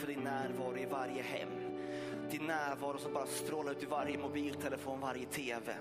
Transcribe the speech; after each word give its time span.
för 0.00 0.06
din 0.06 0.24
närvaro 0.24 0.76
i 0.76 0.86
varje 0.86 1.22
hem. 1.22 1.48
Din 2.30 2.46
närvaro 2.46 2.98
som 2.98 3.12
bara 3.12 3.26
strålar 3.26 3.72
ut 3.72 3.82
i 3.82 3.86
varje 3.86 4.18
mobiltelefon, 4.18 5.00
varje 5.00 5.26
tv. 5.26 5.74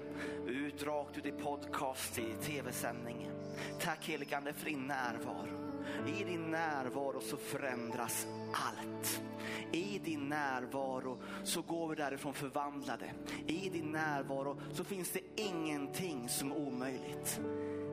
Ut 0.47 0.83
rakt 0.83 1.17
ut 1.17 1.25
i 1.25 1.31
podcast, 1.31 2.19
i 2.19 2.33
tv-sändningen. 2.43 3.31
Tack 3.81 4.07
heligande 4.07 4.53
för 4.53 4.65
din 4.65 4.87
närvaro. 4.87 5.59
I 6.19 6.23
din 6.23 6.51
närvaro 6.51 7.21
så 7.21 7.37
förändras 7.37 8.27
allt. 8.53 9.21
I 9.71 9.99
din 10.03 10.29
närvaro 10.29 11.17
så 11.43 11.61
går 11.61 11.87
vi 11.89 11.95
därifrån 11.95 12.33
förvandlade. 12.33 13.13
I 13.47 13.69
din 13.69 13.91
närvaro 13.91 14.61
så 14.73 14.83
finns 14.83 15.11
det 15.11 15.41
ingenting 15.41 16.29
som 16.29 16.51
är 16.51 16.57
omöjligt. 16.57 17.41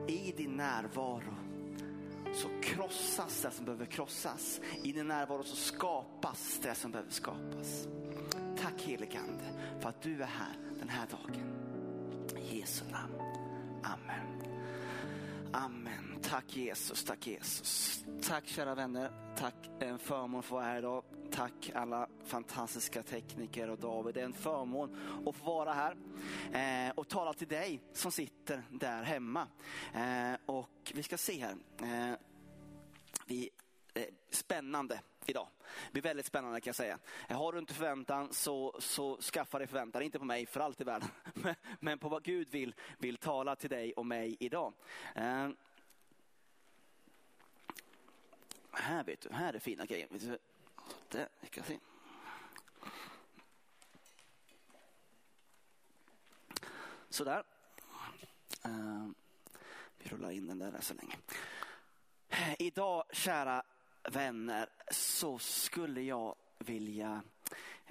I 0.07 0.33
din 0.37 0.51
närvaro 0.51 1.46
så 2.35 2.49
krossas 2.61 3.41
det 3.41 3.51
som 3.51 3.65
behöver 3.65 3.85
krossas. 3.85 4.61
I 4.83 4.91
din 4.91 5.07
närvaro 5.07 5.43
så 5.43 5.55
skapas 5.55 6.59
det 6.63 6.75
som 6.75 6.91
behöver 6.91 7.11
skapas. 7.11 7.87
Tack 8.61 8.81
heligande 8.81 9.43
för 9.79 9.89
att 9.89 10.01
du 10.01 10.13
är 10.21 10.27
här 10.27 10.57
den 10.79 10.89
här 10.89 11.07
dagen. 11.07 11.53
I 12.37 12.59
Jesu 12.59 12.85
namn. 12.91 13.13
Amen. 13.83 14.43
Amen. 15.51 15.86
Tack 16.29 16.55
Jesus, 16.55 17.03
tack 17.03 17.27
Jesus. 17.27 18.05
Tack 18.21 18.47
kära 18.47 18.75
vänner. 18.75 19.11
Tack, 19.37 19.55
en 19.79 19.99
förmån 19.99 20.39
att 20.39 20.51
vara 20.51 20.63
här 20.63 20.77
idag. 20.77 21.03
Tack 21.31 21.71
alla 21.75 22.07
fantastiska 22.25 23.03
tekniker 23.03 23.69
och 23.69 23.79
David. 23.79 24.15
Det 24.15 24.21
är 24.21 24.25
en 24.25 24.33
förmån 24.33 24.97
att 25.27 25.35
få 25.35 25.45
vara 25.45 25.73
här 25.73 25.95
eh, 26.87 26.91
och 26.95 27.07
tala 27.07 27.33
till 27.33 27.47
dig 27.47 27.81
som 27.93 28.11
sitter 28.11 28.63
där 28.69 29.03
hemma. 29.03 29.47
Eh, 29.93 30.39
och 30.45 30.91
vi 30.93 31.03
ska 31.03 31.17
se 31.17 31.39
här. 31.39 31.55
Eh, 31.81 32.15
vi, 33.25 33.49
eh, 33.93 34.03
spännande 34.29 34.99
idag. 35.25 35.47
Det 35.85 35.91
blir 35.91 36.03
väldigt 36.03 36.25
spännande 36.25 36.61
kan 36.61 36.69
jag 36.69 36.75
säga. 36.75 36.99
Eh, 37.29 37.37
har 37.37 37.53
du 37.53 37.59
inte 37.59 37.73
förväntan 37.73 38.33
så, 38.33 38.75
så 38.79 39.17
skaffa 39.21 39.57
dig 39.57 39.67
förväntan. 39.67 40.01
Inte 40.01 40.19
på 40.19 40.25
mig 40.25 40.45
för 40.45 40.59
allt 40.59 40.81
i 40.81 40.83
världen. 40.83 41.09
Men 41.79 41.99
på 41.99 42.09
vad 42.09 42.23
Gud 42.23 42.49
vill, 42.49 42.75
vill 42.97 43.17
tala 43.17 43.55
till 43.55 43.69
dig 43.69 43.93
och 43.93 44.05
mig 44.05 44.37
idag. 44.39 44.73
Eh, 45.15 45.49
här 48.79 49.03
vet 49.03 49.21
du, 49.21 49.29
här 49.33 49.53
är 49.53 49.59
fina 49.59 49.85
grejer. 49.85 50.07
Där, 51.09 51.29
jag 51.39 51.51
kan 51.51 51.63
se. 51.63 51.79
Sådär. 57.09 57.43
Uh, 58.65 59.09
vi 59.97 60.09
rullar 60.09 60.31
in 60.31 60.47
den 60.47 60.59
där 60.59 60.81
så 60.81 60.93
länge. 60.93 61.17
Idag, 62.59 63.03
kära 63.11 63.63
vänner, 64.03 64.69
så 64.91 65.39
skulle 65.39 66.01
jag 66.01 66.35
vilja 66.57 67.21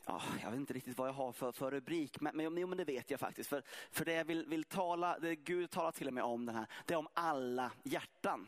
Ja, 0.08 0.22
jag 0.42 0.50
vet 0.50 0.60
inte 0.60 0.74
riktigt 0.74 0.98
vad 0.98 1.08
jag 1.08 1.12
har 1.12 1.32
för, 1.32 1.52
för 1.52 1.70
rubrik, 1.70 2.20
men, 2.20 2.36
men, 2.36 2.68
men 2.68 2.78
det 2.78 2.84
vet 2.84 3.10
jag 3.10 3.20
faktiskt. 3.20 3.48
För, 3.48 3.62
för 3.90 4.04
det 4.04 4.12
jag 4.12 4.24
vill, 4.24 4.46
vill 4.46 4.64
tala, 4.64 5.18
det 5.18 5.36
Gud 5.36 5.70
talar 5.70 5.92
till 5.92 6.08
och 6.08 6.14
med 6.14 6.24
om 6.24 6.46
den 6.46 6.54
här, 6.54 6.66
det 6.84 6.94
är 6.94 6.98
om 6.98 7.08
alla 7.14 7.72
hjärtan. 7.82 8.46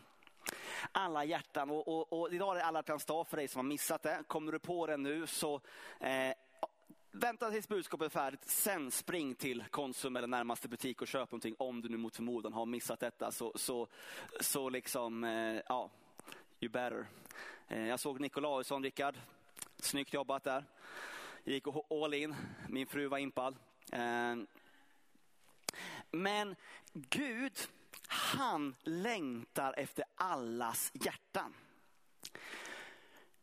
Alla 0.92 1.25
hjärtan 1.25 1.70
och, 1.70 1.89
och, 1.89 2.12
och 2.12 2.33
idag 2.33 2.50
är 2.50 2.58
det 2.58 2.64
alla 2.64 2.78
hjärtans 2.78 3.05
dag 3.05 3.27
för 3.27 3.36
dig 3.36 3.48
som 3.48 3.58
har 3.58 3.64
missat 3.64 4.03
det. 4.03 4.22
Kommer 4.27 4.53
du 4.53 4.58
på 4.58 4.86
det 4.86 4.97
nu 4.97 5.27
så 5.27 5.61
eh, 6.00 6.34
Vänta 7.11 7.50
tills 7.50 7.69
budskapet 7.69 8.06
är 8.06 8.11
färdigt, 8.11 8.48
sen 8.48 8.91
spring 8.91 9.34
till 9.34 9.64
Konsum 9.70 10.17
eller 10.17 10.28
närmaste 10.28 10.69
butik 10.69 11.03
och 11.03 11.08
köp 11.08 11.30
någonting 11.30 11.55
om 11.58 11.80
du 11.80 11.89
nu 11.89 11.97
mot 11.97 12.17
förmodan 12.17 12.53
har 12.53 12.67
missat 12.67 13.00
detta. 13.00 13.33
Så, 13.33 13.53
så, 13.55 13.89
så 14.41 14.69
liksom, 14.69 15.25
eh, 15.25 15.61
ja, 15.69 15.91
you 16.61 16.72
better. 16.72 17.06
Eh, 17.69 17.86
jag 17.86 18.00
såg 18.00 18.20
Nikolausson, 18.20 18.83
Rickard. 18.83 19.19
Snyggt 19.77 20.14
jobbat 20.14 20.45
där. 20.45 20.64
Gick 21.45 21.64
all 21.91 22.14
in. 22.14 22.34
Min 22.69 22.86
fru 22.86 23.08
var 23.08 23.19
impad. 23.19 23.56
Eh, 23.92 24.36
men 26.11 26.56
Gud, 26.92 27.58
han 28.08 28.74
längtar 28.83 29.74
efter 29.77 30.05
allas 30.17 30.91
hjärtan. 30.95 31.55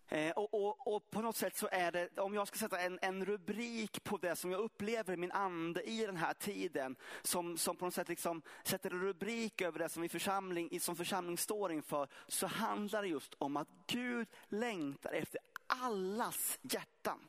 Eh, 0.07 0.31
och, 0.31 0.53
och, 0.53 0.95
och, 0.95 1.09
på 1.09 1.21
något 1.21 1.35
sätt 1.35 1.57
så 1.57 1.67
är 1.71 1.91
det, 1.91 2.19
om 2.19 2.33
jag 2.33 2.47
ska 2.47 2.57
sätta 2.57 2.79
en, 2.79 2.99
en, 3.01 3.25
rubrik 3.25 4.03
på 4.03 4.17
det 4.17 4.35
som 4.35 4.51
jag 4.51 4.61
upplever 4.61 5.13
i 5.13 5.17
min 5.17 5.31
ande 5.31 5.89
i 5.89 6.05
den 6.05 6.17
här 6.17 6.33
tiden, 6.33 6.95
som, 7.21 7.57
som 7.57 7.75
på 7.75 7.85
något 7.85 7.93
sätt 7.93 8.09
liksom 8.09 8.41
sätter 8.63 8.91
en 8.91 9.01
rubrik 9.01 9.61
över 9.61 9.79
det 9.79 9.89
som 9.89 10.01
vi 10.01 10.09
församling, 10.09 10.79
som 10.79 10.95
församling 10.95 11.37
står 11.37 11.71
inför, 11.71 12.07
så 12.27 12.47
handlar 12.47 13.01
det 13.01 13.07
just 13.07 13.33
om 13.37 13.57
att 13.57 13.67
Gud 13.87 14.27
längtar 14.47 15.11
efter 15.11 15.39
allas 15.81 16.59
hjärtan. 16.61 17.19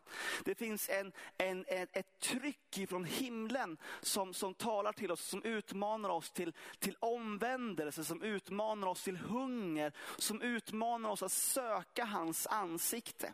Det 0.45 0.55
finns 0.55 0.89
en, 0.89 1.13
en, 1.39 1.65
ett 1.69 2.19
tryck 2.19 2.79
ifrån 2.79 3.05
himlen 3.05 3.79
som, 4.01 4.35
som 4.35 4.55
talar 4.55 4.93
till 4.93 5.13
oss, 5.13 5.21
som 5.25 5.43
utmanar 5.43 6.11
oss 6.11 6.31
till, 6.31 6.53
till 6.79 6.97
omvändelse, 7.01 8.05
som 8.05 8.23
utmanar 8.23 8.87
oss 8.87 9.05
till 9.05 9.17
hunger, 9.17 9.93
som 10.17 10.43
utmanar 10.43 11.11
oss 11.11 11.23
att 11.23 11.33
söka 11.33 12.05
hans 12.05 12.47
ansikte. 12.47 13.33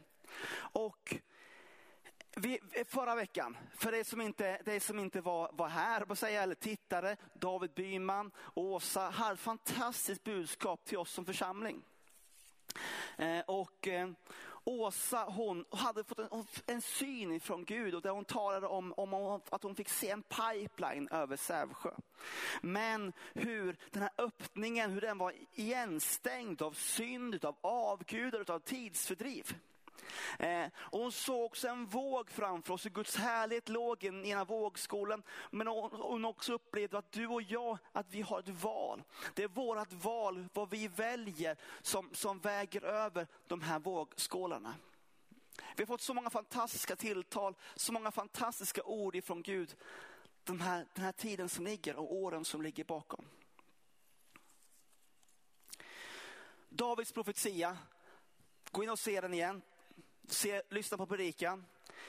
Och 0.56 1.14
vi, 2.36 2.58
förra 2.86 3.14
veckan, 3.14 3.56
för 3.74 3.92
dig 3.92 4.04
som 4.04 4.20
inte, 4.20 4.62
dig 4.64 4.80
som 4.80 4.98
inte 4.98 5.20
var, 5.20 5.50
var 5.52 5.68
här, 5.68 6.04
på 6.04 6.16
säga, 6.16 6.42
eller 6.42 6.54
tittare, 6.54 7.16
David 7.34 7.70
Byman, 7.74 8.30
Åsa, 8.54 9.10
hade 9.10 9.32
ett 9.32 9.40
fantastiskt 9.40 10.24
budskap 10.24 10.84
till 10.84 10.98
oss 10.98 11.10
som 11.10 11.24
församling. 11.24 11.82
Eh, 13.16 13.40
och 13.40 13.88
eh, 13.88 14.10
Åsa 14.64 15.24
hon 15.24 15.64
hade 15.70 16.04
fått 16.04 16.18
en, 16.18 16.46
en 16.66 16.82
syn 16.82 17.40
från 17.40 17.64
Gud 17.64 17.94
och 17.94 18.02
där 18.02 18.10
hon 18.10 18.24
talade 18.24 18.66
om, 18.66 18.92
om 18.96 19.40
att 19.50 19.62
hon 19.62 19.74
fick 19.74 19.88
se 19.88 20.10
en 20.10 20.22
pipeline 20.22 21.08
över 21.10 21.36
Sävsjö. 21.36 21.90
Men 22.60 23.12
hur 23.34 23.76
den 23.90 24.02
här 24.02 24.10
öppningen, 24.18 24.90
hur 24.90 25.00
den 25.00 25.18
var 25.18 25.32
igenstängd 25.52 26.62
av 26.62 26.72
synd, 26.72 27.44
av 27.44 27.56
avgudar, 27.60 28.50
av 28.50 28.58
tidsfördriv. 28.58 29.54
Eh, 30.38 30.66
och 30.76 31.00
hon 31.00 31.12
såg 31.12 31.44
också 31.44 31.68
en 31.68 31.86
våg 31.86 32.30
framför 32.30 32.74
oss, 32.74 32.84
hur 32.84 32.90
Guds 32.90 33.16
härlighet 33.16 33.68
låg 33.68 34.04
i 34.04 34.10
den 34.10 34.24
ena 34.24 34.44
vågskolan. 34.44 35.22
Men 35.50 35.66
hon, 35.66 35.90
hon 35.92 36.24
också 36.24 36.52
upplevde 36.52 36.98
att 36.98 37.12
du 37.12 37.26
och 37.26 37.42
jag, 37.42 37.78
att 37.92 38.06
vi 38.10 38.22
har 38.22 38.38
ett 38.38 38.48
val. 38.48 39.02
Det 39.34 39.42
är 39.42 39.48
vårt 39.48 39.92
val, 39.92 40.48
vad 40.52 40.70
vi 40.70 40.88
väljer, 40.88 41.56
som, 41.82 42.10
som 42.12 42.38
väger 42.38 42.84
över 42.84 43.26
de 43.46 43.60
här 43.60 43.78
vågskålarna. 43.78 44.74
Vi 45.76 45.82
har 45.82 45.86
fått 45.86 46.00
så 46.00 46.14
många 46.14 46.30
fantastiska 46.30 46.96
tilltal, 46.96 47.54
så 47.74 47.92
många 47.92 48.10
fantastiska 48.10 48.82
ord 48.82 49.16
ifrån 49.16 49.42
Gud. 49.42 49.76
Den 50.44 50.60
här, 50.60 50.86
den 50.94 51.04
här 51.04 51.12
tiden 51.12 51.48
som 51.48 51.64
ligger 51.64 51.96
och 51.96 52.14
åren 52.14 52.44
som 52.44 52.62
ligger 52.62 52.84
bakom. 52.84 53.24
Davids 56.68 57.12
profetia, 57.12 57.78
gå 58.70 58.82
in 58.82 58.90
och 58.90 58.98
se 58.98 59.20
den 59.20 59.34
igen 59.34 59.62
se, 60.28 60.62
lyssna 60.68 60.96
på 60.96 61.06
predikan. 61.06 61.64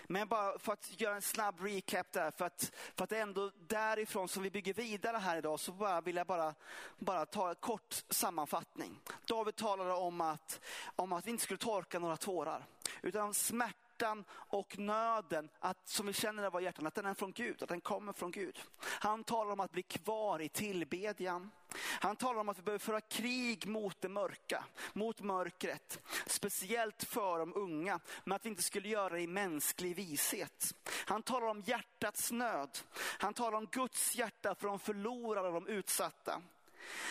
Men 0.07 0.27
bara 0.27 0.59
för 0.59 0.73
att 0.73 1.01
göra 1.01 1.15
en 1.15 1.21
snabb 1.21 1.59
recap 1.59 2.11
där, 2.11 2.31
för 2.31 2.45
att, 2.45 2.71
för 2.95 3.03
att 3.03 3.09
det 3.09 3.17
är 3.17 3.21
ändå 3.21 3.51
därifrån 3.67 4.27
som 4.27 4.43
vi 4.43 4.49
bygger 4.49 4.73
vidare 4.73 5.17
här 5.17 5.37
idag, 5.37 5.59
så 5.59 5.71
bara 5.71 6.01
vill 6.01 6.15
jag 6.15 6.27
bara, 6.27 6.55
bara 6.97 7.25
ta 7.25 7.49
en 7.49 7.55
kort 7.55 8.03
sammanfattning. 8.09 8.99
David 9.25 9.55
talade 9.55 9.93
om 9.93 10.21
att, 10.21 10.61
om 10.95 11.13
att 11.13 11.27
vi 11.27 11.31
inte 11.31 11.43
skulle 11.43 11.57
torka 11.57 11.99
några 11.99 12.17
tårar, 12.17 12.65
utan 13.01 13.33
smärtan 13.33 14.25
och 14.31 14.79
nöden, 14.79 15.49
att, 15.59 15.87
som 15.87 16.05
vi 16.05 16.13
känner 16.13 16.45
i 16.45 16.49
våra 16.49 16.61
hjärtan, 16.61 16.87
att 16.87 16.95
den 16.95 17.05
är 17.05 17.13
från 17.13 17.31
Gud, 17.31 17.63
att 17.63 17.69
den 17.69 17.81
kommer 17.81 18.13
från 18.13 18.31
Gud. 18.31 18.59
Han 18.79 19.23
talar 19.23 19.51
om 19.51 19.59
att 19.59 19.71
bli 19.71 19.83
kvar 19.83 20.41
i 20.41 20.49
tillbedjan. 20.49 21.51
Han 21.77 22.15
talar 22.15 22.39
om 22.39 22.49
att 22.49 22.57
vi 22.57 22.61
behöver 22.61 22.79
föra 22.79 23.01
krig 23.01 23.67
mot 23.67 24.01
det 24.01 24.09
mörka, 24.09 24.63
mot 24.93 25.21
mörkret. 25.21 25.99
Speciellt 26.25 27.03
för 27.03 27.39
de 27.39 27.53
unga, 27.55 27.99
men 28.23 28.35
att 28.35 28.45
vi 28.45 28.49
inte 28.49 28.63
skulle 28.63 28.89
göra 28.89 29.09
det 29.09 29.21
i 29.21 29.27
mänsklig 29.27 29.95
vishet. 29.95 30.75
Han 31.05 31.23
talar 31.23 31.47
om 31.47 31.61
hjärtats 31.61 32.31
nöd. 32.31 32.79
Han 32.95 33.33
talar 33.33 33.57
om 33.57 33.65
Guds 33.71 34.15
hjärta 34.15 34.55
för 34.55 34.67
de 34.67 34.79
förlorade 34.79 35.47
och 35.47 35.53
de 35.53 35.67
utsatta. 35.67 36.41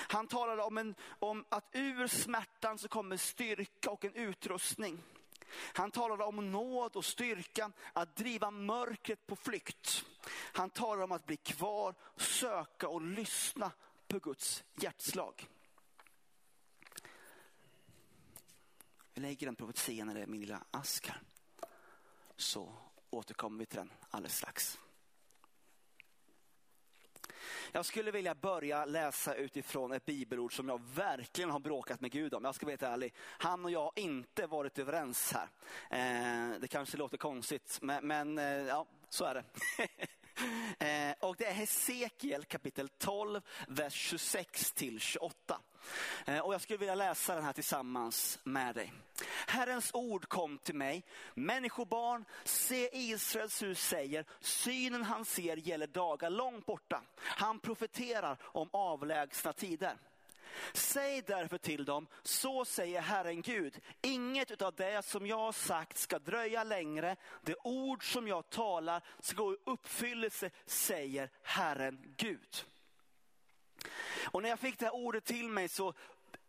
Han 0.08 0.26
talade 0.26 0.62
om, 0.62 0.78
en, 0.78 0.94
om 1.18 1.44
att 1.48 1.68
ur 1.72 2.06
smärtan 2.06 2.78
så 2.78 2.88
kommer 2.88 3.16
styrka 3.16 3.90
och 3.90 4.04
en 4.04 4.14
utrustning. 4.14 5.02
Han 5.74 5.90
talade 5.90 6.24
om 6.24 6.52
nåd 6.52 6.96
och 6.96 7.04
styrka 7.04 7.72
att 7.92 8.16
driva 8.16 8.50
mörkret 8.50 9.26
på 9.26 9.36
flykt. 9.36 10.04
Han 10.30 10.70
talade 10.70 11.04
om 11.04 11.12
att 11.12 11.26
bli 11.26 11.36
kvar, 11.36 11.94
söka 12.16 12.88
och 12.88 13.02
lyssna 13.02 13.70
på 14.12 14.18
Guds 14.18 14.64
hjärtslag. 14.74 15.48
Vi 19.14 19.20
lägger 19.20 19.46
den 19.46 19.56
profetian 19.56 20.16
i 20.16 20.26
min 20.26 20.40
lilla 20.40 20.64
ask 20.70 21.08
här. 21.08 21.20
Så 22.36 22.74
återkommer 23.10 23.58
vi 23.58 23.66
till 23.66 23.78
den 23.78 23.92
alldeles 24.10 24.36
strax. 24.36 24.78
Jag 27.72 27.86
skulle 27.86 28.10
vilja 28.10 28.34
börja 28.34 28.84
läsa 28.84 29.34
utifrån 29.34 29.92
ett 29.92 30.04
bibelord 30.04 30.56
som 30.56 30.68
jag 30.68 30.80
verkligen 30.94 31.50
har 31.50 31.60
bråkat 31.60 32.00
med 32.00 32.10
Gud 32.10 32.34
om. 32.34 32.44
Jag 32.44 32.54
ska 32.54 32.66
vara 32.66 32.72
helt 32.72 32.82
ärlig. 32.82 33.14
Han 33.18 33.64
och 33.64 33.70
jag 33.70 33.82
har 33.82 33.92
inte 33.96 34.46
varit 34.46 34.78
överens 34.78 35.32
här. 35.32 35.48
Eh, 35.90 36.60
det 36.60 36.68
kanske 36.68 36.96
låter 36.96 37.18
konstigt, 37.18 37.78
men, 37.82 38.06
men 38.06 38.38
eh, 38.38 38.44
ja, 38.44 38.86
så 39.08 39.24
är 39.24 39.34
det. 39.34 39.44
Eh, 40.78 41.14
och 41.20 41.36
det 41.36 41.46
är 41.46 41.52
Hesekiel 41.52 42.44
kapitel 42.44 42.88
12, 42.88 43.40
vers 43.68 43.94
26 43.94 44.72
till 44.72 45.00
28. 45.00 45.60
Eh, 46.26 46.38
och 46.38 46.54
jag 46.54 46.60
skulle 46.60 46.78
vilja 46.78 46.94
läsa 46.94 47.34
den 47.34 47.44
här 47.44 47.52
tillsammans 47.52 48.38
med 48.44 48.74
dig. 48.74 48.92
Herrens 49.46 49.90
ord 49.94 50.28
kom 50.28 50.58
till 50.58 50.74
mig. 50.74 51.04
Människobarn, 51.34 52.24
se 52.44 52.90
Israels 52.92 53.62
hus 53.62 53.80
säger, 53.88 54.24
synen 54.40 55.02
han 55.02 55.24
ser 55.24 55.56
gäller 55.56 55.86
dagar 55.86 56.30
långt 56.30 56.66
borta. 56.66 57.02
Han 57.18 57.58
profeterar 57.58 58.36
om 58.42 58.68
avlägsna 58.72 59.52
tider. 59.52 59.96
Säg 60.72 61.22
därför 61.22 61.58
till 61.58 61.84
dem, 61.84 62.06
så 62.22 62.64
säger 62.64 63.00
Herren 63.00 63.42
Gud, 63.42 63.80
inget 64.02 64.62
av 64.62 64.74
det 64.74 65.04
som 65.04 65.26
jag 65.26 65.38
har 65.38 65.52
sagt 65.52 65.98
ska 65.98 66.18
dröja 66.18 66.64
längre. 66.64 67.16
Det 67.42 67.56
ord 67.64 68.12
som 68.12 68.28
jag 68.28 68.50
talar 68.50 69.02
ska 69.20 69.36
gå 69.36 69.52
i 69.52 69.56
uppfyllelse, 69.66 70.50
säger 70.66 71.30
Herren 71.42 72.14
Gud. 72.16 72.64
Och 74.24 74.42
när 74.42 74.48
jag 74.48 74.60
fick 74.60 74.78
det 74.78 74.84
här 74.84 74.94
ordet 74.94 75.24
till 75.24 75.48
mig 75.48 75.68
så 75.68 75.94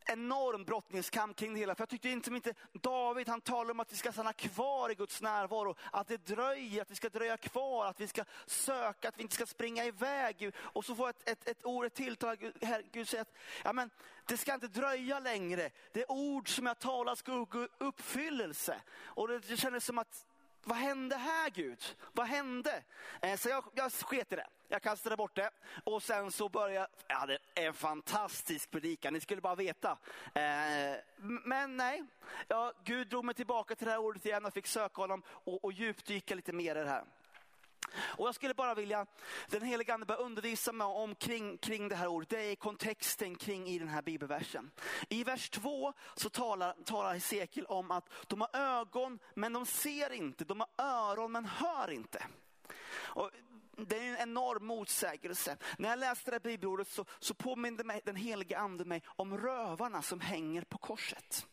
enorm 0.05 0.63
brottningskamp 0.63 1.37
kring 1.37 1.53
det 1.53 1.59
hela. 1.59 1.75
För 1.75 1.81
jag 1.81 1.89
tyckte 1.89 2.09
inte, 2.09 2.29
inte 2.29 2.53
David, 2.73 3.29
han 3.29 3.41
talar 3.41 3.71
om 3.71 3.79
att 3.79 3.91
vi 3.91 3.97
ska 3.97 4.11
stanna 4.11 4.33
kvar 4.33 4.91
i 4.91 4.95
Guds 4.95 5.21
närvaro. 5.21 5.75
Att 5.91 6.07
det 6.07 6.25
dröjer, 6.25 6.81
att 6.81 6.91
vi 6.91 6.95
ska 6.95 7.09
dröja 7.09 7.37
kvar, 7.37 7.85
att 7.85 7.99
vi 7.99 8.07
ska 8.07 8.23
söka, 8.45 9.09
att 9.09 9.17
vi 9.17 9.21
inte 9.21 9.35
ska 9.35 9.45
springa 9.45 9.85
iväg. 9.85 10.51
Och 10.57 10.85
så 10.85 10.95
får 10.95 11.07
jag 11.07 11.09
ett, 11.09 11.29
ett, 11.29 11.47
ett 11.47 11.65
ord 11.65 11.93
till, 11.93 12.17
här, 12.61 12.83
Gud 12.91 13.09
säger 13.09 13.21
att 13.21 13.33
ja, 13.63 13.73
men, 13.73 13.89
det 14.25 14.37
ska 14.37 14.53
inte 14.53 14.67
dröja 14.67 15.19
längre. 15.19 15.69
Det 15.91 16.05
ord 16.07 16.55
som 16.55 16.65
jag 16.65 16.79
talar 16.79 17.15
ska 17.15 17.37
gå 17.43 17.67
uppfyllelse. 17.77 18.81
Och 19.03 19.27
det, 19.27 19.39
det 19.39 19.57
kändes 19.57 19.85
som 19.85 19.97
att 19.97 20.25
vad 20.63 20.77
hände 20.77 21.15
här 21.15 21.49
Gud? 21.49 21.95
Vad 22.11 22.27
hände? 22.27 22.83
Eh, 23.21 23.37
så 23.37 23.49
jag, 23.49 23.63
jag 23.73 23.91
sket 23.91 24.33
i 24.33 24.35
det. 24.35 24.47
Jag 24.73 24.81
kastade 24.81 25.15
bort 25.15 25.35
det 25.35 25.49
och 25.83 26.03
sen 26.03 26.31
så 26.31 26.49
började 26.49 26.87
jag, 27.07 27.27
det 27.27 27.37
är 27.55 27.67
en 27.67 27.73
fantastisk 27.73 28.71
predikan, 28.71 29.13
ni 29.13 29.19
skulle 29.19 29.41
bara 29.41 29.55
veta. 29.55 29.97
Eh, 30.33 30.95
men 31.45 31.77
nej, 31.77 32.03
ja, 32.47 32.73
Gud 32.83 33.07
drog 33.07 33.25
mig 33.25 33.35
tillbaka 33.35 33.75
till 33.75 33.85
det 33.85 33.91
här 33.91 33.99
ordet 33.99 34.25
igen 34.25 34.45
och 34.45 34.53
fick 34.53 34.67
söka 34.67 35.01
honom 35.01 35.23
och, 35.27 35.65
och 35.65 35.73
djupdyka 35.73 36.35
lite 36.35 36.53
mer 36.53 36.75
i 36.75 36.79
det 36.79 36.89
här. 36.89 37.03
Och 37.97 38.27
jag 38.27 38.35
skulle 38.35 38.53
bara 38.53 38.75
vilja, 38.75 39.05
den 39.47 39.61
helige 39.61 39.93
ande 39.93 40.05
börja 40.05 40.19
undervisa 40.19 40.71
mig 40.71 40.87
om 40.87 41.15
kring, 41.15 41.57
kring 41.57 41.89
det 41.89 41.95
här 41.95 42.07
ordet. 42.07 42.29
Det 42.29 42.51
är 42.51 42.55
kontexten 42.55 43.35
kring 43.35 43.67
i 43.67 43.79
den 43.79 43.87
här 43.87 44.01
bibelversen. 44.01 44.71
I 45.09 45.23
vers 45.23 45.49
2 45.49 45.93
så 46.15 46.29
talar, 46.29 46.75
talar 46.85 47.13
Hesekiel 47.13 47.65
om 47.65 47.91
att 47.91 48.09
de 48.27 48.41
har 48.41 48.49
ögon 48.53 49.19
men 49.33 49.53
de 49.53 49.65
ser 49.65 50.13
inte. 50.13 50.43
De 50.43 50.59
har 50.59 50.69
öron 50.85 51.31
men 51.31 51.45
hör 51.45 51.91
inte. 51.91 52.23
Och 52.95 53.31
det 53.77 53.97
är 53.97 54.09
en 54.09 54.29
enorm 54.29 54.65
motsägelse. 54.65 55.57
När 55.77 55.89
jag 55.89 55.99
läste 55.99 56.31
det 56.31 56.35
här 56.35 56.39
bibelordet 56.39 56.87
så, 56.87 57.05
så 57.19 57.33
påminde 57.33 57.83
mig, 57.83 58.01
den 58.05 58.15
helige 58.15 58.57
ande 58.57 58.85
mig 58.85 59.01
om 59.05 59.37
rövarna 59.37 60.01
som 60.01 60.19
hänger 60.19 60.61
på 60.61 60.77
korset. 60.77 61.47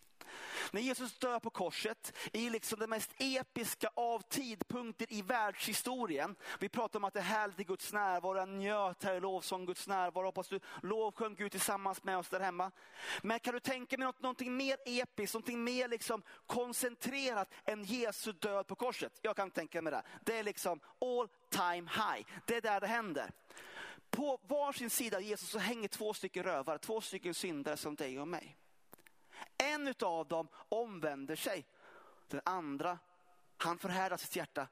När 0.73 0.81
Jesus 0.81 1.19
dör 1.19 1.39
på 1.39 1.51
korset, 1.51 2.17
i 2.33 2.51
liksom 2.51 2.79
det 2.79 2.87
mest 2.87 3.11
episka 3.19 3.91
av 3.95 4.21
tidpunkter 4.21 5.07
i 5.12 5.23
världshistorien. 5.23 6.37
Vi 6.59 6.69
pratar 6.69 6.99
om 6.99 7.05
att 7.05 7.15
det 7.15 7.21
är 7.21 7.25
härligt 7.25 7.61
i 7.61 7.65
Guds 7.65 7.93
närvaro, 7.93 8.37
jag 8.37 8.49
njöt 8.49 9.05
här 9.05 9.15
i 9.15 9.21
lovsång 9.21 9.67
Guds 9.67 9.89
närvaro. 9.89 10.25
Hoppas 10.25 10.49
du 10.49 10.61
lovsjöng 10.83 11.35
Gud 11.35 11.53
tillsammans 11.53 12.05
med 12.05 12.19
oss 12.19 12.29
där 12.29 12.41
hemma. 12.41 12.71
Men 13.23 13.41
kan 13.41 13.55
du 13.55 13.61
tänka 13.61 13.97
dig 13.97 14.07
något, 14.07 14.23
någonting 14.23 14.57
mer 14.57 14.77
episkt, 14.87 15.35
någonting 15.35 15.65
mer 15.65 15.89
liksom 15.89 16.23
koncentrerat 16.47 17.53
än 17.65 17.85
Jesu 17.85 18.33
död 18.33 18.67
på 18.67 18.75
korset? 18.75 19.19
Jag 19.23 19.37
kan 19.37 19.51
tänka 19.51 19.83
mig 19.83 19.91
det. 19.93 20.03
Det 20.25 20.39
är 20.39 20.45
liksom 20.45 20.81
all 21.01 21.29
time 21.51 21.91
high. 21.91 22.27
Det 22.47 22.56
är 22.56 22.61
där 22.61 22.81
det 22.81 22.87
händer. 22.87 23.31
På 24.11 24.41
varsin 24.49 24.91
sida 24.91 25.17
av 25.17 25.23
Jesus 25.23 25.51
så 25.51 25.59
hänger 25.59 25.89
två 25.89 26.15
stycken 26.15 26.45
rövare, 26.45 26.79
två 26.79 27.01
stycken 27.01 27.35
syndare 27.35 27.77
som 27.77 27.95
dig 27.95 28.21
och 28.21 28.29
mig. 28.29 28.56
En 29.61 29.95
av 30.03 30.29
dem 30.29 30.49
omvänder 30.69 31.37
sig. 31.37 31.67
Den 32.29 32.41
andra, 32.45 32.99
han 33.57 33.79
förhärdar 33.79 34.17
sitt 34.17 34.37
hjärta 34.37 34.69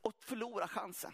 och 0.00 0.14
förlorar 0.20 0.66
chansen. 0.66 1.12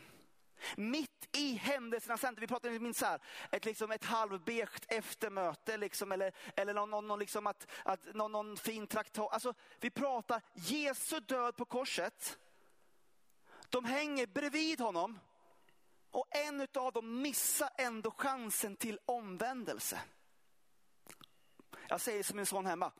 Mitt 0.76 1.36
i 1.36 1.54
händelserna 1.54 2.16
sen, 2.16 2.36
vi 2.40 2.46
pratar 2.46 2.70
minst 2.70 3.00
så 3.00 3.06
här, 3.06 3.20
ett, 3.50 3.64
liksom 3.64 3.90
ett 3.90 4.04
halvbegt 4.04 4.92
eftermöte 4.92 5.76
liksom, 5.76 6.12
eller, 6.12 6.32
eller 6.56 6.74
någon, 6.74 7.06
någon, 7.08 7.18
liksom 7.18 7.46
att, 7.46 7.70
att, 7.84 8.14
någon, 8.14 8.32
någon 8.32 8.56
fin 8.56 8.86
traktat. 8.86 9.32
Alltså, 9.32 9.54
vi 9.80 9.90
pratar 9.90 10.42
Jesu 10.54 11.20
död 11.20 11.56
på 11.56 11.64
korset. 11.64 12.38
De 13.68 13.84
hänger 13.84 14.26
bredvid 14.26 14.80
honom 14.80 15.18
och 16.10 16.26
en 16.30 16.66
av 16.74 16.92
dem 16.92 17.22
missar 17.22 17.70
ändå 17.78 18.10
chansen 18.10 18.76
till 18.76 18.98
omvändelse. 19.04 20.00
Jag 21.88 22.00
säger 22.00 22.22
som 22.22 22.36
min 22.36 22.46
son 22.46 22.66
hemma. 22.66 22.92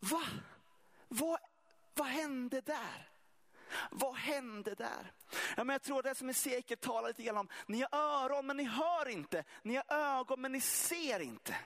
Va? 0.00 0.22
Vad, 1.08 1.38
vad 1.94 2.06
hände 2.06 2.60
där? 2.60 3.08
Vad 3.90 4.14
hände 4.14 4.74
där? 4.74 5.12
Ja, 5.56 5.64
men 5.64 5.74
jag 5.74 5.82
tror 5.82 6.02
det 6.02 6.14
som 6.14 6.28
är 6.28 6.32
säkert 6.32 6.80
talar 6.80 7.08
lite 7.08 7.22
grann 7.22 7.36
om, 7.36 7.48
ni 7.66 7.84
har 7.90 7.98
öron 7.98 8.46
men 8.46 8.56
ni 8.56 8.64
hör 8.64 9.08
inte. 9.08 9.44
Ni 9.62 9.76
har 9.76 9.84
ögon 9.88 10.40
men 10.40 10.52
ni 10.52 10.60
ser 10.60 11.20
inte. 11.20 11.56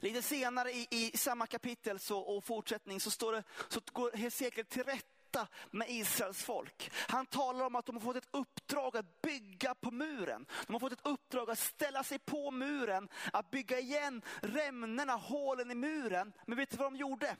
Lite 0.00 0.22
senare 0.22 0.72
i, 0.72 0.86
i 0.90 1.16
samma 1.16 1.46
kapitel 1.46 1.98
så, 1.98 2.18
och 2.18 2.44
fortsättning 2.44 3.00
så, 3.00 3.10
står 3.10 3.32
det, 3.32 3.44
så 3.68 3.80
går 3.92 4.12
Hesekiel 4.12 4.66
till 4.66 4.84
rätt 4.84 5.06
rätta 5.30 5.48
med 5.70 5.90
Israels 5.90 6.42
folk. 6.42 6.90
Han 7.08 7.26
talar 7.26 7.66
om 7.66 7.74
att 7.74 7.86
de 7.86 7.96
har 7.96 8.00
fått 8.00 8.16
ett 8.16 8.28
uppdrag 8.30 8.96
att 8.96 9.22
bygga 9.22 9.74
på 9.74 9.90
muren. 9.90 10.46
De 10.66 10.72
har 10.72 10.80
fått 10.80 10.92
ett 10.92 11.06
uppdrag 11.06 11.50
att 11.50 11.58
ställa 11.58 12.04
sig 12.04 12.18
på 12.18 12.50
muren, 12.50 13.08
att 13.32 13.50
bygga 13.50 13.78
igen 13.78 14.22
rämnena, 14.42 15.16
hålen 15.16 15.70
i 15.70 15.74
muren. 15.74 16.32
Men 16.46 16.56
vet 16.56 16.70
du 16.70 16.76
vad 16.76 16.92
de 16.92 16.96
gjorde? 16.96 17.36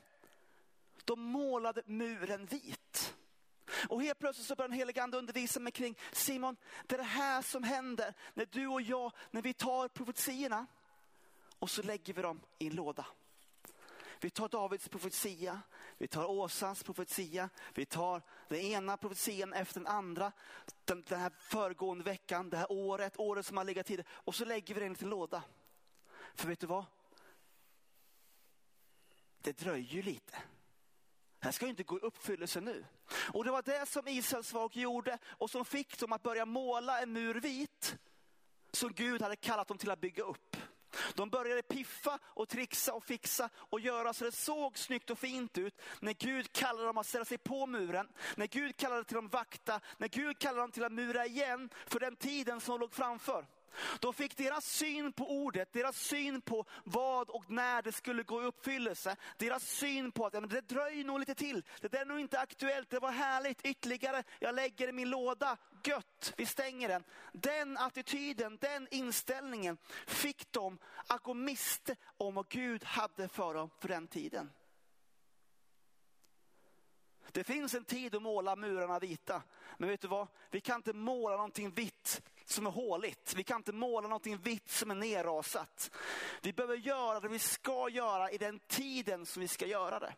De 1.05 1.21
målade 1.21 1.81
muren 1.85 2.45
vit. 2.45 3.15
Och 3.89 4.03
helt 4.03 4.19
plötsligt 4.19 4.47
så 4.47 4.55
börjar 4.55 4.69
den 4.69 4.77
helige 4.77 5.03
ande 5.03 5.17
undervisa 5.17 5.59
mig 5.59 5.71
kring 5.71 5.97
Simon, 6.11 6.55
det 6.87 6.95
är 6.95 6.97
det 6.97 7.03
här 7.03 7.41
som 7.41 7.63
händer 7.63 8.13
när 8.33 8.45
du 8.51 8.67
och 8.67 8.81
jag, 8.81 9.11
när 9.31 9.41
vi 9.41 9.53
tar 9.53 9.87
profetiorna 9.87 10.65
och 11.59 11.69
så 11.69 11.81
lägger 11.81 12.13
vi 12.13 12.21
dem 12.21 12.41
i 12.59 12.67
en 12.67 12.75
låda. 12.75 13.05
Vi 14.21 14.29
tar 14.29 14.49
Davids 14.49 14.89
profetia, 14.89 15.61
vi 16.01 16.07
tar 16.07 16.25
Åsans 16.25 16.83
profetia, 16.83 17.49
vi 17.73 17.85
tar 17.85 18.21
den 18.47 18.59
ena 18.59 18.97
profetian 18.97 19.53
efter 19.53 19.79
den 19.79 19.87
andra. 19.87 20.31
Den, 20.85 21.03
den 21.07 21.19
här 21.19 21.31
föregående 21.37 22.03
veckan, 22.03 22.49
det 22.49 22.57
här 22.57 22.71
året, 22.71 23.13
året 23.17 23.45
som 23.45 23.57
har 23.57 23.63
legat 23.63 23.85
tidigare. 23.85 24.07
Och 24.13 24.35
så 24.35 24.45
lägger 24.45 24.73
vi 24.73 24.79
den 24.79 24.83
i 24.83 24.85
en 24.85 24.93
liten 24.93 25.09
låda. 25.09 25.43
För 26.35 26.47
vet 26.47 26.59
du 26.59 26.67
vad? 26.67 26.85
Det 29.41 29.57
dröjer 29.57 29.93
ju 29.93 30.01
lite. 30.01 30.37
Det 31.39 31.45
här 31.45 31.51
ska 31.51 31.65
ju 31.65 31.69
inte 31.69 31.83
gå 31.83 31.97
i 31.97 32.01
uppfyllelse 32.01 32.61
nu. 32.61 32.85
Och 33.33 33.43
det 33.43 33.51
var 33.51 33.61
det 33.61 33.85
som 33.85 34.07
Israels 34.07 34.49
folk 34.49 34.75
gjorde 34.75 35.17
och 35.25 35.49
som 35.49 35.65
fick 35.65 35.99
dem 35.99 36.11
att 36.11 36.23
börja 36.23 36.45
måla 36.45 37.01
en 37.01 37.13
mur 37.13 37.41
vit. 37.41 37.97
Som 38.71 38.93
Gud 38.93 39.21
hade 39.21 39.35
kallat 39.35 39.67
dem 39.67 39.77
till 39.77 39.91
att 39.91 40.01
bygga 40.01 40.23
upp. 40.23 40.50
De 41.15 41.29
började 41.29 41.61
piffa 41.61 42.19
och 42.23 42.49
trixa 42.49 42.93
och 42.93 43.03
fixa 43.03 43.49
och 43.55 43.79
göra 43.79 44.13
så 44.13 44.25
det 44.25 44.31
såg 44.31 44.77
snyggt 44.77 45.09
och 45.09 45.19
fint 45.19 45.57
ut. 45.57 45.81
När 45.99 46.13
Gud 46.13 46.51
kallade 46.53 46.85
dem 46.85 46.97
att 46.97 47.07
ställa 47.07 47.25
sig 47.25 47.37
på 47.37 47.67
muren, 47.67 48.07
när 48.35 48.47
Gud 48.47 48.77
kallade 48.77 49.03
till 49.03 49.15
dem 49.15 49.27
vakta, 49.27 49.79
när 49.97 50.07
Gud 50.07 50.39
kallade 50.39 50.61
dem 50.61 50.71
till 50.71 50.83
att 50.83 50.91
mura 50.91 51.25
igen 51.25 51.69
för 51.87 51.99
den 51.99 52.15
tiden 52.15 52.61
som 52.61 52.79
låg 52.79 52.93
framför. 52.93 53.45
Då 53.99 54.13
fick 54.13 54.37
deras 54.37 54.65
syn 54.65 55.13
på 55.13 55.31
ordet, 55.31 55.73
deras 55.73 55.97
syn 55.97 56.41
på 56.41 56.65
vad 56.83 57.29
och 57.29 57.49
när 57.49 57.81
det 57.81 57.91
skulle 57.91 58.23
gå 58.23 58.41
i 58.41 58.45
uppfyllelse, 58.45 59.15
deras 59.37 59.63
syn 59.63 60.11
på 60.11 60.25
att 60.25 60.33
ja, 60.33 60.39
men 60.39 60.49
det 60.49 60.61
dröjer 60.61 61.05
nog 61.05 61.19
lite 61.19 61.35
till, 61.35 61.63
det 61.81 61.87
där 61.87 62.01
är 62.01 62.05
nog 62.05 62.19
inte 62.19 62.39
aktuellt, 62.39 62.89
det 62.89 62.99
var 62.99 63.11
härligt 63.11 63.65
ytterligare, 63.65 64.23
jag 64.39 64.55
lägger 64.55 64.87
i 64.87 64.91
min 64.91 65.09
låda, 65.09 65.57
gött, 65.83 66.33
vi 66.37 66.45
stänger 66.45 66.87
den. 66.87 67.03
Den 67.31 67.77
attityden, 67.77 68.57
den 68.61 68.87
inställningen 68.91 69.77
fick 70.07 70.51
dem 70.51 70.77
att 71.07 71.23
gå 71.23 71.33
miste 71.33 71.95
om 72.17 72.33
vad 72.33 72.49
Gud 72.49 72.83
hade 72.83 73.27
för 73.27 73.53
dem 73.53 73.69
för 73.79 73.87
den 73.87 74.07
tiden. 74.07 74.51
Det 77.31 77.43
finns 77.43 77.75
en 77.75 77.85
tid 77.85 78.15
att 78.15 78.21
måla 78.21 78.55
murarna 78.55 78.99
vita. 78.99 79.43
Men 79.77 79.89
vet 79.89 80.01
du 80.01 80.07
vad? 80.07 80.27
Vi 80.49 80.61
kan 80.61 80.75
inte 80.75 80.93
måla 80.93 81.35
någonting 81.35 81.71
vitt 81.71 82.21
som 82.45 82.67
är 82.67 82.71
håligt. 82.71 83.33
Vi 83.35 83.43
kan 83.43 83.57
inte 83.57 83.73
måla 83.73 84.07
någonting 84.07 84.37
vitt 84.37 84.69
som 84.69 84.91
är 84.91 84.95
nerrasat. 84.95 85.91
Vi 86.41 86.53
behöver 86.53 86.75
göra 86.75 87.19
det 87.19 87.27
vi 87.27 87.39
ska 87.39 87.89
göra 87.89 88.31
i 88.31 88.37
den 88.37 88.59
tiden 88.59 89.25
som 89.25 89.41
vi 89.41 89.47
ska 89.47 89.65
göra 89.65 89.99
det. 89.99 90.13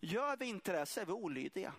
Gör 0.00 0.36
vi 0.36 0.46
inte 0.46 0.72
det 0.72 0.86
så 0.86 1.00
är 1.00 1.04
vi 1.04 1.12
olydiga. 1.12 1.72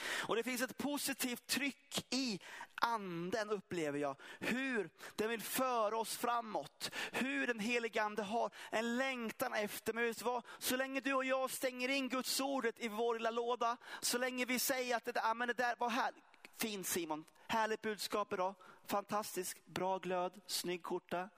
Och 0.00 0.36
det 0.36 0.42
finns 0.42 0.62
ett 0.62 0.78
positivt 0.78 1.46
tryck 1.46 2.06
i 2.10 2.40
anden 2.74 3.50
upplever 3.50 3.98
jag. 3.98 4.16
Hur 4.38 4.90
den 5.16 5.30
vill 5.30 5.42
föra 5.42 5.98
oss 5.98 6.16
framåt. 6.16 6.90
Hur 7.12 7.46
den 7.46 7.60
helige 7.60 8.02
ande 8.02 8.22
har 8.22 8.50
en 8.70 8.96
längtan 8.96 9.54
efter. 9.54 9.92
Men 9.92 10.04
vet 10.04 10.22
vad? 10.22 10.44
Så 10.58 10.76
länge 10.76 11.00
du 11.00 11.14
och 11.14 11.24
jag 11.24 11.50
stänger 11.50 11.88
in 11.88 12.08
Guds 12.08 12.40
ordet 12.40 12.78
i 12.78 12.88
vår 12.88 13.14
lilla 13.14 13.30
låda. 13.30 13.76
Så 14.00 14.18
länge 14.18 14.44
vi 14.44 14.58
säger 14.58 14.96
att 14.96 15.04
det 15.04 15.12
där, 15.12 15.34
men 15.34 15.48
det 15.48 15.54
där 15.54 15.74
var 15.78 15.90
här. 15.90 16.12
Fint 16.60 16.86
Simon, 16.86 17.24
härligt 17.46 17.82
budskap 17.82 18.32
idag. 18.32 18.54
Fantastisk, 18.84 19.66
bra 19.66 19.98
glöd, 19.98 20.40
snygg 20.46 20.86
skjorta. 20.86 21.28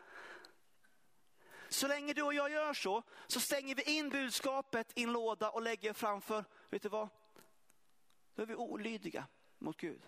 Så 1.69 1.89
länge 1.89 2.13
du 2.13 2.23
och 2.23 2.35
jag 2.35 2.51
gör 2.51 2.75
så, 2.75 3.03
så 3.27 3.41
stänger 3.41 3.75
vi 3.75 3.83
in 3.83 4.09
budskapet 4.09 4.93
i 4.95 5.03
en 5.03 5.13
låda 5.13 5.51
och 5.51 5.63
lägger 5.63 5.93
framför, 5.93 6.45
vet 6.71 6.83
du 6.83 6.89
vad? 6.89 7.09
Då 8.35 8.43
är 8.43 8.47
vi 8.47 8.55
olydiga 8.55 9.27
mot 9.59 9.77
Gud. 9.77 10.03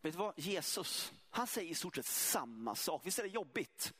Vet 0.00 0.12
du 0.12 0.18
vad? 0.18 0.38
Jesus, 0.38 1.12
han 1.30 1.46
säger 1.46 1.70
i 1.70 1.74
stort 1.74 1.94
sett 1.94 2.06
samma 2.06 2.74
sak. 2.74 3.02
Visst 3.04 3.18
är 3.18 3.22
det 3.22 3.28
jobbigt? 3.28 3.94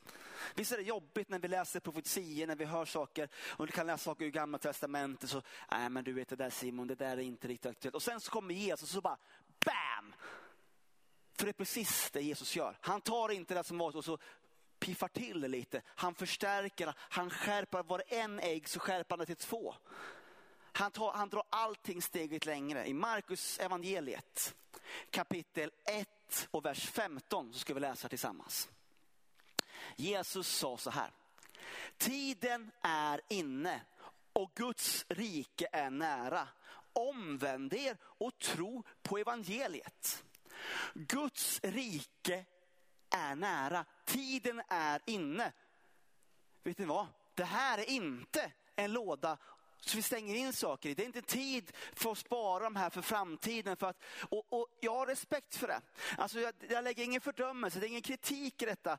Visst 0.54 0.72
är 0.72 0.76
det 0.76 0.82
jobbigt 0.82 1.28
när 1.28 1.38
vi 1.38 1.48
läser 1.48 1.80
profetier, 1.80 2.46
när 2.46 2.56
vi 2.56 2.64
hör 2.64 2.84
saker 2.84 3.28
och 3.34 3.66
du 3.66 3.72
kan 3.72 3.86
läsa 3.86 4.04
saker 4.04 4.24
ur 4.24 4.30
gamla 4.30 4.58
testamentet. 4.58 5.30
Så, 5.30 5.42
nej 5.70 5.90
men 5.90 6.04
du 6.04 6.12
vet 6.12 6.28
det 6.28 6.36
där 6.36 6.50
Simon, 6.50 6.86
det 6.86 6.94
där 6.94 7.16
är 7.16 7.20
inte 7.20 7.48
riktigt 7.48 7.70
aktuellt. 7.70 7.94
Och 7.94 8.02
sen 8.02 8.20
så 8.20 8.30
kommer 8.30 8.54
Jesus 8.54 8.82
och 8.82 8.88
så 8.88 9.00
bara, 9.00 9.18
BAM! 9.64 10.14
För 11.38 11.44
det 11.44 11.50
är 11.50 11.52
precis 11.52 12.10
det 12.10 12.20
Jesus 12.20 12.56
gör. 12.56 12.78
Han 12.80 13.00
tar 13.00 13.28
inte 13.28 13.54
det 13.54 13.64
som 13.64 13.78
varit 13.78 13.96
och 13.96 14.04
så 14.04 14.18
piffar 14.78 15.08
till 15.08 15.40
det 15.40 15.48
lite. 15.48 15.82
Han 15.86 16.14
förstärker, 16.14 16.94
han 16.98 17.30
skärper. 17.30 17.82
Var 17.82 17.98
det 17.98 18.16
en 18.16 18.40
ägg 18.40 18.68
så 18.68 18.80
skärper 18.80 19.10
han 19.10 19.18
det 19.18 19.26
till 19.26 19.36
två. 19.36 19.74
Han, 20.72 20.90
tar, 20.90 21.12
han 21.12 21.28
drar 21.28 21.42
allting 21.50 22.02
steget 22.02 22.46
längre. 22.46 22.86
I 22.86 22.94
Markus 22.94 23.58
evangeliet 23.58 24.54
kapitel 25.10 25.70
1 25.84 26.48
och 26.50 26.64
vers 26.64 26.90
15 26.90 27.52
så 27.52 27.58
ska 27.58 27.74
vi 27.74 27.80
läsa 27.80 28.08
tillsammans. 28.08 28.68
Jesus 29.96 30.48
sa 30.48 30.76
så 30.76 30.90
här. 30.90 31.10
Tiden 31.98 32.70
är 32.82 33.20
inne 33.28 33.80
och 34.32 34.52
Guds 34.54 35.06
rike 35.08 35.68
är 35.72 35.90
nära. 35.90 36.48
Omvänd 36.92 37.74
er 37.74 37.96
och 38.02 38.38
tro 38.38 38.84
på 39.02 39.18
evangeliet. 39.18 40.24
Guds 40.94 41.60
rike 41.62 42.44
är 43.10 43.34
nära. 43.34 43.84
Tiden 44.04 44.62
är 44.68 45.00
inne. 45.06 45.52
Vet 46.62 46.78
ni 46.78 46.84
vad? 46.84 47.06
Det 47.34 47.44
här 47.44 47.78
är 47.78 47.90
inte 47.90 48.52
en 48.76 48.92
låda 48.92 49.38
så 49.80 49.96
vi 49.96 50.02
stänger 50.02 50.34
in 50.34 50.52
saker 50.52 50.88
i. 50.88 50.94
Det 50.94 51.02
är 51.02 51.06
inte 51.06 51.22
tid 51.22 51.72
för 51.92 52.12
att 52.12 52.18
spara 52.18 52.64
de 52.64 52.76
här 52.76 52.90
för 52.90 53.02
framtiden. 53.02 53.76
För 53.76 53.86
att, 53.86 54.02
och, 54.28 54.46
och 54.48 54.66
jag 54.80 54.94
har 54.94 55.06
respekt 55.06 55.56
för 55.56 55.66
det. 55.66 55.80
Alltså 56.18 56.40
jag, 56.40 56.54
jag 56.68 56.84
lägger 56.84 57.04
ingen 57.04 57.20
fördömelse, 57.20 57.80
det 57.80 57.86
är 57.86 57.88
ingen 57.88 58.02
kritik 58.02 58.62
i 58.62 58.66
detta. 58.66 58.98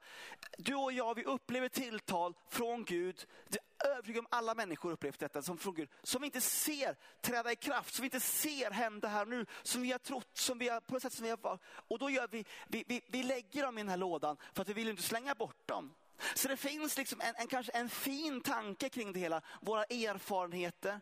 Du 0.57 0.75
och 0.75 0.91
jag, 0.91 1.15
vi 1.15 1.23
upplever 1.23 1.69
tilltal 1.69 2.33
från 2.49 2.83
Gud. 2.83 3.25
Det 3.47 3.59
är 3.77 3.89
övertygad 3.89 4.19
om 4.19 4.27
alla 4.29 4.55
människor 4.55 4.91
upplevt 4.91 5.19
detta 5.19 5.41
som 5.41 5.57
från 5.57 5.73
Gud. 5.73 5.89
Som 6.03 6.21
vi 6.21 6.25
inte 6.25 6.41
ser 6.41 6.95
träda 7.21 7.51
i 7.51 7.55
kraft, 7.55 7.93
som 7.93 8.03
vi 8.03 8.07
inte 8.07 8.19
ser 8.19 8.71
hända 8.71 9.07
här 9.07 9.25
nu. 9.25 9.45
Som 9.63 9.81
vi 9.81 9.91
har 9.91 9.99
trott, 9.99 10.37
som 10.37 10.57
vi 10.57 10.69
har, 10.69 10.79
på 10.81 10.95
ett 10.95 11.03
sätt 11.03 11.13
som 11.13 11.23
vi 11.23 11.29
har... 11.29 11.59
Och 11.63 11.99
då 11.99 12.09
gör 12.09 12.27
vi, 12.31 12.45
vi, 12.67 12.83
vi, 12.87 13.01
vi 13.07 13.23
lägger 13.23 13.63
dem 13.63 13.77
i 13.77 13.81
den 13.81 13.89
här 13.89 13.97
lådan 13.97 14.37
för 14.53 14.61
att 14.61 14.69
vi 14.69 14.73
vill 14.73 14.89
inte 14.89 15.03
slänga 15.03 15.35
bort 15.35 15.67
dem. 15.67 15.93
Så 16.33 16.47
det 16.47 16.57
finns 16.57 16.97
liksom 16.97 17.21
en, 17.21 17.35
en, 17.37 17.47
kanske 17.47 17.71
en 17.71 17.89
fin 17.89 18.41
tanke 18.41 18.89
kring 18.89 19.13
det 19.13 19.19
hela. 19.19 19.41
Våra 19.61 19.83
erfarenheter 19.83 20.99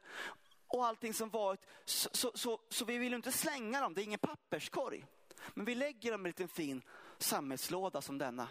och 0.67 0.85
allting 0.85 1.13
som 1.13 1.29
varit. 1.29 1.61
Så, 1.85 2.09
så, 2.13 2.31
så, 2.35 2.59
så 2.69 2.85
vi 2.85 2.97
vill 2.97 3.13
inte 3.13 3.31
slänga 3.31 3.81
dem, 3.81 3.93
det 3.93 4.01
är 4.01 4.03
ingen 4.03 4.19
papperskorg. 4.19 5.05
Men 5.53 5.65
vi 5.65 5.75
lägger 5.75 6.11
dem 6.11 6.21
i 6.21 6.23
en 6.23 6.29
liten 6.29 6.47
fin 6.47 6.81
sammetslåda 7.17 8.01
som 8.01 8.17
denna. 8.17 8.47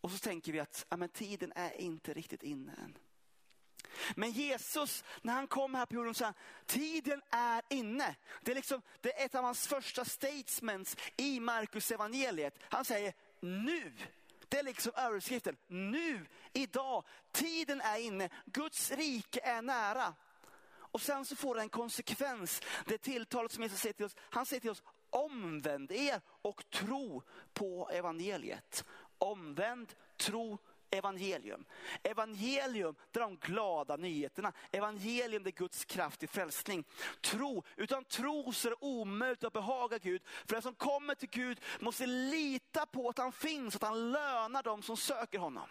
Och 0.00 0.10
så 0.10 0.18
tänker 0.18 0.52
vi 0.52 0.60
att 0.60 0.86
ja, 0.88 0.96
men 0.96 1.08
tiden 1.08 1.52
är 1.56 1.80
inte 1.80 2.12
riktigt 2.12 2.42
inne 2.42 2.72
än. 2.72 2.98
Men 4.14 4.30
Jesus, 4.30 5.04
när 5.22 5.32
han 5.32 5.46
kom 5.46 5.74
här 5.74 5.86
på 5.86 5.94
jorden, 5.94 6.14
sa 6.14 6.32
tiden 6.66 7.22
är 7.30 7.62
inne. 7.70 8.16
Det 8.42 8.50
är, 8.50 8.54
liksom, 8.54 8.82
det 9.00 9.20
är 9.20 9.26
ett 9.26 9.34
av 9.34 9.44
hans 9.44 9.66
första 9.66 10.04
statements 10.04 10.96
i 11.16 11.40
Markus 11.40 11.90
evangeliet. 11.90 12.58
Han 12.60 12.84
säger 12.84 13.14
nu 13.40 13.92
det 14.48 14.58
är 14.58 14.62
liksom 14.62 14.92
överskriften. 14.96 15.56
Nu, 15.66 16.26
idag, 16.52 17.04
tiden 17.32 17.80
är 17.80 17.98
inne. 17.98 18.28
Guds 18.44 18.90
rike 18.90 19.40
är 19.40 19.62
nära. 19.62 20.14
Och 20.94 21.00
sen 21.00 21.24
så 21.24 21.36
får 21.36 21.54
det 21.54 21.60
en 21.60 21.68
konsekvens. 21.68 22.60
Det 22.86 22.98
tilltalet 22.98 23.52
som 23.52 23.62
Jesus 23.62 23.80
säger 23.80 23.92
till 23.92 24.06
oss. 24.06 24.16
Han 24.18 24.46
säger 24.46 24.60
till 24.60 24.70
oss, 24.70 24.82
omvänd 25.10 25.92
er 25.92 26.20
och 26.26 26.70
tro 26.70 27.22
på 27.52 27.90
evangeliet. 27.92 28.84
Omvänd, 29.18 29.94
tro 30.16 30.58
evangelium. 30.94 31.64
Evangelium, 32.02 32.94
det 33.10 33.18
är 33.18 33.24
de 33.24 33.36
glada 33.36 33.96
nyheterna. 33.96 34.52
Evangelium, 34.70 35.42
det 35.42 35.50
är 35.50 35.52
Guds 35.52 35.84
kraft 35.84 36.22
i 36.22 36.26
frälsning. 36.26 36.84
Tro, 37.20 37.62
utan 37.76 38.04
tro 38.04 38.52
så 38.52 38.68
är 38.68 38.70
det 38.70 38.76
omöjligt 38.80 39.44
att 39.44 39.52
behaga 39.52 39.98
Gud. 39.98 40.22
För 40.24 40.54
den 40.54 40.62
som 40.62 40.74
kommer 40.74 41.14
till 41.14 41.30
Gud 41.30 41.60
måste 41.80 42.06
lita 42.06 42.86
på 42.86 43.08
att 43.08 43.18
han 43.18 43.32
finns, 43.32 43.76
att 43.76 43.82
han 43.82 44.12
lönar 44.12 44.62
dem 44.62 44.82
som 44.82 44.96
söker 44.96 45.38
honom. 45.38 45.68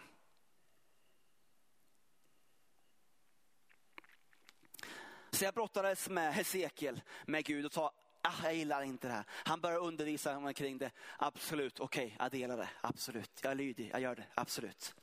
Så 5.31 5.45
jag 5.45 5.53
brottades 5.53 6.09
med 6.09 6.33
Hesekiel, 6.33 7.01
med 7.25 7.45
Gud 7.45 7.65
och 7.65 7.73
sa, 7.73 7.91
ah, 8.21 8.43
jag 8.43 8.55
gillar 8.55 8.81
inte 8.81 9.07
det 9.07 9.13
här. 9.13 9.25
Han 9.29 9.61
börjar 9.61 9.79
undervisa 9.79 10.39
mig 10.39 10.53
kring 10.53 10.77
det. 10.77 10.91
Absolut, 11.17 11.79
okej, 11.79 12.05
okay, 12.05 12.17
jag 12.19 12.31
delar 12.31 12.57
det. 12.57 12.69
Absolut, 12.81 13.39
jag 13.43 13.51
är 13.51 13.55
lydig, 13.55 13.89
jag 13.93 14.01
gör 14.01 14.15
det. 14.15 14.25
Absolut. 14.35 14.95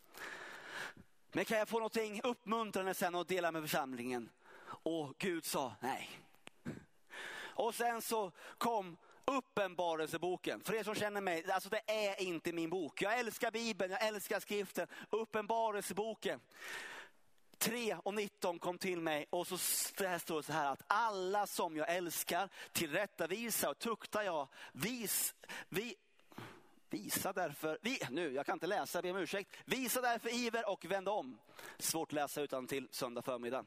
Men 1.33 1.45
kan 1.45 1.59
jag 1.59 1.69
få 1.69 1.77
någonting 1.77 2.21
uppmuntrande 2.25 2.95
sen 2.95 3.15
och 3.15 3.27
dela 3.27 3.53
med 3.53 3.63
församlingen? 3.63 4.31
Och 4.83 5.19
Gud 5.19 5.45
sa 5.45 5.75
nej. 5.81 6.11
Och 7.39 7.75
sen 7.75 8.03
så 8.03 8.33
kom 8.59 8.97
Uppenbarelseboken. 9.25 10.61
För 10.61 10.75
er 10.75 10.83
som 10.83 10.95
känner 10.95 11.21
mig, 11.21 11.51
alltså 11.51 11.69
det 11.69 11.83
är 11.87 12.23
inte 12.23 12.53
min 12.53 12.71
bok. 12.71 13.03
Jag 13.03 13.19
älskar 13.19 13.51
Bibeln, 13.51 13.93
jag 13.93 14.07
älskar 14.07 14.41
skriften. 14.41 14.87
Uppenbarelseboken. 15.11 16.41
3 17.59 17.97
och 18.05 18.15
19 18.15 18.59
kom 18.59 18.79
till 18.79 19.01
mig 19.01 19.27
och 19.31 19.47
så 19.47 19.59
står 19.59 20.37
det 20.37 20.43
så 20.43 20.53
här 20.53 20.73
att 20.73 20.83
alla 20.87 21.47
som 21.47 21.77
jag 21.77 21.95
älskar 21.95 22.49
tillrättavisar 22.73 23.71
och 23.71 23.79
tuktar 23.79 24.23
jag. 24.23 24.49
Vis, 24.73 25.35
vi, 25.69 25.95
Visa 26.91 27.33
därför, 27.33 27.79
vi, 27.83 27.99
nu, 28.11 28.33
jag 28.33 28.47
kan 28.47 28.53
inte 28.53 28.67
läsa, 28.67 29.03
be 29.03 29.11
om 29.11 29.17
ursäkt. 29.17 29.57
Visa 29.65 30.01
därför 30.01 30.35
iver 30.35 30.69
och 30.69 30.85
vänd 30.85 31.09
om. 31.09 31.39
Svårt 31.79 32.09
att 32.09 32.13
läsa 32.13 32.41
utan 32.41 32.67
till 32.67 32.89
söndag 32.91 33.23
förmiddag. 33.23 33.65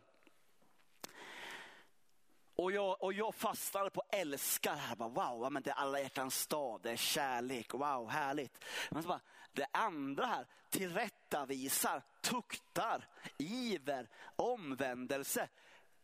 Och 2.56 2.72
jag, 2.72 3.03
och 3.03 3.13
jag 3.13 3.36
fastnade 3.36 3.89
på 3.89 4.03
älskar 4.10 4.75
här. 4.75 4.96
Bara, 4.96 5.10
wow, 5.10 5.51
men 5.51 5.63
det 5.63 5.70
är 5.70 5.75
alla 5.75 6.00
hjärtans 6.00 6.39
stad, 6.39 6.82
det 6.84 6.92
är 6.92 6.96
kärlek, 6.96 7.74
wow, 7.74 8.10
härligt. 8.10 8.63
Men 8.92 9.03
så 9.03 9.08
bara, 9.08 9.22
det 9.51 9.68
andra 9.72 10.25
här, 10.25 10.48
tillrättavisar, 10.70 12.03
tuktar, 12.22 13.08
iver, 13.38 14.10
omvändelse. 14.36 15.50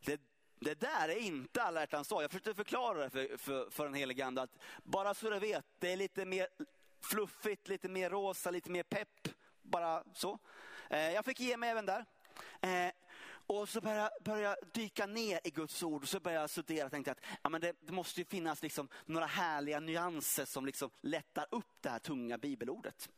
Det, 0.06 0.22
det 0.60 0.80
där 0.80 1.10
är 1.10 1.20
inte 1.20 1.64
alla 1.64 1.80
hjärtans 1.80 2.08
dag. 2.08 2.24
Jag 2.24 2.32
försökte 2.32 2.54
förklara 2.54 3.00
det 3.00 3.10
för, 3.10 3.38
för, 3.38 3.70
för 3.70 3.84
den 3.84 3.94
helige 3.94 4.26
ande. 4.26 4.42
Att 4.42 4.58
bara 4.84 5.14
så 5.14 5.30
du 5.30 5.40
vet, 5.40 5.66
det 5.80 5.92
är 5.92 5.98
lite 5.98 6.26
mer 6.26 6.48
fluffigt, 7.02 7.68
lite 7.68 7.90
mer 7.90 8.10
rosa, 8.10 8.52
lite 8.52 8.70
mer 8.70 8.84
pepp. 8.84 9.28
Bara 9.62 10.04
så. 10.14 10.40
Eh, 10.90 11.12
jag 11.12 11.26
fick 11.26 11.40
ge 11.40 11.58
mig 11.58 11.70
även 11.70 11.86
där. 11.86 12.06
Eh, 12.62 12.92
och 13.50 13.70
så 13.70 13.82
började 13.82 14.02
jag, 14.02 14.24
började 14.24 14.44
jag 14.44 14.56
dyka 14.74 15.06
ner 15.06 15.40
i 15.44 15.50
Guds 15.50 15.84
ord 15.84 16.02
och 16.02 16.10
så 16.10 16.20
började 16.20 16.44
jag 16.44 16.50
studera 16.50 16.86
och 16.86 16.92
tänkte 16.92 17.12
att 17.12 17.20
ja, 17.42 17.50
men 17.50 17.62
det, 17.62 17.76
det 17.82 17.92
måste 17.92 18.22
ju 18.22 18.26
finnas 18.26 18.62
liksom 18.62 18.90
några 19.06 19.26
härliga 19.26 19.80
nyanser 19.80 20.46
som 20.46 20.66
liksom 20.66 20.90
lättar 21.02 21.46
upp 21.52 21.66
det 21.82 21.90
här 21.90 22.00
tunga 22.00 22.38
bibelordet. 22.38 23.10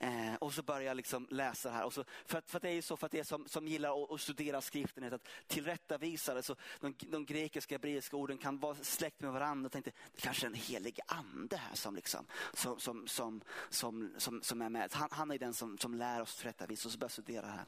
Eh, 0.00 0.34
och 0.34 0.54
så 0.54 0.62
började 0.62 0.84
jag 0.84 0.96
liksom 0.96 1.26
läsa 1.30 1.68
det 1.68 1.74
här. 1.74 1.84
Och 1.84 1.92
så, 1.92 2.04
för, 2.24 2.38
att, 2.38 2.50
för 2.50 2.56
att 2.56 2.62
det 2.62 2.68
är 2.68 2.74
ju 2.74 2.82
så, 2.82 2.96
för 2.96 3.06
att 3.06 3.12
det 3.12 3.24
som, 3.24 3.48
som 3.48 3.68
gillar 3.68 4.04
att, 4.04 4.10
att 4.10 4.20
studera 4.20 4.60
skriften, 4.60 5.14
att 5.14 5.28
tillrättavisa. 5.46 6.42
Så 6.42 6.56
de, 6.80 6.94
de 6.98 7.26
grekiska 7.26 7.74
hebreiska 7.74 8.16
orden 8.16 8.38
kan 8.38 8.58
vara 8.58 8.74
släkt 8.74 9.20
med 9.20 9.32
varandra. 9.32 9.66
Och 9.66 9.72
tänkte, 9.72 9.92
det 10.14 10.20
kanske 10.20 10.46
är 10.46 10.48
en 10.48 10.54
helig 10.54 11.00
ande 11.06 11.56
här 11.56 11.74
som, 11.74 11.94
liksom, 11.94 12.26
som, 12.52 12.80
som, 12.80 13.08
som, 13.08 13.40
som, 13.70 14.14
som, 14.18 14.42
som 14.42 14.62
är 14.62 14.68
med. 14.68 14.92
Han, 14.92 15.08
han 15.12 15.30
är 15.30 15.38
den 15.38 15.54
som, 15.54 15.78
som 15.78 15.94
lär 15.94 16.20
oss 16.22 16.36
tillrättavisa 16.36 16.88
och 16.88 16.92
så 16.92 16.98
började 16.98 17.04
jag 17.04 17.12
studera 17.12 17.46
det 17.46 17.52
här. 17.52 17.64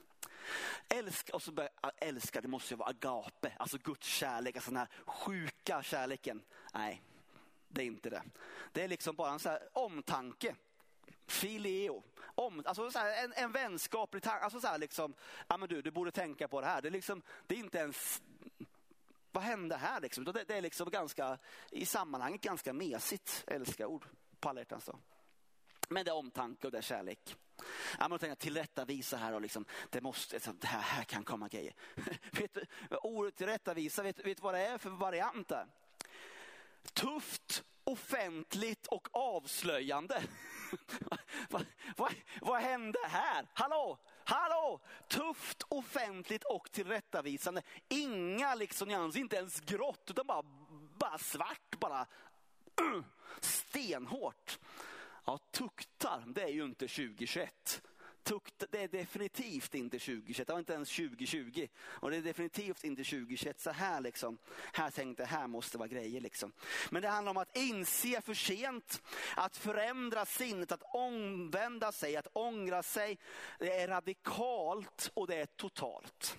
Älska, 0.89 1.33
och 1.33 1.43
så 1.43 1.53
börjar, 1.53 1.71
älska, 1.97 2.41
det 2.41 2.49
måste 2.49 2.75
ju 2.75 2.79
vara 2.79 2.89
agape, 2.89 3.53
alltså 3.59 3.79
Guds 3.79 4.07
kärlek, 4.07 4.57
alltså 4.57 4.71
den 4.71 4.79
här 4.79 4.89
sjuka 5.07 5.83
kärleken. 5.83 6.43
Nej, 6.75 7.03
det 7.69 7.83
är 7.83 7.87
inte 7.87 8.11
det. 8.11 8.23
Det 8.73 8.83
är 8.83 8.89
liksom 8.89 9.17
bara 9.17 9.33
en 9.33 9.39
så 9.39 9.49
här 9.49 9.69
omtanke. 9.73 10.55
Fileo. 11.27 12.03
Om, 12.21 12.63
alltså 12.67 12.91
så 12.91 12.99
här, 12.99 13.25
en, 13.25 13.33
en 13.37 13.53
vänskaplig 13.53 14.23
tanke. 14.23 14.45
Alltså 14.45 14.61
så 14.61 14.67
här 14.67 14.79
liksom, 14.79 15.15
ja 15.49 15.57
men 15.57 15.69
du, 15.69 15.83
du 15.83 15.91
borde 15.91 16.11
tänka 16.11 16.49
på 16.49 16.61
det 16.61 16.67
här. 16.67 16.83
Det 16.83 16.89
är, 16.89 16.93
liksom, 16.93 17.23
det 17.47 17.55
är 17.55 17.59
inte 17.59 17.79
ens 17.79 18.23
vad 19.33 19.45
hände 19.45 19.77
här? 19.77 20.01
Liksom? 20.01 20.25
Det, 20.25 20.45
det 20.49 20.57
är 20.57 20.63
liksom 20.63 20.91
ganska, 20.91 21.39
i 21.71 21.87
sammanhanget 21.87 22.41
ganska 22.41 22.73
mesigt, 22.73 23.45
älskarord 23.47 24.05
på 24.41 24.49
alla 24.49 24.61
hjärtans 24.61 24.85
dag. 24.85 24.99
Men 25.89 26.05
det 26.05 26.11
är 26.11 26.15
omtanke 26.15 26.67
och 26.67 26.73
det 26.73 26.79
är 26.79 26.83
kärlek. 26.83 27.37
Ja, 27.99 28.09
men 28.09 28.19
tänker 28.19 28.37
tillrättavisa 28.37 29.17
här 29.17 29.33
och 29.33 29.41
liksom, 29.41 29.65
det 29.91 30.01
måste, 30.01 30.37
alltså, 30.37 30.53
det 30.53 30.67
här, 30.67 30.81
här 30.81 31.05
kan 31.05 31.25
komma 31.25 31.49
grejer. 31.49 31.75
vet 32.33 32.55
du, 32.55 32.67
ordet 33.03 33.37
tillrättavisa, 33.37 34.03
vet 34.03 34.17
du 34.17 34.35
vad 34.41 34.55
det 34.55 34.67
är 34.67 34.79
för 34.79 34.91
variant 34.91 35.49
där? 35.49 35.67
Tufft, 36.93 37.65
offentligt 37.85 38.87
och 38.87 39.09
avslöjande. 39.13 40.23
vad, 41.51 41.67
vad, 41.97 42.15
vad 42.41 42.61
hände 42.61 42.99
här? 43.03 43.47
Hallå, 43.53 43.99
hallå! 44.25 44.81
Tufft, 45.09 45.63
offentligt 45.69 46.45
och 46.45 46.73
tillrättavisande. 46.73 47.63
Inga 47.89 48.55
liksom 48.55 48.89
nyanser, 48.89 49.21
inte 49.21 49.37
ens 49.37 49.61
grått 49.61 50.11
utan 50.11 50.27
bara, 50.27 50.43
bara 50.99 51.19
svart, 51.19 51.79
bara 51.79 52.07
stenhårt. 53.41 54.59
Ja, 55.29 55.39
tuktar, 55.51 56.25
det 56.27 56.43
är 56.43 56.49
ju 56.49 56.65
inte 56.65 56.89
2021. 56.89 57.83
Tukt, 58.23 58.65
det 58.71 58.83
är 58.83 58.89
definitivt 58.89 59.75
inte 59.75 59.99
2021, 59.99 60.47
det 60.47 60.53
var 60.53 60.59
inte 60.59 60.73
ens 60.73 60.97
2020. 60.97 61.67
Och 61.83 62.11
det 62.11 62.17
är 62.17 62.23
definitivt 62.23 62.85
inte 62.85 63.05
2021. 63.05 63.61
Så 63.61 63.71
här 63.71 64.01
liksom, 64.01 64.39
här 64.73 64.91
tänkte 64.91 65.23
jag, 65.23 65.29
här 65.29 65.47
måste 65.47 65.79
vara 65.79 65.89
grejer 65.89 66.21
liksom. 66.21 66.53
Men 66.91 67.03
det 67.03 67.09
handlar 67.09 67.31
om 67.31 67.37
att 67.37 67.57
inse 67.57 68.21
för 68.21 68.35
sent, 68.35 69.03
att 69.37 69.57
förändra 69.57 70.27
sinnet, 70.27 70.73
att 70.73 70.83
omvända 70.83 71.93
sig, 71.93 72.17
att 72.17 72.29
ångra 72.33 72.83
sig. 72.83 73.19
Det 73.59 73.81
är 73.81 73.89
radikalt 73.89 75.11
och 75.15 75.27
det 75.27 75.37
är 75.37 75.47
totalt. 75.47 76.39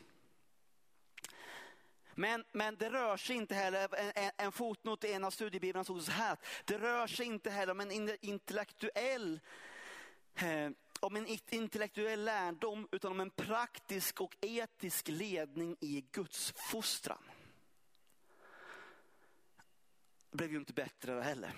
Men, 2.20 2.44
men 2.52 2.76
det 2.76 2.90
rör 2.90 3.18
sig 3.18 3.36
inte 3.36 3.56
heller, 3.56 3.90
en, 4.16 4.32
en 4.38 4.52
fotnot 4.52 5.04
i 5.04 5.14
en 5.14 5.24
av 5.24 5.32
studiebiblarna 5.32 5.84
stod 5.84 6.04
så 6.04 6.12
här, 6.12 6.38
det 6.66 6.78
rör 6.78 7.08
sig 7.08 7.26
inte 7.26 7.50
heller 7.50 7.72
om 7.72 7.80
en 7.80 8.18
intellektuell 8.22 9.40
eh, 10.36 10.70
om 11.00 11.16
en 11.16 11.28
intellektuell 11.50 12.26
lärdom 12.26 12.88
utan 12.92 13.12
om 13.12 13.20
en 13.20 13.30
praktisk 13.30 14.22
och 14.22 14.36
etisk 14.42 15.08
ledning 15.08 15.78
i 15.80 16.06
Guds 16.12 16.54
fostran. 16.56 17.24
Det 20.32 20.38
blev 20.38 20.52
ju 20.52 20.58
inte 20.58 20.74
bättre 20.74 21.22
heller. 21.22 21.52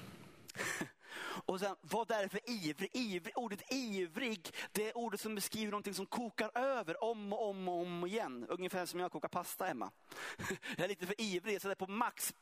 Och 1.46 1.60
sen, 1.60 1.76
vad 1.82 2.08
därför 2.08 2.50
ivrig? 2.50 2.90
ivrig? 2.94 3.38
Ordet 3.38 3.74
ivrig, 3.74 4.56
det 4.72 4.90
är 4.90 4.98
ordet 4.98 5.20
som 5.20 5.36
beskriver 5.36 5.72
någonting 5.72 5.94
som 5.94 6.06
kokar 6.06 6.52
över 6.58 7.04
om 7.04 7.34
och 7.34 7.50
om 7.50 7.70
och 7.70 7.82
om 7.82 8.06
igen. 8.06 8.46
Ungefär 8.50 8.86
som 8.86 9.00
jag 9.00 9.12
kokar 9.12 9.28
pasta 9.28 9.66
hemma. 9.66 9.92
Jag 10.78 10.84
är 10.84 10.88
lite 10.88 11.06
för 11.06 11.22
ivrig, 11.22 11.56
jag 11.56 11.62
sätter 11.62 11.76
på 11.76 11.88
max 11.88 12.34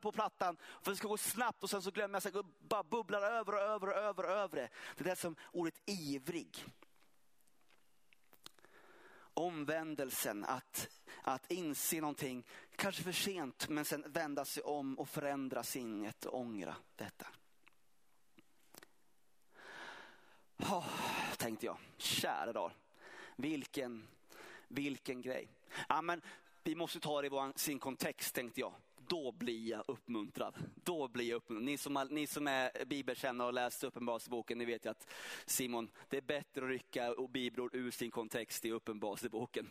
på 0.00 0.12
plattan 0.12 0.56
för 0.56 0.90
att 0.90 0.94
det 0.94 0.96
ska 0.96 1.08
gå 1.08 1.16
snabbt 1.16 1.62
och 1.62 1.70
sen 1.70 1.82
så 1.82 1.90
glömmer 1.90 2.14
jag, 2.14 2.32
så 2.32 2.44
bara 2.68 2.82
bubblar 2.82 3.22
över 3.22 3.52
och 3.52 3.60
över 3.60 3.86
och 3.86 3.94
över 3.94 4.24
och 4.24 4.30
över 4.30 4.56
det. 4.56 4.68
Det 4.96 5.04
är 5.04 5.10
det 5.10 5.16
som 5.16 5.36
ordet 5.52 5.80
ivrig. 5.86 6.64
Omvändelsen, 9.34 10.44
att, 10.44 10.88
att 11.22 11.50
inse 11.50 12.00
någonting, 12.00 12.46
kanske 12.76 13.02
för 13.02 13.12
sent, 13.12 13.68
men 13.68 13.84
sen 13.84 14.04
vända 14.06 14.44
sig 14.44 14.62
om 14.62 14.98
och 14.98 15.08
förändra 15.08 15.62
sinnet 15.62 16.24
och 16.24 16.38
ångra 16.38 16.76
detta. 16.96 17.26
Oh, 20.62 20.86
tänkte 21.36 21.66
jag, 21.66 21.76
kära 21.96 22.52
dag. 22.52 22.72
Vilken, 23.36 24.08
vilken 24.68 25.22
grej. 25.22 25.48
Ja, 25.88 26.02
men 26.02 26.22
vi 26.64 26.74
måste 26.74 27.00
ta 27.00 27.22
det 27.22 27.26
i 27.26 27.52
sin 27.54 27.78
kontext 27.78 28.34
tänkte 28.34 28.60
jag 28.60 28.72
då 29.10 29.32
blir 29.32 29.70
jag 29.70 29.84
uppmuntrad. 29.88 30.54
Då 30.74 31.08
blir 31.08 31.28
jag 31.28 31.36
uppmuntrad. 31.36 31.64
Ni 31.64 31.78
som, 31.78 32.06
ni 32.10 32.26
som 32.26 32.46
är 32.46 32.84
bibelkännare 32.84 33.48
och 33.48 33.54
läst 33.54 33.84
Uppenbarelseboken, 33.84 34.58
ni 34.58 34.64
vet 34.64 34.84
ju 34.84 34.90
att 34.90 35.06
Simon, 35.46 35.90
det 36.08 36.16
är 36.16 36.22
bättre 36.22 36.64
att 36.64 36.70
rycka 36.70 37.14
bibelord 37.28 37.74
ur 37.74 37.90
sin 37.90 38.10
kontext 38.10 38.64
i 38.64 38.70
Uppenbarelseboken. 38.70 39.70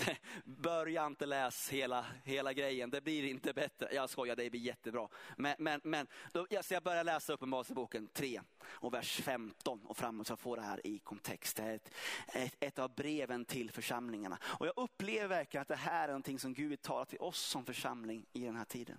Börja 0.44 1.06
inte 1.06 1.26
läsa 1.26 1.72
hela, 1.72 2.06
hela 2.24 2.52
grejen, 2.52 2.90
det 2.90 3.00
blir 3.00 3.24
inte 3.24 3.52
bättre. 3.52 3.88
Jag 3.92 4.10
skojar, 4.10 4.36
det 4.36 4.50
blir 4.50 4.60
jättebra. 4.60 5.08
Men, 5.36 5.54
men, 5.58 5.80
men 5.84 6.06
då, 6.32 6.46
så 6.62 6.74
jag 6.74 6.82
börjar 6.82 7.04
läsa 7.04 7.32
Uppenbarelseboken 7.32 8.08
3 8.12 8.40
och 8.62 8.94
vers 8.94 9.20
15 9.20 9.86
och 9.86 9.96
framåt 9.96 10.26
så 10.26 10.32
jag 10.32 10.38
får 10.38 10.56
det 10.56 10.62
här 10.62 10.86
i 10.86 10.98
kontext. 10.98 11.56
Det 11.56 11.62
är 11.62 11.74
ett, 11.74 11.90
ett, 12.34 12.56
ett 12.60 12.78
av 12.78 12.94
breven 12.94 13.44
till 13.44 13.70
församlingarna. 13.70 14.38
Och 14.42 14.66
jag 14.66 14.74
upplever 14.76 15.28
verkligen 15.28 15.62
att 15.62 15.68
det 15.68 15.76
här 15.76 16.04
är 16.04 16.08
någonting 16.08 16.38
som 16.38 16.54
Gud 16.54 16.82
talar 16.82 17.04
till 17.04 17.20
oss 17.20 17.40
som 17.40 17.64
församling 17.64 18.26
i 18.32 18.40
den 18.40 18.56
här 18.56 18.64
tiden 18.64 18.79
tiden. 18.80 18.98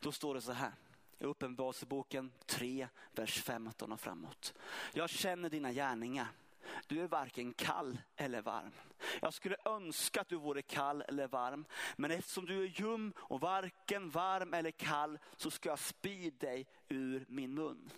Då 0.00 0.12
står 0.12 0.34
det 0.34 0.40
så 0.40 0.52
här. 0.52 0.72
I 1.18 1.24
Uppenbarelseboken 1.24 2.32
3, 2.46 2.88
vers 3.12 3.42
15 3.42 3.92
och 3.92 4.00
framåt. 4.00 4.54
Jag 4.92 5.10
känner 5.10 5.50
dina 5.50 5.72
gärningar. 5.72 6.26
Du 6.86 7.00
är 7.00 7.08
varken 7.08 7.52
kall 7.52 7.98
eller 8.16 8.42
varm. 8.42 8.72
Jag 9.20 9.34
skulle 9.34 9.56
önska 9.64 10.20
att 10.20 10.28
du 10.28 10.36
vore 10.36 10.62
kall 10.62 11.02
eller 11.08 11.28
varm. 11.28 11.64
Men 11.96 12.10
eftersom 12.10 12.46
du 12.46 12.62
är 12.62 12.80
ljum 12.80 13.12
och 13.16 13.40
varken 13.40 14.10
varm 14.10 14.54
eller 14.54 14.70
kall 14.70 15.18
så 15.36 15.50
ska 15.50 15.68
jag 15.68 15.78
spy 15.78 16.30
dig 16.30 16.66
ur 16.88 17.24
min 17.28 17.54
mun. 17.54 17.90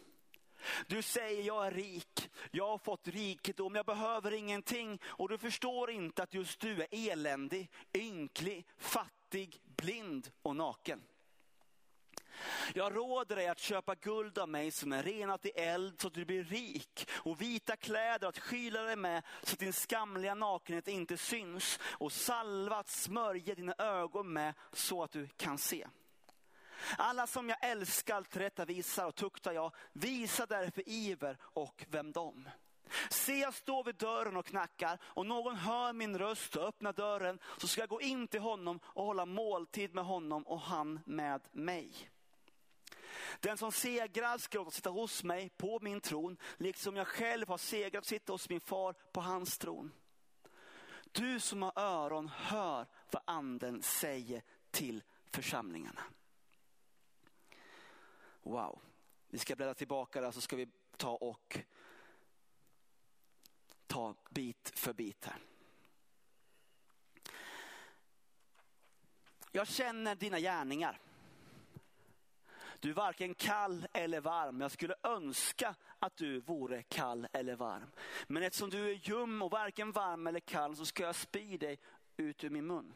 Du 0.86 1.02
säger 1.02 1.42
jag 1.42 1.66
är 1.66 1.70
rik, 1.70 2.30
jag 2.50 2.68
har 2.68 2.78
fått 2.78 3.08
rikedom, 3.08 3.74
jag 3.74 3.86
behöver 3.86 4.32
ingenting. 4.32 5.00
Och 5.04 5.28
du 5.28 5.38
förstår 5.38 5.90
inte 5.90 6.22
att 6.22 6.34
just 6.34 6.60
du 6.60 6.82
är 6.82 6.88
eländig, 6.90 7.70
ynklig, 7.94 8.66
fattig, 8.78 9.15
Fattig, 9.26 9.60
blind 9.76 10.30
och 10.42 10.56
naken. 10.56 11.02
Jag 12.74 12.96
råder 12.96 13.36
dig 13.36 13.48
att 13.48 13.58
köpa 13.58 13.94
guld 13.94 14.38
av 14.38 14.48
mig 14.48 14.70
som 14.70 14.92
är 14.92 15.02
renat 15.02 15.46
i 15.46 15.50
eld 15.50 16.00
så 16.00 16.06
att 16.06 16.14
du 16.14 16.24
blir 16.24 16.44
rik 16.44 17.10
och 17.12 17.40
vita 17.40 17.76
kläder 17.76 18.28
att 18.28 18.38
skyla 18.38 18.82
dig 18.82 18.96
med 18.96 19.22
så 19.42 19.52
att 19.52 19.58
din 19.58 19.72
skamliga 19.72 20.34
nakenhet 20.34 20.88
inte 20.88 21.16
syns 21.16 21.78
och 21.82 22.12
salva 22.12 22.76
att 22.76 22.88
smörja 22.88 23.54
dina 23.54 23.74
ögon 23.78 24.32
med 24.32 24.54
så 24.72 25.02
att 25.02 25.12
du 25.12 25.28
kan 25.36 25.58
se. 25.58 25.86
Alla 26.98 27.26
som 27.26 27.48
jag 27.48 27.64
älskar 27.64 28.22
tillrättavisar 28.22 29.06
och 29.06 29.14
tuktar 29.14 29.52
jag, 29.52 29.74
visa 29.92 30.46
därför 30.46 30.88
iver 30.88 31.36
och 31.42 31.84
vänd 31.88 32.16
om. 32.16 32.48
Se 33.10 33.38
jag 33.38 33.54
står 33.54 33.84
vid 33.84 33.94
dörren 33.94 34.36
och 34.36 34.46
knackar 34.46 34.98
och 35.04 35.26
någon 35.26 35.56
hör 35.56 35.92
min 35.92 36.18
röst 36.18 36.56
och 36.56 36.68
öppnar 36.68 36.92
dörren 36.92 37.38
så 37.58 37.68
ska 37.68 37.82
jag 37.82 37.88
gå 37.88 38.00
in 38.00 38.28
till 38.28 38.40
honom 38.40 38.80
och 38.84 39.04
hålla 39.04 39.26
måltid 39.26 39.94
med 39.94 40.04
honom 40.04 40.42
och 40.42 40.60
han 40.60 41.00
med 41.06 41.40
mig. 41.52 42.10
Den 43.40 43.58
som 43.58 43.72
segrar 43.72 44.38
ska 44.38 44.58
låta 44.58 44.70
sitta 44.70 44.90
hos 44.90 45.24
mig 45.24 45.48
på 45.48 45.78
min 45.82 46.00
tron, 46.00 46.36
liksom 46.56 46.96
jag 46.96 47.06
själv 47.06 47.48
har 47.48 47.58
segrat 47.58 48.02
och 48.02 48.08
sitta 48.08 48.32
hos 48.32 48.48
min 48.48 48.60
far 48.60 48.92
på 49.12 49.20
hans 49.20 49.58
tron. 49.58 49.92
Du 51.12 51.40
som 51.40 51.62
har 51.62 51.72
öron, 51.76 52.28
hör 52.28 52.86
vad 53.10 53.22
anden 53.24 53.82
säger 53.82 54.42
till 54.70 55.02
församlingarna. 55.32 56.00
Wow. 58.42 58.80
Vi 59.28 59.38
ska 59.38 59.56
bläddra 59.56 59.74
tillbaka 59.74 60.20
där 60.20 60.30
så 60.30 60.40
ska 60.40 60.56
vi 60.56 60.68
ta 60.96 61.10
och 61.10 61.58
ta 63.86 64.14
bit 64.30 64.72
för 64.74 64.92
bit 64.92 65.24
här. 65.24 65.38
Jag 69.52 69.68
känner 69.68 70.14
dina 70.14 70.40
gärningar. 70.40 71.00
Du 72.80 72.90
är 72.90 72.94
varken 72.94 73.34
kall 73.34 73.86
eller 73.92 74.20
varm. 74.20 74.60
Jag 74.60 74.70
skulle 74.70 74.94
önska 75.02 75.74
att 75.98 76.16
du 76.16 76.40
vore 76.40 76.82
kall 76.82 77.28
eller 77.32 77.56
varm. 77.56 77.90
Men 78.26 78.42
eftersom 78.42 78.70
du 78.70 78.90
är 78.90 78.94
ljum 78.94 79.42
och 79.42 79.50
varken 79.50 79.92
varm 79.92 80.26
eller 80.26 80.40
kall 80.40 80.76
så 80.76 80.84
ska 80.86 81.02
jag 81.02 81.14
spy 81.14 81.56
dig 81.56 81.78
ut 82.16 82.44
ur 82.44 82.50
min 82.50 82.66
mun. 82.66 82.94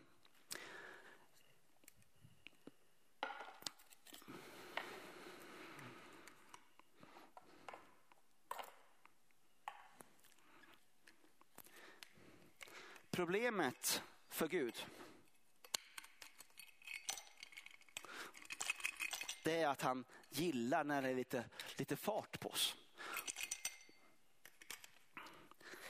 Problemet 13.20 14.02
för 14.28 14.48
Gud 14.48 14.86
det 19.42 19.62
är 19.62 19.68
att 19.68 19.82
han 19.82 20.04
gillar 20.30 20.84
när 20.84 21.02
det 21.02 21.08
är 21.08 21.14
lite, 21.14 21.44
lite 21.76 21.96
fart 21.96 22.40
på 22.40 22.48
oss. 22.48 22.76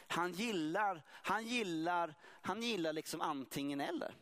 Han 0.07 0.33
gillar, 0.33 1.03
han 1.09 1.47
gillar, 1.47 2.15
han 2.23 2.63
gillar 2.63 2.93
liksom 2.93 3.21
antingen 3.21 3.81
eller. 3.81 4.15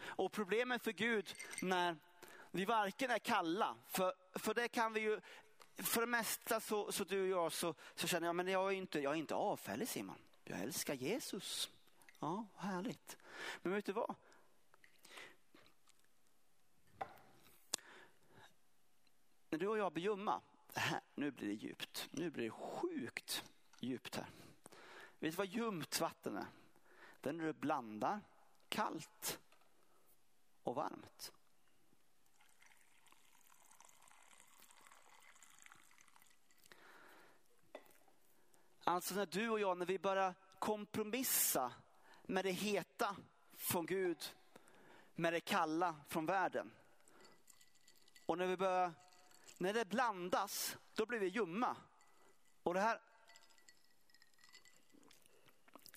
Och 0.00 0.32
problemet 0.32 0.84
för 0.84 0.92
Gud 0.92 1.34
när 1.62 1.96
vi 2.50 2.64
varken 2.64 3.10
är 3.10 3.18
kalla, 3.18 3.76
för, 3.86 4.14
för 4.34 4.54
det 4.54 4.68
kan 4.68 4.92
vi 4.92 5.00
ju, 5.00 5.20
för 5.76 6.00
det 6.00 6.06
mesta 6.06 6.60
så, 6.60 6.92
så 6.92 7.04
du 7.04 7.22
och 7.22 7.28
jag 7.28 7.52
så, 7.52 7.74
så 7.94 8.06
känner 8.06 8.26
jag, 8.26 8.36
men 8.36 8.48
jag 8.48 8.72
är 8.72 8.76
inte, 8.76 9.00
jag 9.00 9.12
är 9.12 9.18
inte 9.18 9.34
avfällig 9.34 9.88
Simon. 9.88 10.18
Jag 10.44 10.60
älskar 10.60 10.94
Jesus. 10.94 11.70
Ja, 12.24 12.46
härligt. 12.56 13.16
Men 13.62 13.72
vet 13.72 13.84
du 13.84 13.92
vad? 13.92 14.14
När 19.50 19.58
du 19.58 19.68
och 19.68 19.78
jag 19.78 19.92
blir 19.92 20.04
ljumma, 20.04 20.40
nu 21.14 21.30
blir 21.30 21.48
det 21.48 21.54
djupt. 21.54 22.08
Nu 22.10 22.30
blir 22.30 22.44
det 22.44 22.50
sjukt 22.50 23.44
djupt 23.80 24.16
här. 24.16 24.26
Vet 25.18 25.32
du 25.32 25.36
vad 25.36 25.46
ljumt 25.46 26.00
vatten 26.00 26.36
är? 26.36 26.46
Det 27.20 27.28
är 27.28 27.32
när 27.32 27.44
du 27.44 27.52
blandar 27.52 28.20
kallt 28.68 29.40
och 30.62 30.74
varmt. 30.74 31.32
Alltså 38.84 39.14
när 39.14 39.26
du 39.26 39.48
och 39.48 39.60
jag, 39.60 39.78
när 39.78 39.86
vi 39.86 39.98
börjar 39.98 40.34
kompromissa 40.58 41.72
med 42.26 42.44
det 42.44 42.50
heta 42.50 43.16
från 43.52 43.86
Gud, 43.86 44.34
med 45.14 45.32
det 45.32 45.40
kalla 45.40 45.96
från 46.08 46.26
världen. 46.26 46.72
Och 48.26 48.38
när 48.38 48.46
vi 48.46 48.56
börjar, 48.56 48.92
när 49.58 49.72
det 49.72 49.84
blandas, 49.84 50.76
då 50.94 51.06
blir 51.06 51.18
vi 51.18 51.26
ljumma. 51.26 51.76
Och 52.62 52.74
det 52.74 52.80
här, 52.80 53.00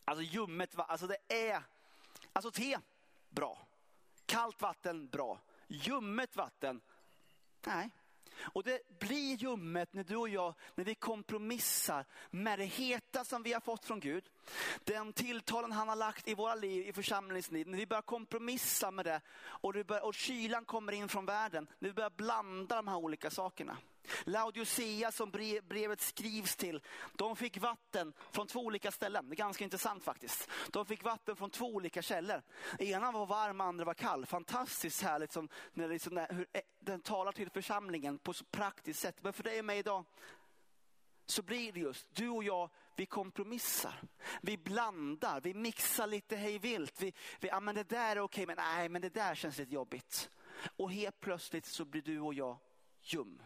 alltså 0.05 0.23
ljummet, 0.23 0.79
alltså 0.79 1.07
det 1.07 1.49
är, 1.49 1.63
alltså 2.33 2.51
te, 2.51 2.79
bra. 3.29 3.67
Kallt 4.25 4.61
vatten, 4.61 5.09
bra. 5.09 5.41
Ljummet 5.67 6.35
vatten, 6.35 6.81
nej. 7.65 7.89
Och 8.39 8.63
det 8.63 9.00
blir 9.00 9.36
ljummet 9.36 9.93
när 9.93 10.04
du 10.04 10.15
och 10.15 10.30
jag, 10.30 10.54
när 10.76 10.84
vi 10.84 10.95
kompromissar 10.95 12.06
med 12.30 12.60
det 12.60 12.65
heta 12.65 13.23
som 13.23 13.43
vi 13.43 13.54
har 13.54 13.62
fått 13.62 13.86
från 13.86 14.00
Gud. 14.00 14.30
Den 14.84 15.13
tilltalen 15.13 15.71
han 15.71 15.89
har 15.89 15.95
lagt 15.95 16.28
i 16.28 16.34
våra 16.34 16.56
liv, 16.56 16.88
i 16.88 16.93
församlingsliv. 16.93 17.67
När 17.67 17.78
vi 17.78 17.88
börjar 17.88 18.02
kompromissa 18.02 18.91
med 18.91 19.06
det 19.06 19.21
och, 19.38 19.73
det 19.73 19.84
börjar, 19.84 20.06
och 20.06 20.13
kylan 20.13 20.65
kommer 20.65 20.91
in 20.91 21.10
från 21.10 21.26
världen. 21.26 21.67
När 21.80 21.89
vi 21.89 21.93
börjar 21.93 22.10
blanda 22.10 22.76
de 22.76 22.88
här 22.88 22.97
olika 22.97 23.30
sakerna. 23.30 23.78
Laodicea 24.25 25.11
som 25.11 25.31
brevet 25.67 26.01
skrivs 26.01 26.55
till, 26.55 26.81
de 27.15 27.35
fick 27.35 27.57
vatten 27.57 28.13
från 28.31 28.47
två 28.47 28.59
olika 28.59 28.91
ställen. 28.91 29.29
Det 29.29 29.33
är 29.33 29.37
ganska 29.37 29.63
intressant 29.63 30.03
faktiskt. 30.03 30.49
De 30.71 30.85
fick 30.85 31.03
vatten 31.03 31.35
från 31.35 31.49
två 31.49 31.65
olika 31.65 32.01
källor. 32.01 32.41
Ena 32.79 33.11
var 33.11 33.25
varm, 33.25 33.61
andra 33.61 33.85
var 33.85 33.93
kall. 33.93 34.25
Fantastiskt 34.25 35.01
härligt 35.01 35.31
som, 35.31 35.49
när, 35.73 35.87
liksom, 35.87 36.13
när, 36.13 36.33
hur 36.33 36.47
eh, 36.53 36.61
den 36.79 37.01
talar 37.01 37.31
till 37.31 37.49
församlingen 37.49 38.17
på 38.19 38.33
så 38.33 38.45
praktiskt 38.45 38.99
sätt. 38.99 39.15
Men 39.21 39.33
för 39.33 39.43
dig 39.43 39.59
och 39.59 39.65
mig 39.65 39.79
idag 39.79 40.05
så 41.25 41.41
blir 41.41 41.71
det 41.71 41.79
just, 41.79 42.07
du 42.15 42.29
och 42.29 42.43
jag, 42.43 42.69
vi 42.95 43.05
kompromissar. 43.05 44.01
Vi 44.41 44.57
blandar, 44.57 45.41
vi 45.41 45.53
mixar 45.53 46.07
lite 46.07 46.35
hej 46.35 46.59
vilt. 46.59 47.01
Vi, 47.01 47.13
vi, 47.39 47.47
ja, 47.47 47.59
men 47.59 47.75
det 47.75 47.89
där 47.89 48.15
är 48.15 48.19
okej, 48.19 48.45
men 48.45 48.55
nej, 48.57 48.89
men 48.89 49.01
det 49.01 49.09
där 49.09 49.35
känns 49.35 49.57
lite 49.57 49.73
jobbigt. 49.73 50.29
Och 50.77 50.91
helt 50.91 51.19
plötsligt 51.19 51.65
så 51.65 51.85
blir 51.85 52.01
du 52.01 52.19
och 52.19 52.33
jag 52.33 52.57
ljum. 53.01 53.41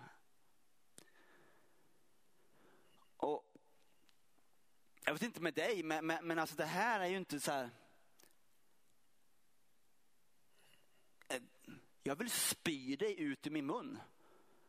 Jag 5.11 5.15
vet 5.15 5.23
inte 5.23 5.41
med 5.41 5.53
dig, 5.53 5.83
men, 5.83 6.05
men, 6.05 6.27
men 6.27 6.39
alltså 6.39 6.55
det 6.55 6.65
här 6.65 6.99
är 6.99 7.05
ju 7.05 7.17
inte 7.17 7.39
så 7.39 7.51
här. 7.51 7.69
Eh, 11.27 11.41
jag 12.03 12.15
vill 12.15 12.29
spy 12.29 12.95
dig 12.95 13.19
ut 13.19 13.47
ur 13.47 13.51
min 13.51 13.65
mun. 13.65 13.99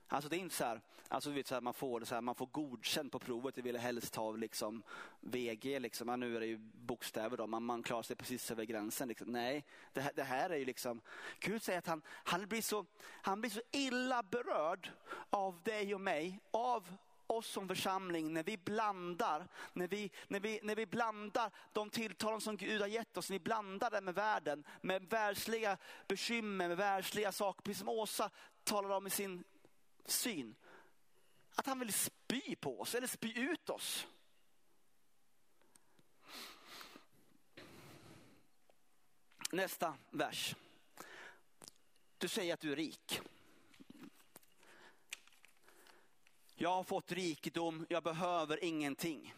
Alltså 0.09 0.29
det 0.29 0.37
är 0.37 0.39
inte 0.39 0.55
så 0.55 0.65
här, 0.65 0.81
alltså 1.09 1.31
vet 1.31 1.47
så 1.47 1.55
här, 1.55 1.61
man 1.61 1.75
får 1.75 2.01
det 2.01 2.07
så 2.07 2.15
här, 2.15 2.23
man 2.23 2.35
får 2.35 2.47
godkänt 2.47 3.13
på 3.13 3.19
provet, 3.19 3.55
det 3.55 3.63
vill 3.63 3.77
helst 3.77 4.17
ha 4.17 4.33
liksom 4.33 4.83
VG 5.21 5.81
liksom, 5.81 6.09
ja, 6.09 6.17
nu 6.17 6.37
är 6.37 6.41
det 6.41 6.47
ju 6.47 6.59
bokstäver 6.59 7.37
då, 7.37 7.47
man, 7.47 7.63
man 7.63 7.83
klarar 7.83 8.03
sig 8.03 8.17
precis 8.17 8.51
över 8.51 8.65
gränsen 8.65 9.09
liksom. 9.09 9.29
Nej, 9.33 9.65
det 9.93 10.01
här, 10.01 10.13
det 10.17 10.25
här 10.25 10.51
är 10.51 10.57
ju 10.57 10.65
liksom, 10.65 11.01
Gud 11.39 11.63
säger 11.63 11.79
att 11.79 11.87
han, 11.87 12.03
han, 12.07 12.47
blir 12.47 12.63
så, 12.63 12.87
han 13.23 13.41
blir 13.41 13.51
så 13.51 13.63
illa 13.71 14.23
berörd 14.23 14.91
av 15.31 15.63
dig 15.63 15.95
och 15.95 16.01
mig, 16.01 16.41
av 16.51 16.97
oss 17.37 17.47
som 17.47 17.69
församling 17.69 18.33
när 18.33 18.43
vi 18.43 18.57
blandar, 18.57 19.49
när 19.73 19.89
vi, 19.89 20.11
när 20.29 20.41
vi, 20.41 20.61
när 20.63 20.77
vi 20.77 20.87
blandar 20.87 21.51
de 21.73 21.91
tilltalen 21.91 22.41
som 22.41 22.57
Gud 22.57 22.81
har 22.81 22.89
gett 22.89 23.17
oss, 23.17 23.31
när 23.31 23.35
vi 23.39 23.45
blandar 23.45 23.91
det 23.91 24.01
med 24.01 24.15
världen, 24.15 24.65
med 24.81 25.03
världsliga 25.03 25.79
bekymmer, 26.09 26.69
med 26.69 26.77
världsliga 26.77 27.33
saker, 27.33 27.63
precis 27.63 27.79
som 27.79 27.89
Åsa 27.89 28.31
talade 28.65 28.95
om 28.95 29.07
i 29.07 29.11
sin 29.11 29.45
syn. 30.05 30.55
Att 31.55 31.67
han 31.67 31.79
vill 31.79 31.93
spy 31.93 32.57
på 32.57 32.81
oss 32.81 32.95
eller 32.95 33.07
spy 33.07 33.33
ut 33.39 33.71
oss. 33.71 34.07
Nästa 39.53 39.95
vers. 40.11 40.57
Du 42.19 42.29
säger 42.29 42.55
att 42.55 42.61
du 42.61 42.73
är 42.73 42.77
rik. 42.77 43.21
Jag 46.63 46.71
har 46.71 46.85
fått 46.85 47.13
rikedom, 47.13 47.87
jag 47.89 48.03
behöver 48.03 48.65
ingenting. 48.65 49.35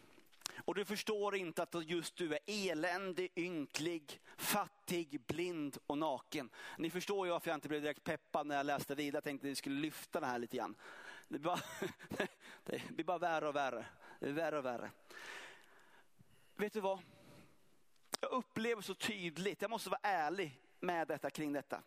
Och 0.65 0.75
du 0.75 0.85
förstår 0.85 1.35
inte 1.35 1.63
att 1.63 1.89
just 1.89 2.15
du 2.15 2.33
är 2.33 2.39
eländig, 2.45 3.31
ynklig, 3.35 4.21
fattig, 4.37 5.21
blind 5.27 5.77
och 5.87 5.97
naken. 5.97 6.49
Ni 6.77 6.89
förstår 6.89 7.27
ju 7.27 7.31
varför 7.31 7.49
jag 7.49 7.57
inte 7.57 7.67
blev 7.67 7.81
direkt 7.81 8.03
peppad 8.03 8.47
när 8.47 8.55
jag 8.55 8.65
läste 8.65 8.95
vidare. 8.95 9.17
Jag 9.17 9.23
tänkte 9.23 9.47
att 9.47 9.51
vi 9.51 9.55
skulle 9.55 9.79
lyfta 9.81 10.19
det 10.19 10.25
här 10.25 10.39
lite 10.39 10.57
grann. 10.57 10.75
Det 11.27 11.39
blir 11.39 11.39
bara, 11.39 11.59
det 12.63 12.89
blir 12.89 13.05
bara 13.05 13.17
värre 13.17 13.47
och 13.47 13.55
värre. 13.55 13.85
Det 14.19 14.31
värre 14.31 14.57
och 14.57 14.65
värre. 14.65 14.91
Vet 16.55 16.73
du 16.73 16.79
vad? 16.79 16.99
Jag 18.19 18.31
upplever 18.31 18.81
så 18.81 18.95
tydligt, 18.95 19.61
jag 19.61 19.71
måste 19.71 19.89
vara 19.89 20.01
ärlig 20.03 20.59
med 20.79 21.07
detta 21.07 21.29
kring 21.29 21.53
detta. 21.53 21.81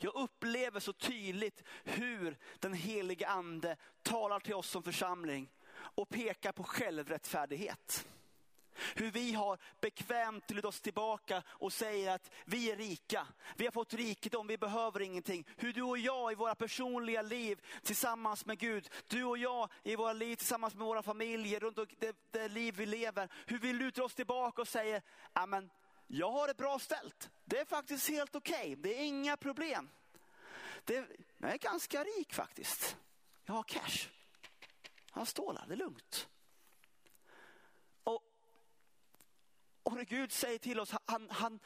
Jag 0.00 0.14
upplever 0.14 0.80
så 0.80 0.92
tydligt 0.92 1.62
hur 1.84 2.38
den 2.58 2.74
helige 2.74 3.28
ande 3.28 3.76
talar 4.02 4.40
till 4.40 4.54
oss 4.54 4.70
som 4.70 4.82
församling 4.82 5.50
och 5.74 6.08
pekar 6.08 6.52
på 6.52 6.64
självrättfärdighet. 6.64 8.06
Hur 8.94 9.10
vi 9.10 9.32
har 9.32 9.58
bekvämt 9.80 10.50
lutat 10.50 10.68
oss 10.68 10.80
tillbaka 10.80 11.42
och 11.46 11.72
säger 11.72 12.14
att 12.14 12.30
vi 12.44 12.70
är 12.70 12.76
rika. 12.76 13.26
Vi 13.56 13.64
har 13.64 13.72
fått 13.72 13.94
rikedom, 13.94 14.46
vi 14.46 14.58
behöver 14.58 15.00
ingenting. 15.00 15.46
Hur 15.56 15.72
du 15.72 15.82
och 15.82 15.98
jag 15.98 16.32
i 16.32 16.34
våra 16.34 16.54
personliga 16.54 17.22
liv 17.22 17.60
tillsammans 17.82 18.46
med 18.46 18.58
Gud, 18.58 18.88
du 19.06 19.24
och 19.24 19.38
jag 19.38 19.68
i 19.82 19.96
våra 19.96 20.12
liv 20.12 20.36
tillsammans 20.36 20.74
med 20.74 20.86
våra 20.86 21.02
familjer, 21.02 21.60
runt 21.60 21.78
det, 21.98 22.16
det 22.30 22.48
liv 22.48 22.74
vi 22.76 22.86
lever. 22.86 23.28
Hur 23.46 23.58
vi 23.58 23.72
lutar 23.72 24.02
oss 24.02 24.14
tillbaka 24.14 24.62
och 24.62 24.68
säger, 24.68 25.02
amen, 25.32 25.70
jag 26.14 26.30
har 26.30 26.48
det 26.48 26.54
bra 26.54 26.78
ställt. 26.78 27.30
Det 27.44 27.58
är 27.58 27.64
faktiskt 27.64 28.08
helt 28.08 28.34
okej, 28.34 28.60
okay. 28.60 28.74
det 28.74 29.00
är 29.00 29.04
inga 29.04 29.36
problem. 29.36 29.90
Det, 30.84 31.06
jag 31.38 31.52
är 31.52 31.58
ganska 31.58 32.04
rik 32.04 32.34
faktiskt. 32.34 32.96
Jag 33.44 33.54
har 33.54 33.62
cash. 33.62 34.08
Jag 35.12 35.20
har 35.20 35.24
stålar, 35.24 35.64
det 35.66 35.74
är 35.74 35.76
lugnt. 35.76 36.28
Och, 38.04 38.22
och 39.82 39.92
när 39.92 40.04
Gud 40.04 40.32
säger 40.32 40.58
till 40.58 40.80
oss, 40.80 40.94
han, 41.04 41.30
han, 41.30 41.60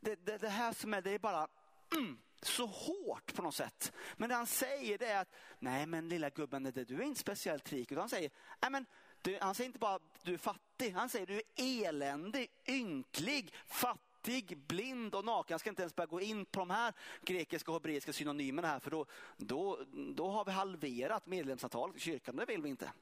det, 0.00 0.26
det, 0.26 0.38
det 0.38 0.48
här 0.48 0.72
som 0.72 0.94
är, 0.94 1.02
det 1.02 1.10
är 1.10 1.18
bara 1.18 1.48
mm, 1.96 2.18
så 2.42 2.66
hårt 2.66 3.34
på 3.34 3.42
något 3.42 3.54
sätt. 3.54 3.92
Men 4.16 4.28
det 4.28 4.34
han 4.34 4.46
säger 4.46 4.98
det 4.98 5.06
är 5.06 5.20
att, 5.20 5.34
nej 5.58 5.86
men 5.86 6.08
lilla 6.08 6.30
gubben, 6.30 6.62
det, 6.62 6.84
du 6.84 6.96
är 6.96 7.02
inte 7.02 7.20
speciellt 7.20 7.72
rik. 7.72 7.92
Utan 7.92 8.02
han 8.02 8.08
säger, 8.08 8.30
nej 8.60 8.70
men 8.70 8.86
du, 9.22 9.38
han 9.40 9.54
säger 9.54 9.66
inte 9.66 9.78
bara 9.78 9.98
du 10.22 10.34
är 10.34 10.38
fattig, 10.38 10.90
han 10.90 11.08
säger 11.08 11.26
du 11.26 11.34
är 11.34 11.42
eländig, 11.88 12.50
ynklig, 12.68 13.54
fattig, 13.66 14.58
blind 14.58 15.14
och 15.14 15.24
naken. 15.24 15.54
Jag 15.54 15.60
ska 15.60 15.70
inte 15.70 15.82
ens 15.82 15.96
börja 15.96 16.06
gå 16.06 16.20
in 16.20 16.44
på 16.44 16.60
de 16.60 16.70
här 16.70 16.92
grekiska 17.22 17.70
och 17.70 17.74
hebreiska 17.74 18.12
synonymerna 18.12 18.68
här 18.68 18.80
för 18.80 18.90
då, 18.90 19.06
då, 19.36 19.78
då 19.92 20.28
har 20.28 20.44
vi 20.44 20.50
halverat 20.50 21.26
medlemsantalet 21.26 21.96
i 21.96 22.00
kyrkan. 22.00 22.36
Det 22.36 22.44
vill 22.44 22.62
vi 22.62 22.68
inte. 22.68 22.92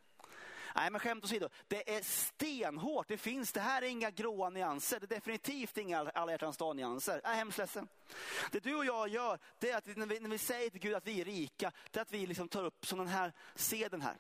Nej 0.76 0.90
men 0.90 1.00
skämt 1.00 1.24
åsido, 1.24 1.48
det 1.68 1.96
är 1.96 2.02
stenhårt. 2.02 3.09
Det 3.09 3.16
finns, 3.16 3.52
det 3.52 3.61
här 3.61 3.83
är 3.83 3.87
inga 3.87 4.11
gråa 4.11 4.50
nyanser. 4.50 5.00
Det 5.00 5.07
är 5.07 5.16
definitivt 5.16 5.78
inga 5.78 6.11
alla 6.14 6.33
hjärtans 6.33 6.57
dag-nyanser. 6.57 7.20
Jag 7.24 7.33
är 7.33 7.37
hemskt 7.37 7.59
ledsen. 7.59 7.88
Det 8.50 8.61
du 8.61 8.74
och 8.74 8.85
jag 8.85 9.09
gör, 9.09 9.38
det 9.59 9.70
är 9.70 9.76
att 9.76 9.96
när 9.96 10.07
vi, 10.07 10.20
när 10.20 10.31
vi 10.31 10.38
säger 10.38 10.70
till 10.70 10.81
Gud 10.81 10.94
att 10.94 11.07
vi 11.07 11.20
är 11.20 11.24
rika, 11.24 11.72
det 11.90 11.98
är 11.98 12.02
att 12.02 12.12
vi 12.12 12.26
liksom 12.26 12.48
tar 12.48 12.64
upp 12.64 12.87
som 12.87 12.98
den 12.98 13.09
här 13.09 13.33
seden 13.54 14.02
här. 14.02 14.16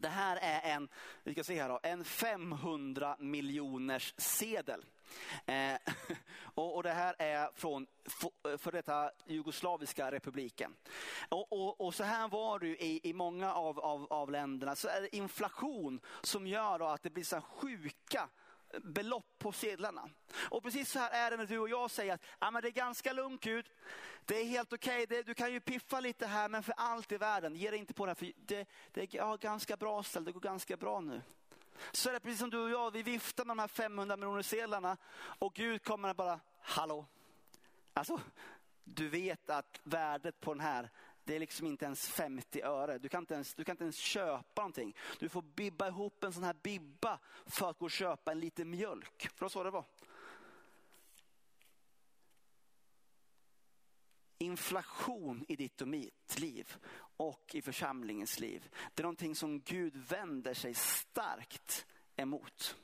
Det 0.00 0.08
här 0.08 0.38
är 0.42 0.74
en, 0.74 0.88
vi 1.24 1.32
ska 1.32 1.44
se 1.44 1.62
här 1.62 1.68
då, 1.68 1.80
en 1.82 2.04
500 2.04 3.16
miljoners 3.18 4.14
sedel. 4.16 4.84
Eh, 5.46 5.74
och, 6.54 6.76
och, 6.76 6.82
det 6.82 6.92
här 6.92 7.14
är 7.18 7.50
från 7.54 7.86
eh, 8.48 8.58
för 8.58 8.72
detta 8.72 9.10
jugoslaviska 9.26 10.10
republiken. 10.10 10.74
Och, 11.28 11.52
och, 11.52 11.80
och, 11.80 11.94
så 11.94 12.04
här 12.04 12.28
var 12.28 12.58
det 12.58 12.84
i, 12.84 13.00
i 13.02 13.12
många 13.12 13.54
av, 13.54 13.80
av, 13.80 14.06
av 14.12 14.30
länderna. 14.30 14.76
Så 14.76 14.88
är 14.88 15.00
det 15.00 15.16
inflation 15.16 16.00
som 16.22 16.46
gör 16.46 16.94
att 16.94 17.02
det 17.02 17.10
blir 17.10 17.24
så 17.24 17.40
sjuka 17.40 18.28
belopp 18.82 19.38
på 19.38 19.52
sedlarna. 19.52 20.10
Och 20.50 20.62
precis 20.62 20.90
så 20.90 20.98
här 20.98 21.10
är 21.10 21.30
det 21.30 21.36
när 21.36 21.46
du 21.46 21.58
och 21.58 21.68
jag 21.68 21.90
säger 21.90 22.14
att 22.14 22.22
ja, 22.38 22.50
men 22.50 22.62
det 22.62 22.68
är 22.68 22.72
ganska 22.72 23.12
lugnt 23.12 23.40
Gud. 23.40 23.70
Det 24.24 24.40
är 24.40 24.44
helt 24.44 24.72
okej, 24.72 25.04
okay. 25.04 25.22
du 25.22 25.34
kan 25.34 25.52
ju 25.52 25.60
piffa 25.60 26.00
lite 26.00 26.26
här 26.26 26.48
men 26.48 26.62
för 26.62 26.74
allt 26.76 27.12
i 27.12 27.16
världen, 27.16 27.56
ge 27.56 27.70
dig 27.70 27.78
inte 27.78 27.94
på 27.94 28.06
det 28.06 28.10
här. 28.10 28.14
För 28.14 28.32
det, 28.36 28.68
det 28.92 29.00
är 29.00 29.08
ja, 29.10 29.36
ganska 29.36 29.76
bra 29.76 30.02
ställt, 30.02 30.26
det 30.26 30.32
går 30.32 30.40
ganska 30.40 30.76
bra 30.76 31.00
nu. 31.00 31.22
Så 31.92 32.08
är 32.08 32.12
det 32.12 32.20
precis 32.20 32.40
som 32.40 32.50
du 32.50 32.58
och 32.58 32.70
jag, 32.70 32.90
vi 32.90 33.02
viftar 33.02 33.44
med 33.44 33.56
de 33.56 33.60
här 33.60 33.68
500 33.68 34.16
miljoner 34.16 34.42
sedlarna 34.42 34.96
och 35.38 35.54
Gud 35.54 35.84
kommer 35.84 36.14
bara, 36.14 36.40
hallå. 36.60 37.06
Alltså, 37.92 38.20
du 38.84 39.08
vet 39.08 39.50
att 39.50 39.80
värdet 39.82 40.40
på 40.40 40.54
den 40.54 40.60
här, 40.60 40.90
det 41.28 41.36
är 41.36 41.40
liksom 41.40 41.66
inte 41.66 41.84
ens 41.84 42.08
50 42.08 42.62
öre. 42.62 42.98
Du 42.98 43.08
kan 43.08 43.22
inte 43.22 43.34
ens, 43.34 43.54
du 43.54 43.64
kan 43.64 43.72
inte 43.72 43.84
ens 43.84 43.96
köpa 43.96 44.62
någonting. 44.62 44.96
Du 45.18 45.28
får 45.28 45.42
bibba 45.42 45.88
ihop 45.88 46.24
en 46.24 46.32
sån 46.32 46.44
här 46.44 46.56
bibba 46.62 47.18
för 47.46 47.70
att 47.70 47.78
gå 47.78 47.84
och 47.84 47.90
köpa 47.90 48.32
en 48.32 48.40
liten 48.40 48.70
mjölk. 48.70 49.22
För 49.22 49.38
det 49.38 49.42
var 49.42 49.48
så 49.48 49.64
det 49.64 49.70
var. 49.70 49.84
inflation 54.40 55.44
i 55.48 55.56
ditt 55.56 55.80
och 55.80 55.88
mitt 55.88 56.38
liv 56.38 56.76
och 57.16 57.54
i 57.54 57.62
församlingens 57.62 58.40
liv. 58.40 58.68
Det 58.94 59.00
är 59.00 59.04
någonting 59.04 59.34
som 59.34 59.60
Gud 59.60 59.96
vänder 59.96 60.54
sig 60.54 60.74
starkt 60.74 61.86
emot. 62.16 62.76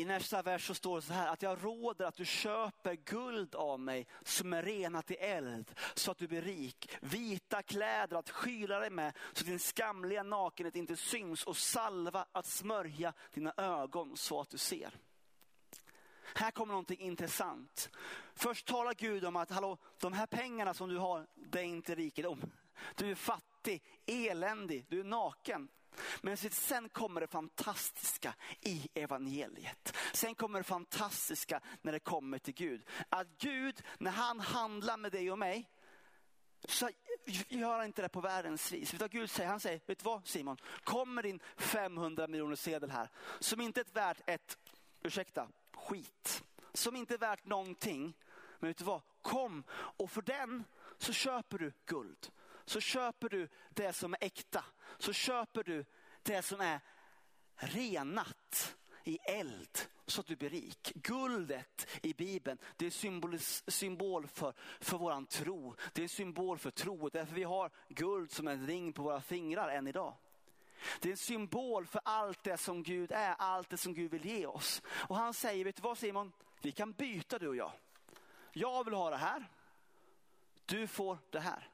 I 0.00 0.04
nästa 0.04 0.42
vers 0.42 0.66
så 0.66 0.74
står 0.74 0.96
det 0.96 1.02
så 1.02 1.12
här 1.12 1.28
att 1.28 1.42
jag 1.42 1.64
råder 1.64 2.04
att 2.04 2.16
du 2.16 2.24
köper 2.24 2.94
guld 2.94 3.54
av 3.54 3.80
mig 3.80 4.06
som 4.22 4.52
är 4.52 4.62
renat 4.62 5.10
i 5.10 5.14
eld 5.14 5.74
så 5.94 6.10
att 6.10 6.18
du 6.18 6.28
blir 6.28 6.42
rik. 6.42 6.90
Vita 7.00 7.62
kläder 7.62 8.16
att 8.16 8.30
skyla 8.30 8.78
dig 8.78 8.90
med 8.90 9.16
så 9.32 9.42
att 9.42 9.46
din 9.46 9.58
skamliga 9.58 10.22
nakenhet 10.22 10.76
inte 10.76 10.96
syns 10.96 11.44
och 11.44 11.56
salva 11.56 12.26
att 12.32 12.46
smörja 12.46 13.12
dina 13.32 13.54
ögon 13.56 14.16
så 14.16 14.40
att 14.40 14.50
du 14.50 14.58
ser. 14.58 14.98
Här 16.34 16.50
kommer 16.50 16.72
någonting 16.72 17.00
intressant. 17.00 17.90
Först 18.34 18.66
talar 18.66 18.94
Gud 18.94 19.24
om 19.24 19.36
att 19.36 19.50
hallå, 19.50 19.78
de 19.98 20.12
här 20.12 20.26
pengarna 20.26 20.74
som 20.74 20.88
du 20.88 20.98
har, 20.98 21.26
det 21.34 21.60
är 21.60 21.64
inte 21.64 21.94
rikedom. 21.94 22.52
Du 22.94 23.10
är 23.10 23.14
fattig, 23.14 23.82
eländig, 24.06 24.84
du 24.88 25.00
är 25.00 25.04
naken. 25.04 25.68
Men 26.20 26.36
sen 26.36 26.88
kommer 26.88 27.20
det 27.20 27.26
fantastiska 27.26 28.34
i 28.60 28.88
evangeliet. 28.94 29.96
Sen 30.12 30.34
kommer 30.34 30.58
det 30.58 30.64
fantastiska 30.64 31.60
när 31.82 31.92
det 31.92 32.00
kommer 32.00 32.38
till 32.38 32.54
Gud. 32.54 32.88
Att 33.08 33.26
Gud, 33.38 33.82
när 33.98 34.10
han 34.10 34.40
handlar 34.40 34.96
med 34.96 35.12
dig 35.12 35.30
och 35.30 35.38
mig, 35.38 35.70
så 36.68 36.90
gör 37.48 37.76
han 37.76 37.84
inte 37.84 38.02
det 38.02 38.08
på 38.08 38.20
världens 38.20 38.72
vis. 38.72 38.94
Utan 38.94 39.08
Gud 39.08 39.30
säger? 39.30 39.50
Han 39.50 39.60
säger, 39.60 39.80
vet 39.86 39.98
du 39.98 40.04
vad 40.04 40.26
Simon? 40.26 40.56
Kommer 40.84 41.22
din 41.22 41.40
500 41.56 42.26
miljoner 42.26 42.56
sedel 42.56 42.90
här, 42.90 43.08
som 43.40 43.60
inte 43.60 43.80
är 43.80 43.86
värt 43.92 44.20
ett, 44.26 44.58
ursäkta, 45.02 45.48
skit. 45.74 46.44
Som 46.72 46.96
inte 46.96 47.14
är 47.14 47.18
värt 47.18 47.44
någonting. 47.44 48.16
Men 48.58 48.70
vet 48.70 48.78
du 48.78 48.84
vad? 48.84 49.02
Kom 49.22 49.64
och 49.72 50.10
för 50.10 50.22
den 50.22 50.64
så 50.98 51.12
köper 51.12 51.58
du 51.58 51.72
guld. 51.86 52.30
Så 52.70 52.80
köper 52.80 53.28
du 53.28 53.48
det 53.70 53.92
som 53.92 54.14
är 54.14 54.18
äkta. 54.20 54.64
Så 54.98 55.12
köper 55.12 55.62
du 55.62 55.84
det 56.22 56.42
som 56.42 56.60
är 56.60 56.80
renat 57.56 58.76
i 59.04 59.18
eld 59.18 59.78
så 60.06 60.20
att 60.20 60.26
du 60.26 60.36
blir 60.36 60.50
rik. 60.50 60.92
Guldet 60.94 61.86
i 62.02 62.14
Bibeln, 62.14 62.58
det 62.76 62.86
är 62.86 62.90
symbol, 62.90 63.38
symbol 63.66 64.26
för, 64.26 64.54
för 64.80 64.98
vår 64.98 65.26
tro. 65.26 65.74
Det 65.92 66.04
är 66.04 66.08
symbol 66.08 66.58
för 66.58 66.70
tro. 66.70 67.08
Därför 67.08 67.34
vi 67.34 67.42
har 67.42 67.70
guld 67.88 68.32
som 68.32 68.48
en 68.48 68.66
ring 68.66 68.92
på 68.92 69.02
våra 69.02 69.20
fingrar 69.20 69.68
än 69.68 69.86
idag. 69.86 70.14
Det 71.00 71.08
är 71.08 71.12
en 71.12 71.16
symbol 71.16 71.86
för 71.86 72.00
allt 72.04 72.42
det 72.42 72.56
som 72.56 72.82
Gud 72.82 73.12
är, 73.12 73.34
allt 73.38 73.70
det 73.70 73.76
som 73.76 73.94
Gud 73.94 74.10
vill 74.10 74.26
ge 74.26 74.46
oss. 74.46 74.82
Och 74.88 75.16
han 75.16 75.34
säger, 75.34 75.64
vet 75.64 75.76
du 75.76 75.82
vad 75.82 75.98
Simon? 75.98 76.32
Vi 76.62 76.72
kan 76.72 76.92
byta 76.92 77.38
du 77.38 77.48
och 77.48 77.56
jag. 77.56 77.72
Jag 78.52 78.84
vill 78.84 78.94
ha 78.94 79.10
det 79.10 79.16
här. 79.16 79.50
Du 80.66 80.86
får 80.86 81.18
det 81.30 81.40
här. 81.40 81.69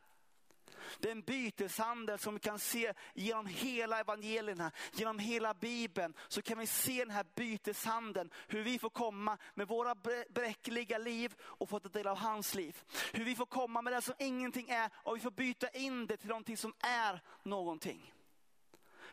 Det 0.98 1.08
är 1.08 1.12
en 1.12 1.22
byteshandel 1.22 2.18
som 2.18 2.34
vi 2.34 2.40
kan 2.40 2.58
se 2.58 2.92
genom 3.14 3.46
hela 3.46 4.00
evangelierna, 4.00 4.70
genom 4.92 5.18
hela 5.18 5.54
bibeln. 5.54 6.14
Så 6.28 6.42
kan 6.42 6.58
vi 6.58 6.66
se 6.66 7.04
den 7.04 7.14
här 7.14 7.26
byteshandeln, 7.34 8.30
hur 8.48 8.62
vi 8.62 8.78
får 8.78 8.90
komma 8.90 9.38
med 9.54 9.68
våra 9.68 9.94
bräckliga 10.28 10.98
liv 10.98 11.34
och 11.40 11.68
få 11.68 11.80
ta 11.80 11.88
del 11.88 12.06
av 12.06 12.18
hans 12.18 12.54
liv. 12.54 12.82
Hur 13.12 13.24
vi 13.24 13.34
får 13.34 13.46
komma 13.46 13.82
med 13.82 13.92
det 13.92 14.02
som 14.02 14.14
ingenting 14.18 14.70
är 14.70 14.90
och 14.94 15.16
vi 15.16 15.20
får 15.20 15.30
byta 15.30 15.68
in 15.68 16.06
det 16.06 16.16
till 16.16 16.28
någonting 16.28 16.56
som 16.56 16.74
är 16.80 17.20
någonting. 17.42 18.12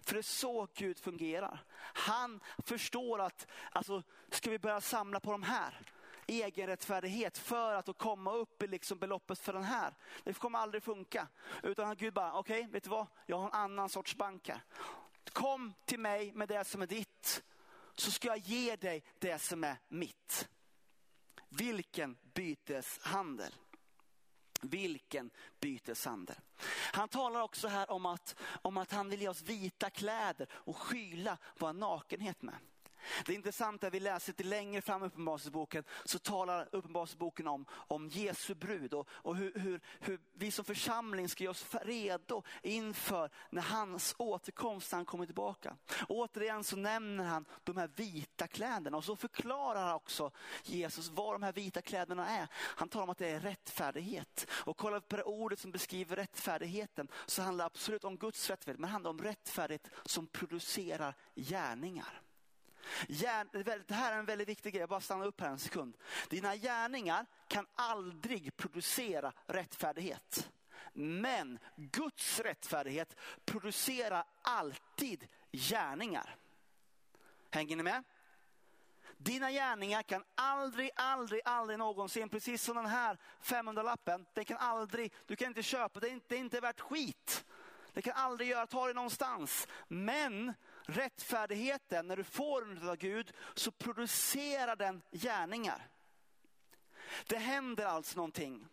För 0.02 0.14
det 0.14 0.20
är 0.20 0.22
så 0.22 0.68
Gud 0.74 1.00
fungerar. 1.00 1.64
Han 1.94 2.40
förstår 2.58 3.22
att, 3.22 3.48
alltså, 3.72 4.04
ska 4.30 4.50
vi 4.50 4.60
börja 4.60 4.82
samla 4.82 5.20
på 5.20 5.32
de 5.32 5.44
här? 5.44 5.82
Egenrättfärdighet 6.28 7.38
för 7.38 7.74
att 7.74 7.98
komma 7.98 8.34
upp 8.34 8.64
i 8.64 8.68
liksom 8.68 9.00
beloppet 9.00 9.40
för 9.40 9.54
den 9.54 9.64
här. 9.64 9.94
Det 10.24 10.34
kommer 10.34 10.60
aldrig 10.60 10.84
funka. 10.84 11.28
Utan 11.64 11.96
Gud 11.96 12.14
bara, 12.14 12.34
okej, 12.34 12.60
okay, 12.60 12.72
vet 12.72 12.84
du 12.84 12.90
vad? 12.90 13.08
Jag 13.26 13.38
har 13.38 13.48
en 13.48 13.54
annan 13.54 13.90
sorts 13.90 14.16
bank 14.16 14.50
här. 14.50 14.62
Kom 15.32 15.74
till 15.86 16.00
mig 16.00 16.32
med 16.34 16.48
det 16.48 16.64
som 16.64 16.82
är 16.82 16.88
ditt, 16.88 17.44
så 17.96 18.12
ska 18.12 18.28
jag 18.28 18.38
ge 18.38 18.76
dig 18.76 19.04
det 19.20 19.40
som 19.40 19.64
är 19.64 19.76
mitt. 19.88 20.50
Vilken 21.50 22.18
byteshandel. 22.34 23.54
Vilken 24.62 25.32
byteshandel. 25.60 26.36
Han 26.94 27.10
talar 27.10 27.42
också 27.42 27.68
här 27.68 27.92
om 27.92 28.06
att, 28.06 28.36
om 28.62 28.78
att 28.78 28.92
han 28.92 29.10
vill 29.10 29.22
ge 29.22 29.30
oss 29.30 29.42
vita 29.42 29.90
kläder 29.90 30.48
och 30.52 30.78
skyla 30.78 31.38
vår 31.58 31.74
nakenhet 31.74 32.42
med. 32.42 32.56
Det 33.26 33.34
intressanta 33.34 33.86
är 33.86 33.90
att 33.90 33.94
vi 33.94 34.00
läser 34.00 34.32
lite 34.32 34.44
längre 34.44 34.82
fram 34.82 35.04
i 35.04 35.08
Uppenbarelseboken 35.08 35.84
så 36.06 36.20
talar 36.20 36.70
Uppenbarelseboken 36.72 37.48
om, 37.48 37.66
om 37.70 38.08
Jesu 38.08 38.56
brud 38.56 38.94
och, 38.94 39.08
och 39.12 39.36
hur, 39.36 39.52
hur, 39.56 39.82
hur, 40.00 40.20
vi 40.34 40.52
som 40.52 40.66
församling 40.66 41.30
ska 41.30 41.44
göra 41.44 41.52
oss 41.52 41.66
redo 41.82 42.44
inför 42.62 43.30
när 43.50 43.62
hans 43.62 44.16
återkomst, 44.18 44.92
när 44.92 44.98
han 44.98 45.06
kommer 45.06 45.26
tillbaka. 45.26 45.78
Och 46.08 46.16
återigen 46.16 46.64
så 46.64 46.76
nämner 46.76 47.24
han 47.24 47.46
de 47.64 47.78
här 47.78 47.90
vita 47.96 48.48
kläderna 48.48 48.98
och 48.98 49.04
så 49.04 49.16
förklarar 49.16 49.84
han 49.84 49.94
också 49.94 50.32
Jesus 50.64 51.10
vad 51.10 51.36
de 51.36 51.44
här 51.44 51.54
vita 51.54 51.82
kläderna 51.82 52.30
är. 52.30 52.48
Han 52.54 52.90
talar 52.90 53.04
om 53.04 53.10
att 53.10 53.18
det 53.18 53.30
är 53.30 53.40
rättfärdighet. 53.40 54.48
Och 54.52 54.78
kolla 54.78 55.02
på 55.02 55.18
det 55.18 55.24
ordet 55.24 55.60
som 55.60 55.72
beskriver 55.72 56.16
rättfärdigheten 56.16 57.08
så 57.26 57.42
handlar 57.42 57.64
det 57.64 57.68
absolut 57.68 58.04
om 58.04 58.18
Guds 58.18 58.50
rättfärdighet 58.50 58.80
men 58.80 58.88
det 58.88 58.92
handlar 58.92 59.12
om 59.12 59.22
rättfärdighet 59.22 59.90
som 60.06 60.28
producerar 60.28 61.16
gärningar. 61.36 62.23
Det 63.08 63.94
här 63.94 64.12
är 64.14 64.18
en 64.20 64.26
väldigt 64.26 64.48
viktig 64.48 64.74
grej, 64.74 64.80
jag 64.80 64.90
bara 64.90 65.02
stannar 65.02 65.26
upp 65.26 65.42
här 65.42 65.50
en 65.50 65.60
sekund. 65.60 65.98
Dina 66.30 66.56
gärningar 66.56 67.26
kan 67.48 67.68
aldrig 67.76 68.56
producera 68.58 69.34
rättfärdighet. 69.46 70.52
Men 70.94 71.60
Guds 71.76 72.40
rättfärdighet 72.40 73.16
producerar 73.46 74.24
alltid 74.42 75.28
gärningar. 75.52 76.36
Hänger 77.52 77.76
ni 77.76 77.84
med? 77.84 78.04
Dina 79.18 79.52
gärningar 79.52 80.04
kan 80.04 80.24
aldrig, 80.36 80.92
aldrig, 80.96 81.42
aldrig 81.46 81.80
någonsin, 81.80 82.30
precis 82.30 82.64
som 82.64 82.76
den 82.76 82.86
här 82.86 83.18
500-lappen, 83.44 84.26
den 84.34 84.46
kan 84.46 84.58
aldrig, 84.58 85.14
du 85.26 85.36
kan 85.36 85.48
inte 85.48 85.64
köpa, 85.64 86.00
det 86.00 86.08
är 86.08 86.12
inte, 86.12 86.26
det 86.30 86.36
är 86.36 86.40
inte 86.40 86.60
värt 86.60 86.80
skit. 86.80 87.46
Det 87.94 88.02
kan 88.02 88.14
aldrig 88.16 88.50
göra, 88.50 88.68
ta 88.68 88.86
dig 88.86 88.94
någonstans. 88.94 89.68
Men 89.88 90.54
rättfärdigheten, 90.86 92.08
när 92.08 92.18
du 92.18 92.24
får 92.24 92.62
den 92.62 92.90
av 92.90 92.96
Gud, 92.96 93.34
så 93.54 93.72
producerar 93.72 94.76
den 94.76 95.02
gärningar. 95.12 95.90
Det 97.28 97.38
händer 97.38 97.86
alltså 97.86 98.16
någonting. 98.16 98.68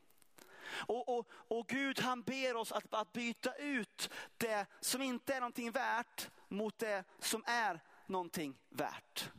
Och, 0.70 1.18
och, 1.18 1.28
och 1.30 1.66
Gud 1.68 2.00
han 2.00 2.22
ber 2.22 2.56
oss 2.56 2.72
att, 2.72 2.94
att 2.94 3.12
byta 3.12 3.54
ut 3.54 4.10
det 4.36 4.66
som 4.80 5.02
inte 5.02 5.34
är 5.34 5.40
någonting 5.40 5.70
värt 5.70 6.30
mot 6.48 6.78
det 6.78 7.04
som 7.18 7.44
är 7.46 7.80
någonting 8.06 8.58
värt. 8.68 9.30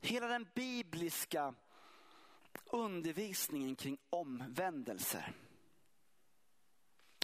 Hela 0.00 0.26
den 0.26 0.48
bibliska 0.54 1.54
undervisningen 2.64 3.76
kring 3.76 3.98
omvändelser. 4.10 5.32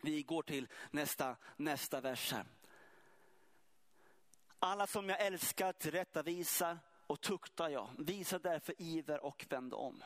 Vi 0.00 0.22
går 0.22 0.42
till 0.42 0.68
nästa, 0.90 1.36
nästa 1.56 2.00
vers 2.00 2.32
här. 2.32 2.44
Alla 4.58 4.86
som 4.86 5.08
jag 5.08 5.20
älskar 5.20 5.72
tillrättavisar 5.72 6.78
och 7.06 7.20
tuktar 7.20 7.68
jag. 7.68 7.88
Visa 7.98 8.38
därför 8.38 8.74
iver 8.78 9.24
och 9.24 9.46
vänd 9.48 9.74
om. 9.74 10.02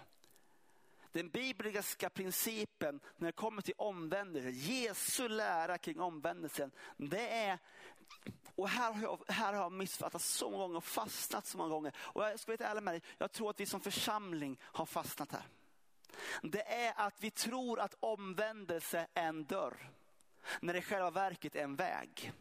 Den 1.12 1.30
bibliska 1.30 2.10
principen 2.10 3.00
när 3.16 3.26
det 3.26 3.32
kommer 3.32 3.62
till 3.62 3.74
omvändelse, 3.76 4.50
Jesu 4.50 5.28
lära 5.28 5.78
kring 5.78 6.00
omvändelsen, 6.00 6.70
det 6.96 7.28
är, 7.28 7.58
och 8.54 8.68
här 8.68 8.92
har 8.92 9.02
jag, 9.02 9.24
här 9.28 9.52
har 9.52 9.62
jag 9.62 9.72
missfattat 9.72 10.22
så 10.22 10.50
många 10.50 10.62
gånger 10.62 10.76
och 10.76 10.84
fastnat 10.84 11.46
så 11.46 11.58
många 11.58 11.70
gånger. 11.70 11.96
Och 11.96 12.24
jag 12.24 12.40
ska 12.40 12.56
vara 12.56 12.70
ärlig 12.70 12.82
med 12.82 12.94
dig, 12.94 13.02
jag 13.18 13.32
tror 13.32 13.50
att 13.50 13.60
vi 13.60 13.66
som 13.66 13.80
församling 13.80 14.58
har 14.62 14.86
fastnat 14.86 15.32
här. 15.32 15.48
Det 16.42 16.72
är 16.72 16.92
att 16.96 17.14
vi 17.20 17.30
tror 17.30 17.80
att 17.80 17.94
omvändelse 18.00 19.06
är 19.14 19.28
en 19.28 19.44
dörr. 19.44 19.90
När 20.60 20.72
det 20.72 20.78
i 20.78 20.82
själva 20.82 21.10
verket 21.10 21.56
är 21.56 21.62
en 21.62 21.76
väg. 21.76 22.32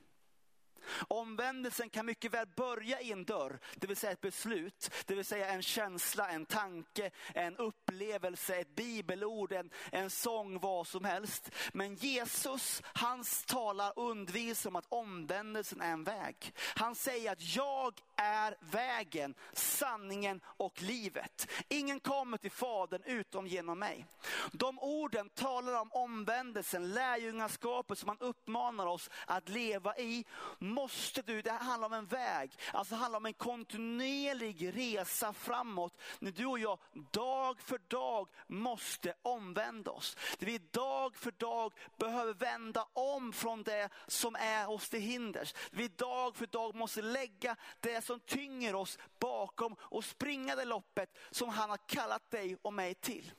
Omvändelsen 1.08 1.90
kan 1.90 2.06
mycket 2.06 2.34
väl 2.34 2.48
börja 2.56 3.02
i 3.02 3.12
en 3.12 3.26
dörr, 3.26 3.60
det 3.76 3.88
vill 3.88 3.98
säga 3.98 4.12
ett 4.12 4.22
beslut, 4.22 4.90
det 5.06 5.16
vill 5.16 5.26
säga 5.26 5.48
en 5.48 5.62
känsla, 5.62 6.30
en 6.30 6.46
tanke, 6.46 7.12
en 7.34 7.58
upplevelse, 7.58 8.56
ett 8.56 8.76
bibelord, 8.76 9.52
en, 9.52 9.70
en 9.92 10.10
sång, 10.10 10.60
vad 10.60 10.88
som 10.88 11.06
helst. 11.06 11.52
Men 11.74 11.96
Jesus, 11.96 12.82
han 12.86 13.24
talar 13.48 14.00
och 14.00 14.10
undervisar 14.10 14.70
om 14.70 14.76
att 14.76 14.86
omvändelsen 14.90 15.82
är 15.82 15.92
en 15.92 16.04
väg. 16.04 16.54
Han 16.76 16.96
säger 16.96 17.32
att 17.32 17.56
jag 17.56 18.02
är 18.16 18.56
vägen, 18.60 19.36
sanningen 19.54 20.42
och 20.46 20.82
livet. 20.82 21.48
Ingen 21.70 22.00
kommer 22.00 22.38
till 22.38 22.52
Fadern 22.52 23.04
utom 23.06 23.48
genom 23.48 23.80
mig. 23.80 24.06
De 24.52 24.80
orden 24.80 25.30
talar 25.30 25.82
om 25.82 25.92
omvändelsen, 25.92 26.92
lärjungaskapet 26.92 27.98
som 27.98 28.10
han 28.10 28.20
uppmanar 28.20 28.86
oss 28.86 29.10
att 29.26 29.50
leva 29.50 29.98
i. 29.98 30.26
Måste 30.74 31.22
du, 31.22 31.42
det 31.42 31.52
handlar 31.52 31.88
om 31.88 31.94
en 31.94 32.06
väg, 32.06 32.52
alltså 32.74 32.96
det 32.96 33.00
handlar 33.00 33.18
om 33.18 33.26
en 33.26 33.34
kontinuerlig 33.34 34.78
resa 34.78 35.34
framåt. 35.34 36.02
När 36.20 36.32
du 36.32 36.46
och 36.46 36.60
jag 36.60 36.80
dag 37.12 37.62
för 37.62 37.78
dag 37.88 38.30
måste 38.48 39.14
omvända 39.22 39.92
oss. 39.92 40.18
Det 40.40 40.46
vi 40.46 40.58
dag 40.58 41.16
för 41.16 41.32
dag 41.32 41.74
behöver 41.98 42.34
vända 42.34 42.88
om 42.94 43.34
från 43.34 43.64
det 43.64 43.90
som 44.08 44.36
är 44.36 44.70
oss 44.70 44.90
till 44.90 45.02
hinders. 45.02 45.54
Vi 45.72 45.88
dag 45.88 46.36
för 46.36 46.46
dag 46.46 46.76
måste 46.76 47.02
lägga 47.02 47.56
det 47.80 48.02
som 48.02 48.20
tynger 48.20 48.76
oss 48.76 48.98
bakom 49.20 49.76
och 49.80 50.06
springa 50.06 50.56
det 50.56 50.66
loppet 50.66 51.18
som 51.32 51.50
han 51.50 51.70
har 51.70 51.78
kallat 51.78 52.32
dig 52.32 52.58
och 52.62 52.74
mig 52.74 52.94
till. 52.94 53.32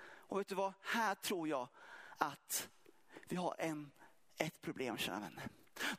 Och 0.00 0.40
vet 0.40 0.48
du 0.48 0.54
vad, 0.54 0.72
här 0.82 1.14
tror 1.14 1.48
jag 1.48 1.68
att 2.18 2.68
vi 3.28 3.36
har 3.36 3.54
en, 3.58 3.90
ett 4.38 4.60
problem 4.60 4.96
kära 4.96 5.20
vänner. 5.20 5.48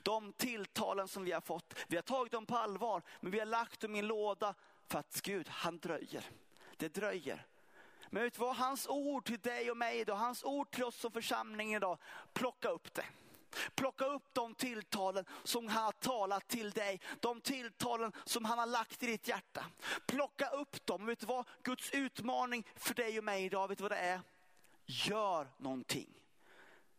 De 0.03 0.33
tilltalen 0.33 1.07
som 1.07 1.23
vi 1.23 1.31
har 1.31 1.41
fått, 1.41 1.73
vi 1.87 1.95
har 1.95 2.03
tagit 2.03 2.31
dem 2.31 2.45
på 2.45 2.57
allvar, 2.57 3.01
men 3.21 3.31
vi 3.31 3.39
har 3.39 3.45
lagt 3.45 3.79
dem 3.79 3.95
i 3.95 3.99
en 3.99 4.07
låda 4.07 4.55
för 4.87 4.99
att 4.99 5.21
Gud, 5.21 5.49
han 5.49 5.79
dröjer. 5.79 6.25
Det 6.77 6.93
dröjer. 6.93 7.45
Men 8.09 8.23
vet 8.23 8.33
du 8.33 8.39
vad, 8.39 8.55
hans 8.55 8.87
ord 8.87 9.25
till 9.25 9.39
dig 9.39 9.71
och 9.71 9.77
mig 9.77 9.99
idag, 9.99 10.15
hans 10.15 10.43
ord 10.43 10.71
till 10.71 10.83
oss 10.83 10.99
som 10.99 11.11
församling 11.11 11.75
idag, 11.75 11.97
plocka 12.33 12.69
upp 12.69 12.93
det. 12.93 13.05
Plocka 13.75 14.05
upp 14.05 14.33
de 14.33 14.55
tilltalen 14.55 15.25
som 15.43 15.67
han 15.67 15.83
har 15.83 15.91
talat 15.91 16.47
till 16.47 16.71
dig. 16.71 17.01
De 17.19 17.41
tilltalen 17.41 18.11
som 18.25 18.45
han 18.45 18.59
har 18.59 18.65
lagt 18.65 19.03
i 19.03 19.05
ditt 19.05 19.27
hjärta. 19.27 19.65
Plocka 20.05 20.49
upp 20.49 20.85
dem. 20.85 21.05
Vet 21.05 21.19
du 21.19 21.25
vad? 21.25 21.45
Guds 21.63 21.91
utmaning 21.91 22.67
för 22.75 22.93
dig 22.93 23.17
och 23.17 23.23
mig 23.23 23.43
idag, 23.43 23.67
vet 23.67 23.77
du 23.77 23.81
vad 23.81 23.91
det 23.91 23.97
är? 23.97 24.21
Gör 24.85 25.47
någonting. 25.57 26.13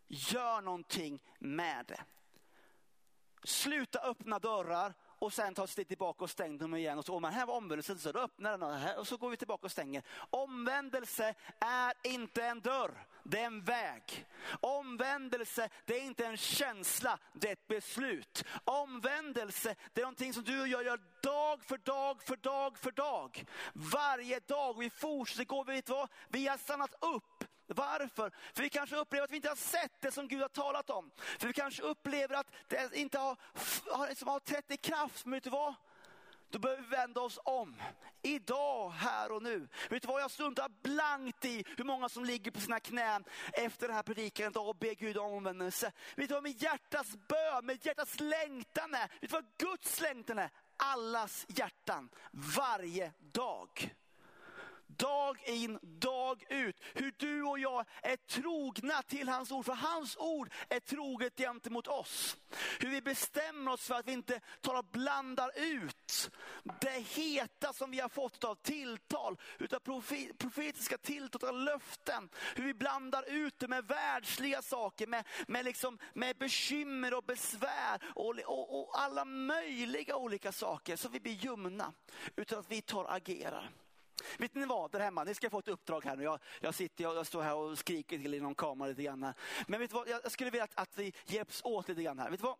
Gör 0.07 0.61
någonting 0.61 1.23
med 1.39 1.85
det. 1.87 2.01
Sluta 3.49 3.99
öppna 3.99 4.39
dörrar 4.39 4.95
och 5.19 5.33
sen 5.33 5.55
ta 5.55 5.65
ett 5.65 5.71
steg 5.71 5.89
tillbaka 5.89 6.25
och 6.25 6.31
stäng 6.31 6.59
dem 6.59 6.75
igen. 6.75 6.99
Och 6.99 7.05
så, 7.05 7.15
om 7.15 7.23
man 7.23 7.33
här 7.33 7.47
var 7.47 7.55
omvändelse, 7.55 7.99
så 7.99 8.13
då 8.13 8.21
öppnar 8.21 8.59
den 8.59 8.81
här 8.81 8.99
och 8.99 9.07
så 9.07 9.17
går 9.17 9.31
vi 9.31 9.37
tillbaka 9.37 9.67
och 9.67 9.71
stänger. 9.71 10.03
Omvändelse 10.31 11.35
är 11.61 11.93
inte 12.03 12.45
en 12.45 12.61
dörr, 12.61 13.07
det 13.23 13.41
är 13.41 13.47
en 13.47 13.65
väg. 13.65 14.27
Omvändelse, 14.61 15.69
det 15.85 15.99
är 15.99 16.05
inte 16.05 16.27
en 16.27 16.37
känsla, 16.37 17.19
det 17.33 17.49
är 17.49 17.53
ett 17.53 17.69
beslut. 17.69 18.45
Omvändelse, 18.65 19.75
det 19.93 20.01
är 20.01 20.05
någonting 20.05 20.35
som 20.35 20.45
du 20.45 20.61
och 20.61 20.69
jag 20.69 20.85
gör 20.85 21.01
dag 21.23 21.65
för 21.65 21.79
dag 21.79 22.23
för 22.23 22.37
dag 22.37 22.79
för 22.79 22.91
dag. 22.91 23.45
Varje 23.73 24.41
dag, 24.41 24.79
vi 24.79 24.91
fortsätter 24.91 25.45
gå, 25.45 25.65
vi 25.65 25.73
vet 25.73 25.89
vad? 25.89 26.09
Vi 26.29 26.47
har 26.47 26.57
stannat 26.57 26.95
upp 27.01 27.38
varför? 27.75 28.33
För 28.55 28.63
vi 28.63 28.71
kanske 28.71 28.97
upplever 28.97 29.25
att 29.25 29.31
vi 29.31 29.37
inte 29.37 29.49
har 29.49 29.57
sett 29.57 30.01
det 30.01 30.11
som 30.11 30.29
Gud 30.29 30.43
har 30.43 30.49
talat 30.49 30.91
om. 30.91 31.11
För 31.39 31.47
vi 31.47 31.53
kanske 31.53 31.83
upplever 31.83 32.35
att 32.35 32.47
det 32.69 32.95
inte 32.95 33.19
har, 33.19 33.37
har, 33.91 34.09
liksom 34.09 34.29
har 34.29 34.41
trätt 34.41 34.71
i 34.71 34.77
kraft. 34.77 35.25
Men 35.25 35.33
vet 35.33 35.45
du 35.45 35.51
vad? 35.51 35.75
Då 36.51 36.59
behöver 36.59 36.83
vi 36.83 36.89
vända 36.89 37.21
oss 37.21 37.39
om. 37.45 37.77
Idag, 38.23 38.91
här 38.91 39.33
och 39.33 39.43
nu. 39.43 39.69
Vet 39.91 40.03
du 40.03 40.09
vad, 40.09 40.23
jag 40.23 40.31
struntar 40.31 40.69
blankt 40.83 41.45
i 41.45 41.65
hur 41.77 41.85
många 41.85 42.09
som 42.09 42.25
ligger 42.25 42.51
på 42.51 42.61
sina 42.61 42.81
knän 42.81 43.25
efter 43.53 43.87
den 43.87 43.97
här 43.97 44.03
predikan 44.03 44.53
och 44.57 44.77
ber 44.77 44.95
Gud 44.95 45.19
om 45.19 45.33
omvändelse. 45.33 45.93
Vet 46.17 46.29
du 46.29 46.35
vad 46.35 46.43
mitt 46.43 46.63
hjärtas 46.63 47.17
bön, 47.29 47.67
mitt 47.67 47.87
hjärtas 47.87 48.21
längtan 48.21 48.95
är? 48.95 49.09
Vet 49.09 49.21
du 49.21 49.27
vad 49.27 49.47
Guds 49.59 50.01
längtan 50.01 50.39
är? 50.39 50.51
Allas 50.77 51.47
hjärtan, 51.49 52.11
varje 52.33 53.13
dag 53.19 53.95
dag 54.99 55.43
in, 55.47 55.79
dag 55.83 56.45
ut. 56.49 56.77
Hur 56.95 57.15
du 57.17 57.43
och 57.43 57.59
jag 57.59 57.85
är 58.03 58.17
trogna 58.17 59.03
till 59.03 59.29
hans 59.29 59.53
ord, 59.53 59.65
för 59.65 59.73
hans 59.73 60.17
ord 60.17 60.53
är 60.69 60.81
troget 60.81 61.37
gentemot 61.37 61.87
oss. 61.87 62.37
Hur 62.81 62.89
vi 62.89 63.03
bestämmer 63.03 63.73
oss 63.73 63.87
för 63.87 63.95
att 63.95 64.09
vi 64.09 64.13
inte 64.13 64.41
talar 64.61 64.83
blandar 64.83 65.51
ut 65.55 66.31
det 66.81 66.91
heta 66.91 67.73
som 67.73 67.91
vi 67.91 68.01
har 68.01 68.09
fått 68.09 68.45
av 68.45 68.55
tilltal, 68.55 69.37
utav 69.59 69.79
profetiska 70.39 70.99
tilltal, 70.99 71.49
av 71.49 71.55
löften. 71.55 72.29
Hur 72.57 72.65
vi 72.65 72.75
blandar 72.75 73.31
ut 73.31 73.59
det 73.59 73.69
med 73.69 73.85
världsliga 73.85 74.63
saker, 74.63 75.07
med, 75.07 75.25
med, 75.49 75.65
liksom, 75.65 75.99
med 76.15 76.37
bekymmer 76.39 77.15
och 77.15 77.25
besvär 77.25 78.03
och, 78.15 78.39
och, 78.47 78.81
och 78.81 79.01
alla 79.01 79.25
möjliga 79.25 80.17
olika 80.17 80.53
saker. 80.53 80.97
Så 80.97 81.09
vi 81.09 81.21
blir 81.21 81.33
ljumna, 81.33 81.93
utan 82.37 82.59
att 82.59 82.71
vi 82.71 82.83
tar 82.83 83.07
agerar. 83.09 83.71
Vet 84.39 84.55
ni 84.55 84.65
vad, 84.65 84.91
där 84.91 85.01
hemma, 85.01 85.25
ni 85.25 85.35
ska 85.35 85.51
få 85.51 85.59
ett 85.59 85.69
uppdrag 85.69 86.05
här 86.05 86.17
nu. 86.17 86.23
Jag, 86.23 86.39
jag 86.61 86.75
sitter 86.75 87.05
jag 87.05 87.27
står 87.27 87.43
här 87.43 87.55
och 87.55 87.79
skriker 87.79 88.19
till 88.19 88.35
i 88.35 88.41
någon 88.41 88.55
kamera 88.55 88.89
lite 88.89 89.03
grann. 89.03 89.33
Men 89.67 89.81
vet 89.81 89.91
du 89.91 89.97
vad, 89.97 90.09
jag 90.09 90.33
skulle 90.33 90.51
vilja 90.51 90.65
att, 90.65 90.79
att 90.81 90.99
vi 90.99 91.13
hjälps 91.27 91.61
åt 91.65 91.89
lite 91.89 92.03
grann 92.03 92.19
här. 92.19 92.31
Vet 92.31 92.41
du 92.41 92.47
vad? 92.47 92.57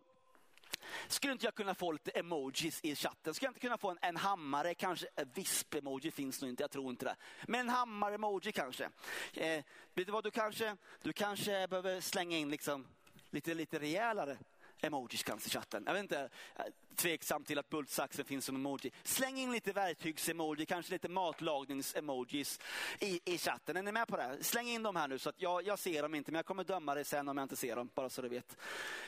Skulle 1.07 1.33
inte 1.33 1.45
jag 1.45 1.55
kunna 1.55 1.75
få 1.75 1.91
lite 1.91 2.11
emojis 2.11 2.79
i 2.83 2.95
chatten? 2.95 3.33
Skulle 3.33 3.47
jag 3.47 3.51
inte 3.51 3.59
kunna 3.59 3.77
få 3.77 3.89
en, 3.89 3.97
en 4.01 4.17
hammare, 4.17 4.73
kanske 4.73 5.07
en 5.15 5.29
visp-emoji 5.33 6.11
finns 6.11 6.41
nog 6.41 6.49
inte, 6.49 6.63
jag 6.63 6.71
tror 6.71 6.89
inte 6.89 7.05
det. 7.05 7.15
Men 7.47 7.59
en 7.59 7.69
hammare-emoji 7.69 8.51
kanske. 8.51 8.89
Eh, 9.33 9.63
vet 9.93 10.05
du 10.05 10.11
vad, 10.11 10.23
du 10.23 10.31
kanske, 10.31 10.77
du 11.01 11.13
kanske 11.13 11.67
behöver 11.67 12.01
slänga 12.01 12.37
in 12.37 12.49
liksom 12.49 12.87
lite, 13.29 13.53
lite 13.53 13.79
rejälare 13.79 14.37
emojis 14.81 15.23
kanske 15.23 15.47
i 15.47 15.51
chatten. 15.51 15.83
Jag 15.85 15.93
vet 15.93 16.01
inte, 16.01 16.29
eh, 16.55 16.65
tveksam 16.95 17.43
till 17.43 17.59
att 17.59 17.69
bultsaxen 17.69 18.25
finns 18.25 18.45
som 18.45 18.55
emoji. 18.55 18.91
Släng 19.03 19.37
in 19.37 19.51
lite 19.51 19.71
verktygsemoji, 19.71 20.65
kanske 20.65 20.91
lite 20.91 21.09
matlagningsemojis 21.09 22.59
i, 22.99 23.19
i 23.25 23.37
chatten. 23.37 23.77
Är 23.77 23.83
ni 23.83 23.91
med 23.91 24.07
på 24.07 24.17
det? 24.17 24.23
Här? 24.23 24.37
Släng 24.41 24.67
in 24.67 24.83
dem 24.83 24.95
här 24.95 25.07
nu 25.07 25.19
så 25.19 25.29
att 25.29 25.41
jag, 25.41 25.67
jag 25.67 25.79
ser 25.79 26.01
dem 26.01 26.15
inte, 26.15 26.31
men 26.31 26.39
jag 26.39 26.45
kommer 26.45 26.63
döma 26.63 26.95
dig 26.95 27.05
sen 27.05 27.29
om 27.29 27.37
jag 27.37 27.45
inte 27.45 27.55
ser 27.55 27.75
dem, 27.75 27.89
bara 27.93 28.09
så 28.09 28.21
du 28.21 28.29
vet. 28.29 28.57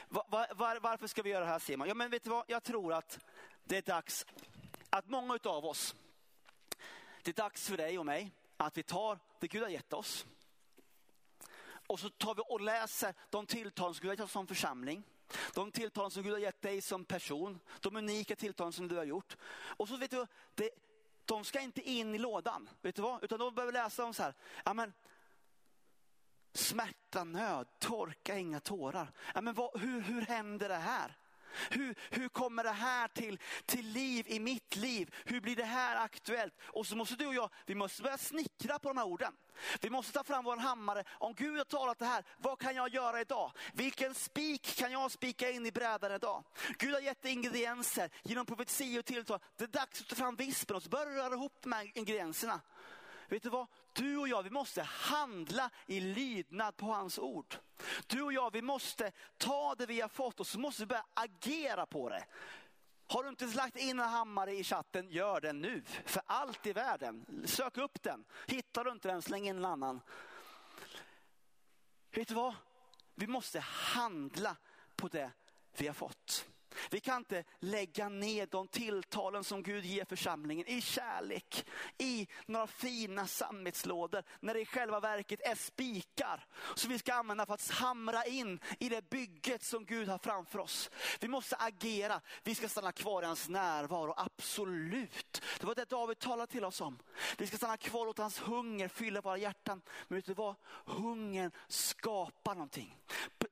Var, 0.10 0.26
var, 0.56 0.80
varför 0.80 1.08
ska 1.08 1.22
vi 1.22 1.30
göra 1.30 1.46
det 1.46 1.52
här 1.52 1.60
Simon? 1.60 1.88
Ja, 1.88 1.94
men 1.94 2.10
vet 2.10 2.24
du 2.24 2.30
vad? 2.30 2.46
Jag 2.48 2.64
tror 2.64 2.94
att 2.94 3.20
det 3.64 3.78
är 3.78 3.82
dags 3.82 4.26
att 4.90 5.10
många 5.10 5.40
av 5.44 5.66
oss, 5.66 5.96
det 7.24 7.32
är 7.32 7.44
dags 7.44 7.68
för 7.70 7.78
dig 7.78 8.00
och 8.00 8.06
mig 8.06 8.32
att 8.58 8.78
vi 8.78 8.84
tar 8.84 9.20
det 9.40 9.48
Gud 9.48 9.62
har 9.62 9.70
gett 9.70 9.94
oss. 9.94 10.26
Och 11.88 12.00
så 12.00 12.10
tar 12.10 12.36
vi 12.36 12.42
och 12.46 12.62
läser 12.62 13.14
de 13.30 13.46
tilltal 13.46 13.96
som 13.96 14.02
Gud 14.02 14.10
har 14.10 14.14
gett 14.14 14.26
oss 14.26 14.32
som 14.32 14.48
församling. 14.48 15.04
De 15.54 15.72
tilltal 15.72 16.12
som 16.12 16.24
Gud 16.24 16.32
har 16.32 16.40
gett 16.40 16.62
dig 16.62 16.82
som 16.82 17.06
person, 17.06 17.60
de 17.80 17.96
unika 17.96 18.36
tilltal 18.36 18.74
som 18.74 18.88
du 18.88 18.96
har 18.96 19.04
gjort. 19.04 19.38
Och 19.54 19.88
så 19.88 19.98
vet 19.98 20.12
du, 20.12 20.28
det, 20.56 20.70
de 21.26 21.44
ska 21.44 21.60
inte 21.60 21.90
in 21.90 22.16
i 22.16 22.18
lådan, 22.18 22.70
vet 22.82 22.96
du 22.96 23.02
vad? 23.02 23.24
Utan 23.24 23.40
de 23.40 23.56
behöver 23.56 23.74
läsa 23.74 24.06
om 24.06 24.14
så 24.14 24.24
här, 24.24 24.34
amen, 24.64 24.94
smärta, 26.54 27.24
nöd, 27.24 27.68
torka 27.80 28.38
inga 28.38 28.60
tårar. 28.60 29.12
Amen, 29.34 29.54
vad, 29.54 29.82
hur, 29.82 30.02
hur 30.02 30.22
händer 30.22 30.70
det 30.70 30.76
här? 30.76 31.18
Hur, 31.70 31.96
hur 32.10 32.30
kommer 32.30 32.64
det 32.64 32.72
här 32.72 33.08
till, 33.08 33.40
till 33.66 33.88
liv 33.88 34.26
i 34.28 34.40
mitt 34.40 34.76
liv? 34.76 35.16
Hur 35.26 35.42
blir 35.42 35.56
det 35.56 35.64
här 35.64 35.96
aktuellt? 35.96 36.54
Och 36.62 36.88
så 36.88 36.96
måste 36.96 37.16
du 37.16 37.28
och 37.28 37.36
jag, 37.36 37.50
vi 37.66 37.76
måste 37.76 38.02
börja 38.02 38.18
snickra 38.18 38.80
på 38.80 38.88
de 38.88 38.98
här 38.98 39.08
orden. 39.08 39.34
Vi 39.82 39.90
måste 39.90 40.14
ta 40.14 40.24
fram 40.24 40.46
vår 40.46 40.58
hammare. 40.58 41.04
Om 41.10 41.34
Gud 41.34 41.58
har 41.58 41.66
talat 41.66 42.00
det 42.00 42.06
här, 42.06 42.26
vad 42.38 42.60
kan 42.60 42.76
jag 42.76 42.90
göra 42.94 43.22
idag? 43.22 43.52
Vilken 43.74 44.14
spik 44.14 44.76
kan 44.78 44.92
jag 44.92 45.12
spika 45.12 45.50
in 45.52 45.66
i 45.66 45.72
brädan 45.72 46.12
idag? 46.12 46.44
Gud 46.78 46.94
har 46.94 47.02
gett 47.02 47.26
ingredienser 47.26 48.10
genom 48.24 48.46
profetia 48.46 49.00
och 49.00 49.06
tilltal. 49.06 49.40
Det 49.58 49.64
är 49.64 49.68
dags 49.68 50.02
att 50.02 50.08
ta 50.08 50.16
fram 50.16 50.36
vispen 50.36 50.76
och 50.76 50.84
så 50.84 50.90
börja 50.90 51.24
röra 51.24 51.34
ihop 51.34 51.58
de 51.62 51.72
här 51.72 51.92
ingredienserna. 51.96 52.62
Vet 53.32 53.44
du 53.44 53.50
vad? 53.50 53.68
Du 53.94 54.18
och 54.18 54.28
jag, 54.28 54.44
vi 54.44 54.50
måste 54.50 54.82
handla 54.82 55.70
i 55.86 56.00
lydnad 56.00 56.78
på 56.78 56.86
hans 56.86 57.20
ord. 57.20 57.56
Du 58.08 58.22
och 58.22 58.34
jag, 58.34 58.52
vi 58.54 58.62
måste 58.62 59.12
ta 59.38 59.76
det 59.76 59.86
vi 59.86 60.02
har 60.02 60.10
fått 60.10 60.40
och 60.40 60.48
så 60.48 60.60
måste 60.60 60.82
vi 60.82 60.86
börja 60.86 61.06
agera 61.14 61.86
på 61.86 62.10
det. 62.10 62.26
Har 63.08 63.24
du 63.24 63.30
inte 63.30 63.46
lagt 63.46 63.78
in 63.78 64.00
en 64.00 64.10
hammare 64.10 64.54
i 64.54 64.64
chatten, 64.64 65.10
gör 65.10 65.42
det 65.42 65.54
nu. 65.54 65.84
För 66.06 66.22
allt 66.26 66.66
i 66.66 66.74
världen. 66.74 67.44
Sök 67.46 67.78
upp 67.78 68.04
den. 68.04 68.26
Hittar 68.48 68.84
du 68.84 68.92
inte 68.92 69.08
den, 69.08 69.22
släng 69.22 69.48
in 69.48 69.58
en 69.58 69.66
annan. 69.66 70.02
Vet 72.12 72.28
du 72.28 72.34
vad? 72.34 72.56
Vi 73.16 73.28
måste 73.28 73.60
handla 73.60 74.56
på 74.96 75.08
det 75.08 75.32
vi 75.78 75.88
har 75.88 75.94
fått. 75.94 76.51
Vi 76.90 77.00
kan 77.00 77.18
inte 77.18 77.44
lägga 77.60 78.10
ner 78.10 78.48
de 78.52 78.68
tilltalen 78.68 79.44
som 79.44 79.64
Gud 79.64 79.86
ger 79.86 80.06
församlingen 80.06 80.68
i 80.68 80.82
kärlek, 80.82 81.66
i 81.98 82.28
några 82.46 82.68
fina 82.68 83.28
sammetslådor, 83.28 84.24
när 84.40 84.54
det 84.54 84.60
i 84.60 84.66
själva 84.66 85.00
verket 85.00 85.42
är 85.42 85.56
spikar 85.56 86.46
som 86.76 86.92
vi 86.92 87.00
ska 87.00 87.14
använda 87.14 87.46
för 87.46 87.54
att 87.54 87.70
hamra 87.70 88.26
in 88.26 88.60
i 88.80 88.90
det 88.90 89.10
bygget 89.10 89.64
som 89.64 89.86
Gud 89.86 90.10
har 90.10 90.18
framför 90.18 90.60
oss. 90.60 90.90
Vi 91.20 91.28
måste 91.28 91.56
agera, 91.56 92.22
vi 92.44 92.56
ska 92.56 92.70
stanna 92.70 92.92
kvar 92.92 93.24
i 93.24 93.26
hans 93.26 93.50
närvaro, 93.50 94.14
absolut. 94.18 95.42
Det 95.60 95.66
var 95.66 95.76
det 95.76 95.90
David 95.90 96.20
talade 96.20 96.52
till 96.52 96.66
oss 96.66 96.82
om. 96.82 97.00
Vi 97.38 97.48
ska 97.48 97.58
stanna 97.58 97.78
kvar 97.78 98.00
och 98.00 98.06
låta 98.06 98.22
hans 98.22 98.40
hunger 98.40 98.88
fylla 98.88 99.22
våra 99.22 99.38
hjärtan. 99.38 99.82
Men 100.08 100.16
vet 100.16 100.26
du 100.26 100.34
vad? 100.34 100.56
Hungern 100.86 101.52
skapar 101.68 102.54
någonting. 102.54 102.98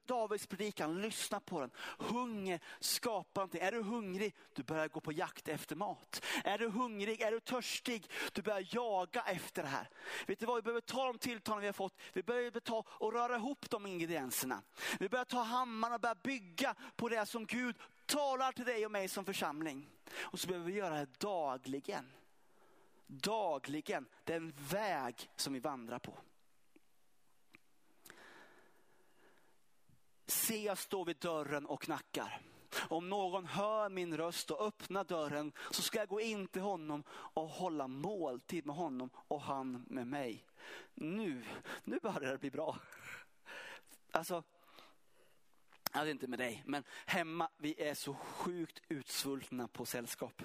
Davids 0.09 0.47
predikan, 0.47 1.01
lyssna 1.01 1.39
på 1.39 1.59
den. 1.59 1.71
Hunger 1.97 2.59
skapar 2.79 3.41
någonting. 3.41 3.61
Är 3.61 3.71
du 3.71 3.81
hungrig, 3.81 4.35
du 4.53 4.63
börjar 4.63 4.87
gå 4.87 4.99
på 4.99 5.11
jakt 5.11 5.47
efter 5.47 5.75
mat. 5.75 6.25
Är 6.43 6.57
du 6.57 6.69
hungrig, 6.69 7.21
är 7.21 7.31
du 7.31 7.39
törstig, 7.39 8.11
du 8.33 8.41
börjar 8.41 8.67
jaga 8.71 9.21
efter 9.21 9.63
det 9.63 9.69
här. 9.69 9.89
Vet 10.27 10.39
du 10.39 10.45
vad, 10.45 10.55
vi 10.55 10.61
behöver 10.61 10.81
ta 10.81 11.05
de 11.05 11.17
tilltalen 11.17 11.61
vi 11.61 11.67
har 11.67 11.73
fått. 11.73 11.97
Vi 12.13 12.23
behöver 12.23 12.59
ta 12.59 12.83
och 12.87 13.13
röra 13.13 13.35
ihop 13.35 13.69
de 13.69 13.85
ingredienserna. 13.85 14.61
Vi 14.99 15.09
behöver 15.09 15.29
ta 15.29 15.41
hammaren 15.41 15.93
och 15.93 16.01
börja 16.01 16.15
bygga 16.15 16.75
på 16.95 17.09
det 17.09 17.25
som 17.25 17.45
Gud 17.45 17.75
talar 18.05 18.51
till 18.51 18.65
dig 18.65 18.85
och 18.85 18.91
mig 18.91 19.07
som 19.07 19.25
församling. 19.25 19.87
Och 20.19 20.39
så 20.39 20.47
behöver 20.47 20.65
vi 20.65 20.73
göra 20.73 20.95
det 20.95 21.19
dagligen. 21.19 22.11
Dagligen, 23.07 24.05
det 24.23 24.33
är 24.33 24.37
en 24.37 24.53
väg 24.69 25.29
som 25.35 25.53
vi 25.53 25.59
vandrar 25.59 25.99
på. 25.99 26.13
Se, 30.29 30.63
jag 30.63 30.77
står 30.77 31.05
vid 31.05 31.17
dörren 31.17 31.65
och 31.65 31.81
knackar. 31.81 32.41
Om 32.89 33.09
någon 33.09 33.45
hör 33.45 33.89
min 33.89 34.17
röst 34.17 34.51
och 34.51 34.67
öppnar 34.67 35.03
dörren 35.03 35.51
så 35.71 35.81
ska 35.81 35.99
jag 35.99 36.07
gå 36.07 36.21
in 36.21 36.47
till 36.47 36.61
honom 36.61 37.03
och 37.09 37.49
hålla 37.49 37.87
måltid 37.87 38.65
med 38.65 38.75
honom 38.75 39.09
och 39.15 39.41
han 39.41 39.85
med 39.87 40.07
mig. 40.07 40.45
Nu, 40.93 41.45
nu 41.83 41.99
börjar 41.99 42.31
det 42.31 42.37
bli 42.37 42.51
bra. 42.51 42.77
Alltså, 44.11 44.43
jag 45.93 46.05
vet 46.05 46.11
inte 46.11 46.27
med 46.27 46.39
dig, 46.39 46.63
men 46.65 46.83
hemma 47.05 47.49
vi 47.57 47.81
är 47.81 47.93
så 47.93 48.13
sjukt 48.13 48.81
utsvultna 48.87 49.67
på 49.67 49.85
sällskap. 49.85 50.41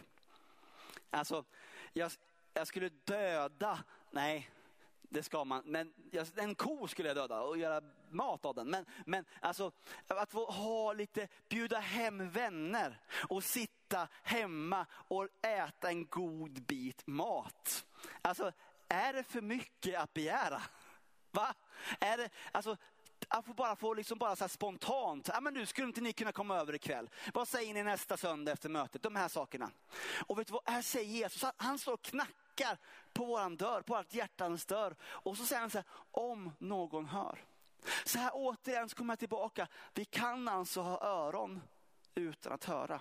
Alltså, 1.10 1.44
jag, 1.92 2.12
jag 2.52 2.66
skulle 2.66 2.88
döda, 2.88 3.84
nej 4.10 4.50
det 5.08 5.22
ska 5.22 5.44
man. 5.44 5.62
Men 5.66 5.92
en 6.36 6.54
ko 6.54 6.88
skulle 6.88 7.08
jag 7.08 7.16
döda 7.16 7.40
och 7.40 7.58
göra 7.58 7.80
mat 8.10 8.44
av 8.44 8.54
den. 8.54 8.70
Men, 8.70 8.86
men 9.06 9.24
alltså 9.40 9.72
att 10.06 10.30
få 10.30 10.44
ha 10.44 10.92
lite, 10.92 11.28
bjuda 11.48 11.78
hem 11.78 12.30
vänner 12.30 13.00
och 13.28 13.44
sitta 13.44 14.08
hemma 14.22 14.86
och 14.90 15.28
äta 15.42 15.88
en 15.88 16.06
god 16.06 16.62
bit 16.62 17.06
mat. 17.06 17.86
Alltså 18.22 18.52
är 18.88 19.12
det 19.12 19.22
för 19.22 19.40
mycket 19.40 20.00
att 20.00 20.14
begära? 20.14 20.62
Va? 21.30 21.54
Är 22.00 22.16
det, 22.16 22.30
alltså, 22.52 22.76
att 23.28 23.46
få 23.46 23.54
bara 23.54 23.76
få 23.76 23.94
liksom 23.94 24.18
bara 24.18 24.36
så 24.36 24.48
spontant, 24.48 25.28
ja, 25.32 25.40
men 25.40 25.54
nu 25.54 25.66
skulle 25.66 25.86
inte 25.86 26.00
ni 26.00 26.12
kunna 26.12 26.32
komma 26.32 26.56
över 26.56 26.74
ikväll. 26.74 27.10
Vad 27.34 27.48
säger 27.48 27.74
ni 27.74 27.82
nästa 27.82 28.16
söndag 28.16 28.52
efter 28.52 28.68
mötet? 28.68 29.02
De 29.02 29.16
här 29.16 29.28
sakerna. 29.28 29.70
Och 30.26 30.38
vet 30.38 30.46
du 30.46 30.52
vad, 30.52 30.62
här 30.66 30.82
säger 30.82 31.10
Jesus, 31.10 31.44
han 31.56 31.78
står 31.78 31.92
och 31.92 32.02
knackar 32.02 32.43
knackar 32.54 32.78
på 33.12 33.24
våran 33.24 33.56
dörr, 33.56 33.82
på 33.82 33.94
vårt 33.94 34.14
hjärtans 34.14 34.66
dörr. 34.66 34.96
Och 35.04 35.36
så 35.36 35.46
säger 35.46 35.60
han 35.60 35.70
så 35.70 35.78
här, 35.78 35.86
om 36.10 36.52
någon 36.58 37.06
hör. 37.06 37.44
Så 38.04 38.18
här 38.18 38.30
återigen 38.34 38.88
så 38.88 38.96
kommer 38.96 39.12
jag 39.12 39.18
tillbaka, 39.18 39.68
vi 39.94 40.04
kan 40.04 40.48
alltså 40.48 40.80
ha 40.80 41.00
öron 41.00 41.60
utan 42.14 42.52
att 42.52 42.64
höra. 42.64 43.00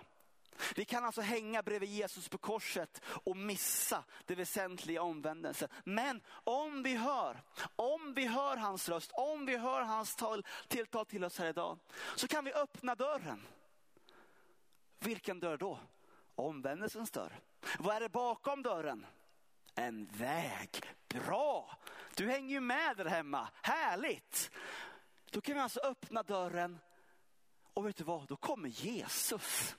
Vi 0.76 0.86
kan 0.86 1.06
alltså 1.06 1.22
hänga 1.22 1.64
bredvid 1.64 1.90
Jesus 1.90 2.30
på 2.30 2.38
korset 2.38 3.02
och 3.06 3.38
missa 3.38 4.04
det 4.26 4.36
väsentliga 4.36 5.02
omvändelsen. 5.02 5.70
Men 5.84 6.22
om 6.44 6.84
vi 6.84 6.96
hör, 6.96 7.42
om 7.76 8.14
vi 8.14 8.26
hör 8.26 8.58
hans 8.58 8.90
röst, 8.90 9.12
om 9.14 9.46
vi 9.46 9.58
hör 9.58 9.82
hans 9.82 10.16
tal, 10.16 10.46
tilltal 10.68 11.06
till 11.06 11.24
oss 11.24 11.40
här 11.40 11.50
idag, 11.50 11.80
så 12.16 12.28
kan 12.28 12.46
vi 12.46 12.54
öppna 12.54 12.96
dörren. 12.96 13.42
Vilken 15.00 15.40
dörr 15.40 15.58
då? 15.58 15.80
Omvändelsens 16.36 17.12
dörr. 17.12 17.40
Vad 17.80 17.96
är 17.96 18.00
det 18.00 18.10
bakom 18.10 18.64
dörren? 18.64 19.06
En 19.76 20.06
väg. 20.06 20.70
Bra! 21.08 21.78
Du 22.16 22.30
hänger 22.30 22.50
ju 22.50 22.60
med 22.60 22.98
där 22.98 23.06
hemma. 23.06 23.50
Härligt! 23.62 24.52
Då 25.32 25.42
kan 25.42 25.56
vi 25.56 25.62
alltså 25.62 25.80
öppna 25.80 26.24
dörren 26.24 26.80
och 27.74 27.88
vet 27.88 27.96
du 27.96 28.04
vad? 28.04 28.28
Då 28.28 28.36
kommer 28.36 28.70
Jesus. 28.70 29.76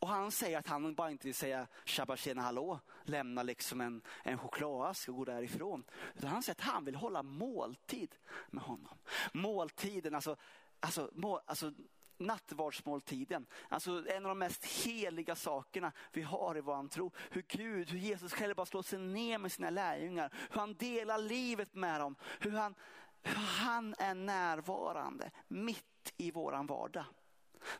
Och 0.00 0.08
han 0.08 0.30
säger 0.32 0.58
att 0.58 0.66
han 0.66 0.94
bara 0.94 1.10
inte 1.10 1.26
vill 1.26 1.34
säga 1.34 1.66
tjabba 1.84 2.16
tjena 2.16 2.42
hallå, 2.42 2.80
lämna 3.02 3.42
liksom 3.42 3.80
en, 3.80 4.02
en 4.24 4.38
chokladask 4.38 5.08
och 5.08 5.16
gå 5.16 5.24
därifrån. 5.24 5.84
Utan 6.14 6.30
han 6.30 6.42
säger 6.42 6.60
att 6.60 6.66
han 6.66 6.84
vill 6.84 6.94
hålla 6.94 7.22
måltid 7.22 8.16
med 8.50 8.64
honom. 8.64 8.98
Måltiden, 9.32 10.14
alltså, 10.14 10.36
alltså, 10.80 11.10
mål, 11.12 11.40
alltså 11.46 11.72
nattvardsmåltiden. 12.20 13.46
Alltså 13.68 14.04
en 14.08 14.24
av 14.24 14.28
de 14.28 14.38
mest 14.38 14.64
heliga 14.64 15.36
sakerna 15.36 15.92
vi 16.12 16.22
har 16.22 16.56
i 16.56 16.60
vår 16.60 16.88
tro. 16.88 17.12
Hur 17.30 17.44
Gud, 17.48 17.90
hur 17.90 17.98
Jesus 17.98 18.32
själv 18.32 18.56
bara 18.56 18.66
slår 18.66 18.82
sig 18.82 18.98
ner 18.98 19.38
med 19.38 19.52
sina 19.52 19.70
lärjungar. 19.70 20.34
Hur 20.50 20.60
han 20.60 20.74
delar 20.74 21.18
livet 21.18 21.74
med 21.74 22.00
dem. 22.00 22.16
Hur 22.40 22.50
han, 22.50 22.74
hur 23.22 23.34
han 23.34 23.94
är 23.98 24.14
närvarande 24.14 25.30
mitt 25.48 26.12
i 26.16 26.30
våran 26.30 26.66
vardag. 26.66 27.04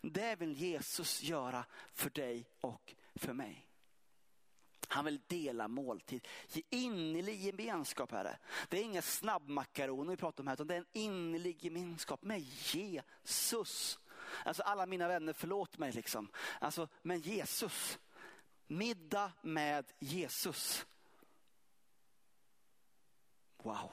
Det 0.03 0.37
vill 0.37 0.53
Jesus 0.53 1.23
göra 1.23 1.65
för 1.93 2.11
dig 2.11 2.49
och 2.61 2.95
för 3.15 3.33
mig. 3.33 3.67
Han 4.93 5.05
vill 5.05 5.21
dela 5.27 5.69
måltid, 5.69 6.29
ge 6.49 6.63
innerlig 6.71 7.41
gemenskap 7.41 8.13
Herre. 8.13 8.39
Det 8.69 8.79
är 8.79 8.83
inga 8.83 9.03
snabbmakaroner 9.03 10.11
vi 10.11 10.17
pratar 10.17 10.43
om 10.43 10.47
här, 10.47 10.55
utan 10.55 10.67
det 10.67 10.75
är 10.75 10.79
en 10.79 10.87
innerlig 10.93 11.65
gemenskap 11.65 12.23
med 12.23 12.41
Jesus. 12.41 14.00
Alltså 14.45 14.63
alla 14.63 14.87
mina 14.87 15.09
vänner, 15.09 15.33
förlåt 15.33 15.79
mig 15.79 15.93
liksom. 15.93 16.29
Alltså, 16.61 16.89
men 17.03 17.21
Jesus. 17.21 17.99
Middag 18.67 19.33
med 19.43 19.93
Jesus. 19.99 20.87
Wow. 23.57 23.91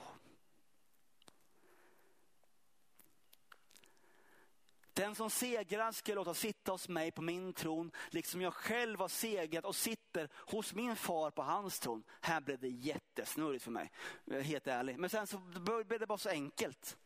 Den 4.97 5.15
som 5.15 5.29
segrar 5.29 5.91
ska 5.91 6.13
låta 6.13 6.33
sitta 6.33 6.71
hos 6.71 6.89
mig 6.89 7.11
på 7.11 7.21
min 7.21 7.53
tron, 7.53 7.91
liksom 8.09 8.41
jag 8.41 8.53
själv 8.53 8.99
har 8.99 9.07
segrat 9.07 9.65
och 9.65 9.75
sitter 9.75 10.29
hos 10.35 10.73
min 10.73 10.95
far 10.95 11.31
på 11.31 11.41
hans 11.41 11.79
tron. 11.79 12.03
Här 12.21 12.41
blev 12.41 12.59
det 12.59 12.67
jättesnurrigt 12.67 13.63
för 13.63 13.71
mig, 13.71 13.91
helt 14.41 14.67
ärlig. 14.67 14.99
Men 14.99 15.09
sen 15.09 15.27
så 15.27 15.37
blev 15.87 15.99
det 15.99 16.07
bara 16.07 16.17
så 16.17 16.29
enkelt. 16.29 16.97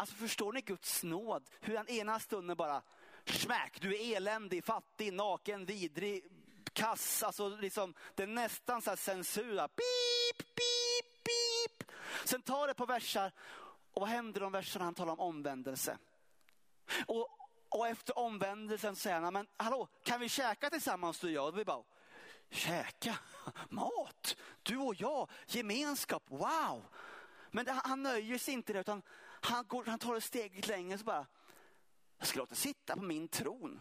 Alltså 0.00 0.14
förstår 0.14 0.52
ni 0.52 0.60
Guds 0.60 1.02
nåd? 1.02 1.50
Hur 1.60 1.76
han 1.76 1.88
ena 1.88 2.20
stunden 2.20 2.56
bara, 2.56 2.82
smack, 3.24 3.78
du 3.80 3.94
är 3.94 4.16
eländig, 4.16 4.64
fattig, 4.64 5.12
naken, 5.12 5.64
vidrig, 5.64 6.24
kass. 6.72 7.22
Alltså 7.22 7.48
liksom, 7.48 7.94
det 8.14 8.22
är 8.22 8.26
nästan 8.26 8.82
så 8.82 8.90
här 8.90 8.96
censur. 8.96 9.56
Pip, 9.56 10.38
pip, 10.38 11.24
pip. 11.24 11.90
Sen 12.24 12.42
tar 12.42 12.66
det 12.66 12.74
på 12.74 12.86
versar 12.86 13.32
och 13.92 14.00
vad 14.00 14.08
händer 14.08 14.40
de 14.40 14.52
verserna 14.52 14.84
han 14.84 14.94
talar 14.94 15.12
om 15.12 15.20
omvändelse? 15.20 15.98
Och, 17.06 17.28
och 17.68 17.88
efter 17.88 18.18
omvändelsen 18.18 18.96
säger 18.96 19.20
han, 19.20 19.32
men 19.32 19.46
hallå, 19.56 19.88
kan 20.02 20.20
vi 20.20 20.28
käka 20.28 20.70
tillsammans 20.70 21.20
du 21.20 21.26
och 21.26 21.32
jag? 21.32 21.48
Och 21.48 21.58
vi 21.58 21.64
bara, 21.64 21.84
käka? 22.50 23.18
Mat? 23.68 24.36
Du 24.62 24.76
och 24.76 24.94
jag? 24.94 25.30
Gemenskap? 25.46 26.22
Wow! 26.26 26.84
Men 27.50 27.64
det, 27.64 27.80
han 27.84 28.02
nöjer 28.02 28.38
sig 28.38 28.54
inte 28.54 28.72
det, 28.72 28.80
utan 28.80 29.02
han, 29.40 29.66
går, 29.66 29.84
han 29.84 29.98
tar 29.98 30.16
ett 30.16 30.24
steg 30.24 30.66
längre 30.66 30.98
så 30.98 31.04
bara, 31.04 31.26
jag 32.18 32.28
ska 32.28 32.38
låta 32.38 32.54
sitta 32.54 32.96
på 32.96 33.02
min 33.02 33.28
tron. 33.28 33.80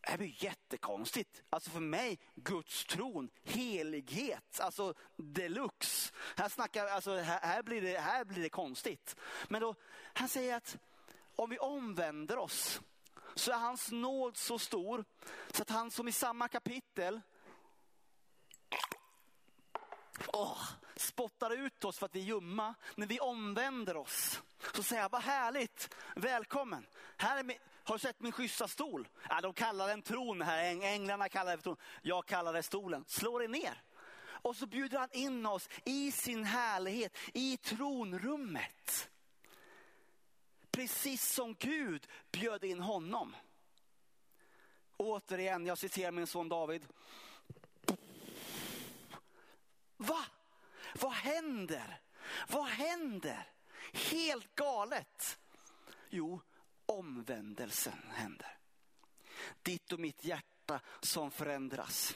Det 0.00 0.10
här 0.10 0.18
blir 0.18 0.44
jättekonstigt. 0.44 1.42
Alltså 1.50 1.70
för 1.70 1.80
mig, 1.80 2.18
Guds 2.34 2.84
tron, 2.84 3.30
helighet, 3.42 4.60
alltså 4.60 4.94
deluxe. 5.16 6.12
Här, 6.36 6.48
snackar, 6.48 6.86
alltså 6.86 7.16
här, 7.16 7.40
här, 7.40 7.62
blir 7.62 7.82
det, 7.82 7.98
här 7.98 8.24
blir 8.24 8.42
det 8.42 8.48
konstigt. 8.48 9.16
Men 9.48 9.60
då, 9.60 9.74
han 10.12 10.28
säger 10.28 10.56
att 10.56 10.78
om 11.36 11.50
vi 11.50 11.58
omvänder 11.58 12.38
oss 12.38 12.80
så 13.34 13.52
är 13.52 13.56
hans 13.56 13.90
nåd 13.90 14.36
så 14.36 14.58
stor 14.58 15.04
så 15.52 15.62
att 15.62 15.70
han 15.70 15.90
som 15.90 16.08
i 16.08 16.12
samma 16.12 16.48
kapitel 16.48 17.20
åh, 20.32 20.62
spottar 20.96 21.50
ut 21.50 21.84
oss 21.84 21.98
för 21.98 22.06
att 22.06 22.14
vi 22.14 22.20
är 22.20 22.24
ljumma. 22.24 22.74
När 22.94 23.06
vi 23.06 23.20
omvänder 23.20 23.96
oss 23.96 24.42
så 24.74 24.82
säger 24.82 25.02
jag, 25.02 25.08
vad 25.08 25.22
härligt, 25.22 25.94
välkommen. 26.16 26.86
Här 27.16 27.38
är 27.38 27.44
min, 27.44 27.56
har 27.84 27.94
du 27.94 27.98
sett 27.98 28.20
min 28.20 28.32
schyssta 28.32 28.68
stol? 28.68 29.08
Ja, 29.28 29.40
de 29.40 29.52
kallar 29.52 29.88
den 29.88 30.02
tron 30.02 30.42
här, 30.42 30.64
änglarna 30.84 31.28
kallar 31.28 31.50
den 31.50 31.58
för 31.58 31.62
tron. 31.62 31.76
Jag 32.02 32.26
kallar 32.26 32.52
det 32.52 32.62
stolen. 32.62 33.04
Slå 33.08 33.38
dig 33.38 33.48
ner. 33.48 33.82
Och 34.46 34.56
så 34.56 34.66
bjuder 34.66 34.98
han 34.98 35.12
in 35.12 35.46
oss 35.46 35.68
i 35.84 36.12
sin 36.12 36.44
härlighet, 36.44 37.18
i 37.34 37.56
tronrummet. 37.56 39.08
Precis 40.70 41.32
som 41.32 41.54
Gud 41.58 42.06
bjöd 42.30 42.64
in 42.64 42.80
honom. 42.80 43.36
Återigen, 44.96 45.66
jag 45.66 45.78
citerar 45.78 46.10
min 46.10 46.26
son 46.26 46.48
David. 46.48 46.86
Va? 49.96 50.24
Vad 51.00 51.12
händer? 51.12 52.00
Vad 52.48 52.66
händer? 52.66 53.46
Helt 53.92 54.54
galet. 54.54 55.38
Jo, 56.10 56.40
omvändelsen 56.86 58.10
händer. 58.12 58.58
Ditt 59.62 59.92
och 59.92 60.00
mitt 60.00 60.24
hjärta 60.24 60.80
som 61.00 61.30
förändras. 61.30 62.14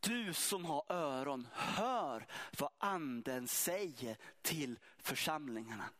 Du 0.00 0.34
som 0.34 0.64
har 0.64 0.84
öron, 0.88 1.48
hör 1.52 2.26
vad 2.58 2.70
anden 2.78 3.48
säger 3.48 4.16
till 4.42 4.78
församlingarna. 4.98 5.90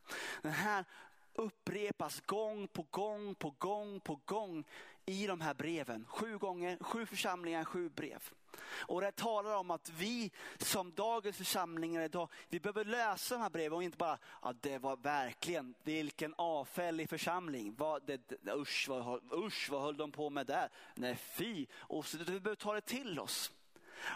Den 0.42 0.52
här 0.52 0.84
upprepas 1.32 2.20
gång 2.20 2.68
på 2.68 2.86
gång 2.90 3.34
på 3.34 3.50
gång 3.50 4.00
på 4.00 4.20
gång 4.24 4.64
i 5.06 5.26
de 5.26 5.40
här 5.40 5.54
breven. 5.54 6.06
Sju 6.08 6.38
gånger, 6.38 6.78
sju 6.80 7.06
församlingar, 7.06 7.64
sju 7.64 7.88
brev. 7.88 8.30
Och 8.66 9.00
det 9.00 9.12
talar 9.12 9.56
om 9.56 9.70
att 9.70 9.90
vi 9.90 10.30
som 10.58 10.92
dagens 10.94 11.36
församlingar 11.36 12.02
idag, 12.02 12.28
vi 12.48 12.60
behöver 12.60 12.84
läsa 12.84 13.34
de 13.34 13.40
här 13.42 13.50
breven 13.50 13.72
och 13.72 13.82
inte 13.82 13.96
bara, 13.96 14.18
ja 14.42 14.54
det 14.60 14.78
var 14.78 14.96
verkligen, 14.96 15.74
vilken 15.82 16.34
avfällig 16.38 17.08
församling. 17.08 17.74
Vad, 17.78 18.06
det, 18.06 18.20
usch, 18.54 18.86
vad, 18.88 19.32
usch, 19.32 19.68
vad 19.70 19.82
höll 19.82 19.96
de 19.96 20.12
på 20.12 20.30
med 20.30 20.46
där? 20.46 20.68
Nej 20.94 21.16
fy. 21.16 21.66
Och 21.74 22.06
så, 22.06 22.18
vi 22.18 22.24
behöver 22.24 22.54
ta 22.54 22.74
det 22.74 22.80
till 22.80 23.20
oss. 23.20 23.52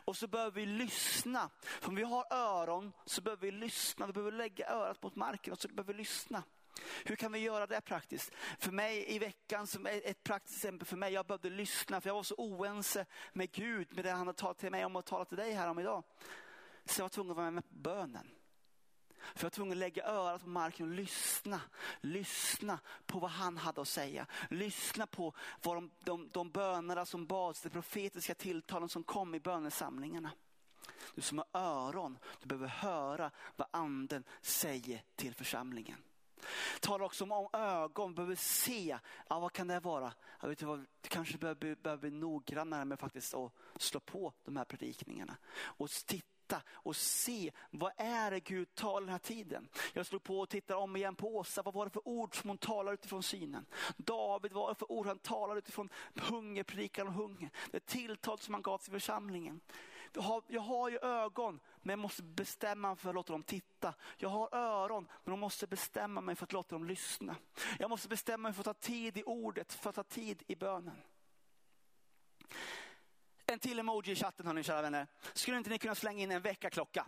Och 0.05 0.17
så 0.17 0.27
behöver 0.27 0.51
vi 0.51 0.67
lyssna. 0.67 1.51
För 1.63 1.89
om 1.89 1.95
vi 1.95 2.03
har 2.03 2.27
öron 2.31 2.93
så 3.05 3.21
behöver 3.21 3.43
vi 3.43 3.51
lyssna. 3.51 4.07
Vi 4.07 4.13
behöver 4.13 4.33
lägga 4.33 4.69
örat 4.69 5.03
mot 5.03 5.17
marken 5.17 5.53
och 5.53 5.59
så 5.59 5.69
behöver 5.69 5.93
vi 5.93 5.99
lyssna. 5.99 6.43
Hur 7.05 7.17
kan 7.17 7.33
vi 7.33 7.39
göra 7.39 7.67
det 7.67 7.81
praktiskt? 7.81 8.33
För 8.59 8.73
mig 8.73 9.15
i 9.15 9.19
veckan, 9.19 9.67
som 9.67 9.87
ett 9.87 10.23
praktiskt 10.23 10.57
exempel 10.57 10.87
för 10.87 10.97
mig, 10.97 11.13
jag 11.13 11.27
behövde 11.27 11.51
lyssna 11.51 12.01
för 12.01 12.09
jag 12.09 12.15
var 12.15 12.23
så 12.23 12.35
oense 12.35 13.07
med 13.33 13.53
Gud, 13.53 13.95
med 13.95 14.05
det 14.05 14.11
han 14.11 14.27
har 14.27 14.35
talat 14.35 14.59
till 14.59 14.71
mig 14.71 14.85
om 14.85 14.97
och 14.97 15.05
talat 15.05 15.29
till 15.29 15.39
dig 15.39 15.53
här 15.53 15.69
om 15.69 15.79
idag. 15.79 16.05
Så 16.85 17.01
jag 17.01 17.05
var 17.05 17.09
tvungen 17.09 17.31
att 17.31 17.37
vara 17.37 17.51
med 17.51 17.69
på 17.69 17.75
bönen. 17.75 18.31
För 19.19 19.41
jag 19.41 19.43
var 19.43 19.51
tvungen 19.51 19.73
att 19.73 19.79
lägga 19.79 20.05
örat 20.05 20.43
på 20.43 20.49
marken 20.49 20.89
och 20.89 20.95
lyssna. 20.95 21.61
Lyssna 22.01 22.79
på 23.07 23.19
vad 23.19 23.31
han 23.31 23.57
hade 23.57 23.81
att 23.81 23.89
säga. 23.89 24.27
Lyssna 24.51 25.07
på 25.07 25.35
vad 25.63 25.77
de, 25.77 25.91
de, 26.05 26.29
de 26.33 26.51
bönerna 26.51 27.07
som 27.07 27.27
bads, 27.27 27.63
de 27.63 27.71
profetiska 27.71 28.35
tilltalen 28.35 28.89
som 28.89 29.05
kom 29.05 29.35
i 29.35 29.41
bönesamlingarna. 29.41 30.31
Du 31.15 31.21
som 31.21 31.39
har 31.39 31.47
öron, 31.53 32.19
du 32.41 32.47
behöver 32.47 32.69
höra 32.69 33.31
vad 33.57 33.69
anden 33.71 34.25
säger 34.41 35.03
till 35.17 35.35
församlingen. 35.35 36.03
Talar 36.89 37.05
också 37.05 37.25
om, 37.25 37.33
om 37.33 37.49
ögon, 37.53 38.15
behöver 38.15 38.35
se. 38.35 38.99
Ja, 39.29 39.39
vad 39.39 39.53
kan 39.53 39.69
det 39.69 39.81
vara? 39.81 40.13
Jag 40.41 40.49
vet 40.49 40.63
vad, 40.63 40.87
kanske 41.09 41.39
behöver, 41.39 41.75
behöver 41.75 42.01
bli 42.01 42.11
noggrannare 42.11 42.85
med 42.85 42.99
faktiskt 42.99 43.35
att 43.35 43.53
slå 43.77 44.01
på 44.01 44.33
de 44.45 44.57
här 44.57 44.65
predikningarna. 44.65 45.37
Och 45.61 45.91
titta 45.91 46.63
och 46.73 46.97
se 46.97 47.53
vad 47.71 47.93
är 47.97 48.31
det 48.31 48.41
Gud 48.41 48.75
talar 48.75 49.01
den 49.01 49.09
här 49.09 49.19
tiden. 49.19 49.69
Jag 49.93 50.07
slog 50.07 50.23
på 50.23 50.41
och 50.41 50.49
tittade 50.49 50.81
om 50.81 50.97
igen 50.97 51.15
på 51.15 51.37
Åsa. 51.37 51.63
Vad 51.63 51.75
var 51.75 51.85
det 51.85 51.91
för 51.91 52.09
ord 52.09 52.41
som 52.41 52.51
hon 52.51 52.59
talar 52.59 52.93
utifrån 52.93 53.23
synen? 53.23 53.67
David, 53.97 54.53
vad 54.53 54.63
var 54.63 54.69
det 54.69 54.79
för 54.79 54.93
ord 54.93 55.07
han 55.07 55.19
talar 55.19 55.57
utifrån 55.57 55.89
hungerpredikan 56.15 57.09
och 57.09 57.15
hunger? 57.15 57.51
Det 57.71 57.87
tilltal 57.87 58.39
som 58.39 58.55
han 58.55 58.63
gav 58.63 58.79
till 58.79 58.93
församlingen. 58.93 59.61
Jag 60.13 60.23
har, 60.23 60.43
jag 60.47 60.61
har 60.61 60.91
ju 60.91 60.99
ögon, 60.99 61.61
men 61.83 61.93
jag 61.93 61.99
måste 61.99 62.23
bestämma 62.23 62.89
mig 62.89 62.97
för 62.97 63.09
att 63.09 63.15
låta 63.15 63.33
dem 63.33 63.43
titta. 63.43 63.95
Jag 64.17 64.29
har 64.29 64.55
öron, 64.55 65.09
men 65.25 65.33
jag 65.33 65.39
måste 65.39 65.67
bestämma 65.67 66.21
mig 66.21 66.35
för 66.35 66.45
att 66.45 66.53
låta 66.53 66.75
dem 66.75 66.85
lyssna. 66.85 67.37
Jag 67.79 67.91
måste 67.91 68.09
bestämma 68.09 68.49
mig 68.49 68.53
för 68.53 68.61
att 68.61 68.81
ta 68.81 68.87
tid 68.87 69.17
i 69.17 69.23
ordet, 69.23 69.73
för 69.73 69.91
att 69.91 69.97
ta 69.97 70.03
tid 70.03 70.43
i 70.47 70.57
bönen. 70.57 70.97
En 73.47 73.59
till 73.59 73.79
emoji 73.79 74.13
i 74.13 74.17
chatten 74.17 74.47
hörni 74.47 74.63
kära 74.63 74.83
vänner. 74.83 75.07
Skulle 75.35 75.57
inte 75.57 75.71
ni 75.71 75.79
kunna 75.79 75.95
slänga 75.95 76.23
in 76.23 76.31
en 76.31 76.43
väckarklocka? 76.43 77.07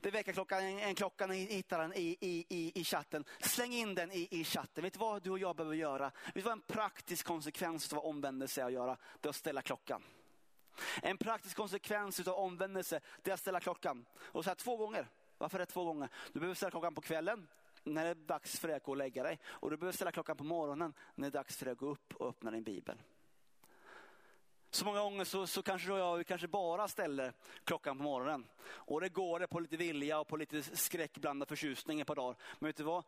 Det 0.00 0.08
är 0.08 0.12
väckarklockan, 0.12 0.62
en, 0.64 0.78
en 0.78 0.94
klocka, 0.94 1.26
ni 1.26 1.36
hittar 1.36 1.78
den 1.78 1.92
i, 1.92 2.16
i, 2.20 2.46
i, 2.48 2.80
i 2.80 2.84
chatten. 2.84 3.24
Släng 3.40 3.72
in 3.72 3.94
den 3.94 4.12
i, 4.12 4.28
i 4.30 4.44
chatten. 4.44 4.84
Vet 4.84 4.92
du 4.92 4.98
vad 4.98 5.22
du 5.22 5.30
och 5.30 5.38
jag 5.38 5.56
behöver 5.56 5.76
göra? 5.76 6.12
Vet 6.24 6.34
du 6.34 6.40
vad 6.40 6.52
en 6.52 6.60
praktisk 6.60 7.26
konsekvens 7.26 7.92
av 7.92 7.98
omvändelse 7.98 8.62
är 8.62 8.66
att 8.66 8.72
göra? 8.72 8.96
Det 9.20 9.26
är 9.26 9.30
att 9.30 9.36
ställa 9.36 9.62
klockan. 9.62 10.02
En 11.02 11.18
praktisk 11.18 11.56
konsekvens 11.56 12.28
av 12.28 12.34
omvändelse 12.34 13.00
det 13.22 13.30
är 13.30 13.34
att 13.34 13.40
ställa 13.40 13.60
klockan. 13.60 14.06
Och 14.18 14.44
så 14.44 14.50
här 14.50 14.54
två 14.54 14.76
gånger. 14.76 15.08
Varför 15.38 15.58
är 15.58 15.66
det 15.66 15.72
två 15.72 15.84
gånger? 15.84 16.08
Du 16.32 16.40
behöver 16.40 16.54
ställa 16.54 16.70
klockan 16.70 16.94
på 16.94 17.00
kvällen 17.00 17.48
när 17.84 18.04
det 18.04 18.10
är 18.10 18.14
dags 18.14 18.58
för 18.58 18.68
dig 18.68 18.76
att 18.76 18.82
gå 18.82 18.90
och 18.90 18.96
lägga 18.96 19.22
dig. 19.22 19.38
Och 19.44 19.70
du 19.70 19.76
behöver 19.76 19.96
ställa 19.96 20.12
klockan 20.12 20.36
på 20.36 20.44
morgonen 20.44 20.94
när 21.14 21.30
det 21.30 21.38
är 21.38 21.40
dags 21.40 21.56
för 21.56 21.64
dig 21.64 21.72
att 21.72 21.78
gå 21.78 21.86
upp 21.86 22.14
och 22.14 22.28
öppna 22.28 22.50
din 22.50 22.62
bibel. 22.62 23.02
Så 24.70 24.84
många 24.84 25.00
gånger 25.00 25.24
så, 25.24 25.46
så 25.46 25.62
kanske 25.62 25.88
du 25.88 25.92
och 25.92 25.98
jag 25.98 26.26
kanske 26.26 26.48
bara 26.48 26.88
ställer 26.88 27.32
klockan 27.64 27.96
på 27.96 28.02
morgonen. 28.02 28.46
Och 28.64 29.00
det 29.00 29.08
går 29.08 29.40
det 29.40 29.46
på 29.46 29.60
lite 29.60 29.76
vilja 29.76 30.20
och 30.20 30.28
på 30.28 30.36
lite 30.36 30.62
skräckblandad 30.62 31.48
förtjusning 31.48 32.00
ett 32.00 32.06
par 32.06 32.14
dagar. 32.14 32.36
Men 32.58 32.68
vet 32.68 32.76
du 32.76 32.82
vad? 32.82 33.04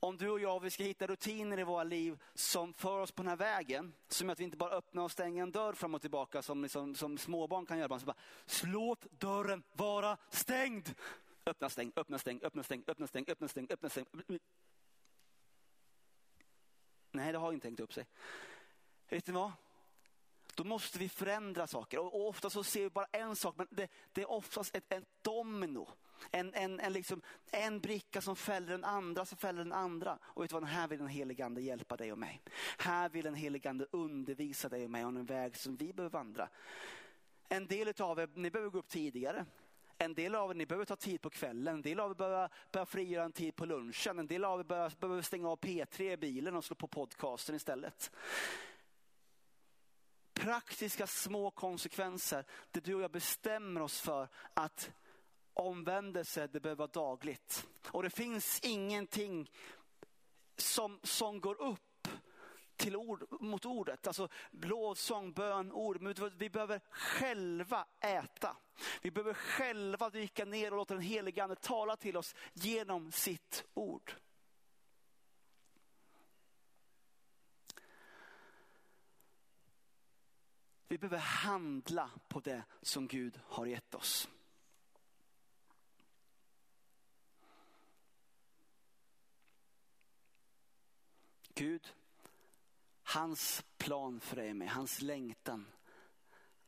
Om 0.00 0.16
du 0.16 0.30
och 0.30 0.40
jag 0.40 0.60
vi 0.60 0.70
ska 0.70 0.82
hitta 0.84 1.06
rutiner 1.06 1.58
i 1.58 1.64
våra 1.64 1.84
liv 1.84 2.22
som 2.34 2.74
för 2.74 2.98
oss 2.98 3.12
på 3.12 3.22
den 3.22 3.28
här 3.28 3.36
vägen, 3.36 3.94
som 4.08 4.30
att 4.30 4.40
vi 4.40 4.44
inte 4.44 4.56
bara 4.56 4.70
öppnar 4.70 5.02
och 5.02 5.10
stänger 5.10 5.42
en 5.42 5.52
dörr 5.52 5.72
fram 5.72 5.94
och 5.94 6.00
tillbaka 6.00 6.42
som, 6.42 6.62
liksom, 6.62 6.94
som 6.94 7.18
småbarn 7.18 7.66
kan 7.66 7.78
göra. 7.78 7.98
Så 7.98 8.06
bara, 8.06 8.16
Låt 8.64 9.06
dörren 9.10 9.62
vara 9.72 10.16
stängd. 10.30 10.94
Öppna, 11.46 11.68
stäng, 11.68 11.92
öppna, 11.96 12.18
stäng, 12.18 12.40
öppna, 12.42 12.62
stäng, 12.62 12.84
öppna, 12.86 13.06
stäng, 13.06 13.24
öppna, 13.28 13.48
stäng, 13.48 13.66
öppna, 13.70 13.88
stäng. 13.88 14.06
Nej, 17.10 17.32
det 17.32 17.38
har 17.38 17.52
inte 17.52 17.68
hängt 17.68 17.80
upp 17.80 17.92
sig. 17.92 18.06
Vet 19.08 19.26
ni 19.26 19.32
vad? 19.32 19.52
Då 20.54 20.64
måste 20.64 20.98
vi 20.98 21.08
förändra 21.08 21.66
saker. 21.66 21.98
Och 21.98 22.28
ofta 22.28 22.50
så 22.50 22.64
ser 22.64 22.82
vi 22.82 22.90
bara 22.90 23.06
en 23.12 23.36
sak, 23.36 23.54
men 23.56 23.66
det, 23.70 23.90
det 24.12 24.22
är 24.22 24.30
oftast 24.30 24.76
ett, 24.76 24.92
ett 24.92 25.04
domino. 25.22 25.88
En, 26.30 26.54
en, 26.54 26.80
en, 26.80 26.92
liksom, 26.92 27.22
en 27.52 27.80
bricka 27.80 28.20
som 28.20 28.36
fäller 28.36 28.66
den 28.66 28.84
andra 28.84 29.24
som 29.24 29.38
fäller 29.38 29.58
den 29.58 29.72
andra. 29.72 30.18
Och 30.22 30.42
vet 30.42 30.50
du 30.50 30.54
vad, 30.54 30.64
här 30.64 30.88
vill 30.88 30.98
den 30.98 31.08
helige 31.08 31.44
ande 31.44 31.60
hjälpa 31.60 31.96
dig 31.96 32.12
och 32.12 32.18
mig. 32.18 32.42
Här 32.78 33.08
vill 33.08 33.24
den 33.24 33.34
helige 33.34 33.70
ande 33.70 33.86
undervisa 33.90 34.68
dig 34.68 34.84
och 34.84 34.90
mig 34.90 35.04
om 35.04 35.16
en 35.16 35.26
väg 35.26 35.56
som 35.56 35.76
vi 35.76 35.92
behöver 35.92 36.18
vandra. 36.18 36.48
En 37.48 37.66
del 37.66 37.92
av 37.98 38.18
er, 38.18 38.28
ni 38.34 38.50
behöver 38.50 38.70
gå 38.70 38.78
upp 38.78 38.88
tidigare. 38.88 39.46
En 39.98 40.14
del 40.14 40.34
av 40.34 40.50
er 40.50 40.54
ni 40.54 40.66
behöver 40.66 40.84
ta 40.84 40.96
tid 40.96 41.20
på 41.20 41.30
kvällen, 41.30 41.74
en 41.74 41.82
del 41.82 42.00
av 42.00 42.10
er 42.10 42.14
behöver 42.14 42.50
börja 42.72 42.86
frigöra 42.86 43.24
en 43.24 43.32
tid 43.32 43.56
på 43.56 43.66
lunchen, 43.66 44.18
en 44.18 44.26
del 44.26 44.44
av 44.44 44.60
er 44.60 44.64
behöver, 44.64 44.96
behöver 45.00 45.22
stänga 45.22 45.48
av 45.48 45.58
P3 45.58 46.12
i 46.12 46.16
bilen 46.16 46.56
och 46.56 46.64
slå 46.64 46.76
på 46.76 46.88
podcasten 46.88 47.54
istället 47.54 48.10
praktiska 50.38 51.06
små 51.06 51.50
konsekvenser 51.50 52.44
där 52.70 52.80
du 52.80 52.94
och 52.94 53.02
jag 53.02 53.10
bestämmer 53.10 53.80
oss 53.80 54.00
för 54.00 54.28
att 54.54 54.90
omvändelse 55.58 56.46
det 56.46 56.60
behöver 56.60 56.78
vara 56.78 56.88
dagligt. 56.88 57.66
Och 57.90 58.02
det 58.02 58.10
finns 58.10 58.60
ingenting 58.62 59.50
som, 60.56 61.00
som 61.02 61.40
går 61.40 61.62
upp 61.62 62.08
till 62.76 62.96
ord, 62.96 63.24
mot 63.40 63.64
ordet. 63.64 64.06
Alltså 64.06 64.28
lovsång, 64.50 65.32
bön, 65.32 65.72
ord. 65.72 66.00
Men 66.00 66.14
vi 66.36 66.50
behöver 66.50 66.80
själva 66.90 67.86
äta. 68.00 68.56
Vi 69.02 69.10
behöver 69.10 69.34
själva 69.34 70.10
dyka 70.10 70.44
ner 70.44 70.70
och 70.70 70.76
låta 70.76 70.94
den 70.94 71.02
helige 71.02 71.42
Ande 71.42 71.56
tala 71.56 71.96
till 71.96 72.16
oss 72.16 72.34
genom 72.52 73.12
sitt 73.12 73.64
ord. 73.74 74.12
Vi 80.88 80.98
behöver 80.98 81.18
handla 81.18 82.10
på 82.28 82.40
det 82.40 82.62
som 82.82 83.06
Gud 83.06 83.40
har 83.44 83.66
gett 83.66 83.94
oss. 83.94 84.28
Gud, 91.58 91.94
hans 93.02 93.64
plan 93.78 94.20
för 94.20 94.36
dig 94.36 94.54
med, 94.54 94.70
hans 94.70 95.02
längtan. 95.02 95.66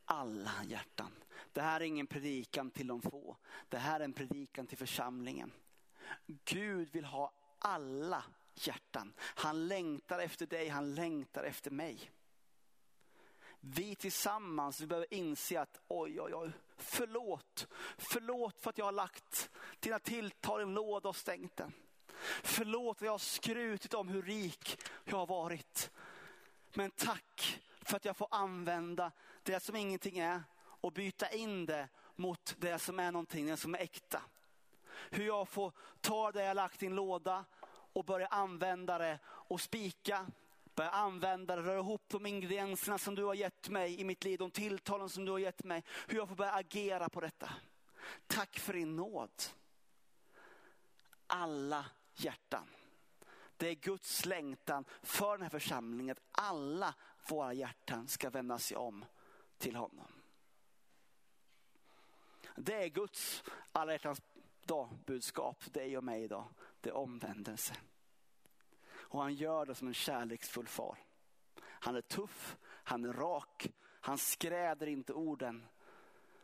Alla 0.05 0.51
hjärtan. 0.63 1.11
Det 1.53 1.61
här 1.61 1.81
är 1.81 1.85
ingen 1.85 2.07
predikan 2.07 2.71
till 2.71 2.87
de 2.87 3.01
få. 3.01 3.37
Det 3.69 3.77
här 3.77 3.99
är 3.99 4.03
en 4.03 4.13
predikan 4.13 4.67
till 4.67 4.77
församlingen. 4.77 5.51
Gud 6.27 6.91
vill 6.91 7.05
ha 7.05 7.33
alla 7.59 8.23
hjärtan. 8.55 9.13
Han 9.17 9.67
längtar 9.67 10.19
efter 10.19 10.45
dig, 10.45 10.69
han 10.69 10.95
längtar 10.95 11.43
efter 11.43 11.71
mig. 11.71 12.11
Vi 13.59 13.95
tillsammans 13.95 14.81
vi 14.81 14.87
behöver 14.87 15.13
inse 15.13 15.61
att 15.61 15.81
oj, 15.87 16.21
oj, 16.21 16.35
oj, 16.35 16.51
förlåt. 16.77 17.67
Förlåt 17.97 18.59
för 18.59 18.69
att 18.69 18.77
jag 18.77 18.85
har 18.85 18.91
lagt 18.91 19.51
dina 19.79 19.99
tilltal 19.99 20.59
i 20.59 20.63
en 20.63 20.73
låda 20.73 21.09
och 21.09 21.15
stängt 21.15 21.55
den. 21.55 21.73
Förlåt 22.43 22.97
att 22.97 23.05
jag 23.05 23.11
har 23.11 23.17
skrutit 23.17 23.93
om 23.93 24.07
hur 24.07 24.21
rik 24.21 24.77
jag 25.05 25.17
har 25.17 25.27
varit. 25.27 25.91
Men 26.73 26.91
tack 26.91 27.61
för 27.81 27.95
att 27.95 28.05
jag 28.05 28.17
får 28.17 28.27
använda 28.31 29.11
det 29.43 29.59
som 29.59 29.75
ingenting 29.75 30.19
är 30.19 30.43
och 30.57 30.91
byta 30.91 31.29
in 31.29 31.65
det 31.65 31.87
mot 32.15 32.55
det 32.57 32.79
som 32.79 32.99
är 32.99 33.11
någonting, 33.11 33.45
det 33.45 33.57
som 33.57 33.75
är 33.75 33.79
äkta. 33.79 34.21
Hur 35.09 35.25
jag 35.25 35.47
får 35.47 35.71
ta 36.01 36.31
det 36.31 36.43
jag 36.43 36.55
lagt 36.55 36.83
i 36.83 36.85
en 36.85 36.95
låda 36.95 37.45
och 37.93 38.05
börja 38.05 38.27
använda 38.27 38.97
det 38.97 39.19
och 39.25 39.61
spika. 39.61 40.27
Börja 40.75 40.89
använda 40.89 41.55
det, 41.55 41.61
röra 41.61 41.79
ihop 41.79 42.03
de 42.07 42.25
ingredienserna 42.25 42.97
som 42.97 43.15
du 43.15 43.23
har 43.23 43.33
gett 43.33 43.69
mig 43.69 44.01
i 44.01 44.03
mitt 44.03 44.23
liv, 44.23 44.39
de 44.39 44.51
tilltalen 44.51 45.09
som 45.09 45.25
du 45.25 45.31
har 45.31 45.39
gett 45.39 45.63
mig. 45.63 45.83
Hur 46.07 46.17
jag 46.17 46.27
får 46.27 46.35
börja 46.35 46.51
agera 46.51 47.09
på 47.09 47.21
detta. 47.21 47.49
Tack 48.27 48.59
för 48.59 48.73
din 48.73 48.95
nåd. 48.95 49.43
Alla 51.27 51.85
hjärtan. 52.23 52.69
Det 53.57 53.67
är 53.67 53.75
Guds 53.75 54.25
längtan 54.25 54.85
för 55.01 55.31
den 55.31 55.41
här 55.41 55.49
församlingen 55.49 56.11
att 56.11 56.23
alla 56.31 56.95
våra 57.29 57.53
hjärtan 57.53 58.07
ska 58.07 58.29
vända 58.29 58.59
sig 58.59 58.77
om 58.77 59.05
till 59.57 59.75
honom. 59.75 60.11
Det 62.55 62.83
är 62.83 62.87
Guds 62.87 63.43
alla 63.71 63.91
hjärtans 63.91 64.21
dag 64.65 64.89
budskap 65.05 65.63
för 65.63 65.71
dig 65.71 65.97
och 65.97 66.03
mig 66.03 66.23
idag. 66.23 66.47
Det 66.81 66.89
är 66.89 66.95
omvändelse. 66.95 67.75
Och 68.91 69.21
han 69.21 69.33
gör 69.33 69.65
det 69.65 69.75
som 69.75 69.87
en 69.87 69.93
kärleksfull 69.93 70.67
far. 70.67 70.97
Han 71.63 71.95
är 71.95 72.01
tuff, 72.01 72.57
han 72.63 73.05
är 73.05 73.13
rak, 73.13 73.67
han 73.83 74.17
skräder 74.17 74.87
inte 74.87 75.13
orden. 75.13 75.67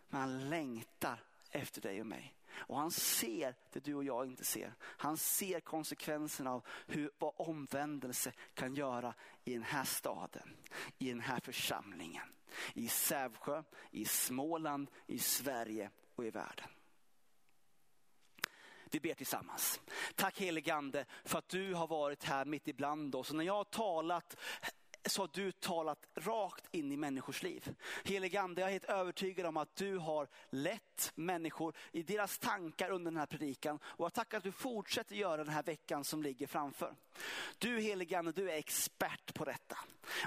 Men 0.07 0.21
han 0.21 0.49
längtar 0.49 1.23
efter 1.49 1.81
dig 1.81 2.01
och 2.01 2.07
mig. 2.07 2.36
Och 2.59 2.77
han 2.77 2.91
ser 2.91 3.55
det 3.71 3.79
du 3.79 3.95
och 3.95 4.03
jag 4.03 4.25
inte 4.25 4.45
ser. 4.45 4.73
Han 4.81 5.17
ser 5.17 5.59
konsekvenserna 5.59 6.51
av 6.51 6.65
hur, 6.87 7.11
vad 7.17 7.33
omvändelse 7.35 8.33
kan 8.53 8.75
göra 8.75 9.13
i 9.43 9.53
den 9.53 9.63
här 9.63 9.83
staden, 9.83 10.57
i 10.97 11.09
den 11.09 11.21
här 11.21 11.39
församlingen. 11.39 12.27
I 12.73 12.87
Sävsjö, 12.87 13.63
i 13.91 14.05
Småland, 14.05 14.91
i 15.07 15.19
Sverige 15.19 15.89
och 16.15 16.25
i 16.25 16.29
världen. 16.29 16.69
Vi 18.91 18.99
ber 18.99 19.13
tillsammans. 19.13 19.81
Tack 20.15 20.39
heligande 20.39 21.05
för 21.23 21.37
att 21.37 21.49
du 21.49 21.73
har 21.73 21.87
varit 21.87 22.23
här 22.23 22.45
mitt 22.45 22.67
ibland 22.67 23.15
oss. 23.15 23.29
Och 23.29 23.35
när 23.35 23.43
jag 23.43 23.53
har 23.53 23.63
talat 23.63 24.37
så 25.09 25.21
har 25.21 25.29
du 25.33 25.51
talat 25.51 26.05
rakt 26.15 26.65
in 26.71 26.91
i 26.91 26.97
människors 26.97 27.43
liv. 27.43 27.75
Helige 28.03 28.41
Ande, 28.41 28.61
jag 28.61 28.67
är 28.67 28.71
helt 28.71 28.85
övertygad 28.85 29.45
om 29.45 29.57
att 29.57 29.75
du 29.75 29.97
har 29.97 30.27
lett 30.49 31.11
människor 31.15 31.75
i 31.91 32.03
deras 32.03 32.39
tankar 32.39 32.89
under 32.89 33.11
den 33.11 33.19
här 33.19 33.25
predikan. 33.25 33.79
Och 33.83 34.05
jag 34.05 34.13
tackar 34.13 34.37
att 34.37 34.43
du 34.43 34.51
fortsätter 34.51 35.15
göra 35.15 35.43
den 35.43 35.53
här 35.53 35.63
veckan 35.63 36.03
som 36.03 36.23
ligger 36.23 36.47
framför. 36.47 36.95
Du 37.57 37.79
helige 37.79 38.19
Ande, 38.19 38.31
du 38.31 38.51
är 38.51 38.57
expert 38.57 39.33
på 39.33 39.45
detta. 39.45 39.77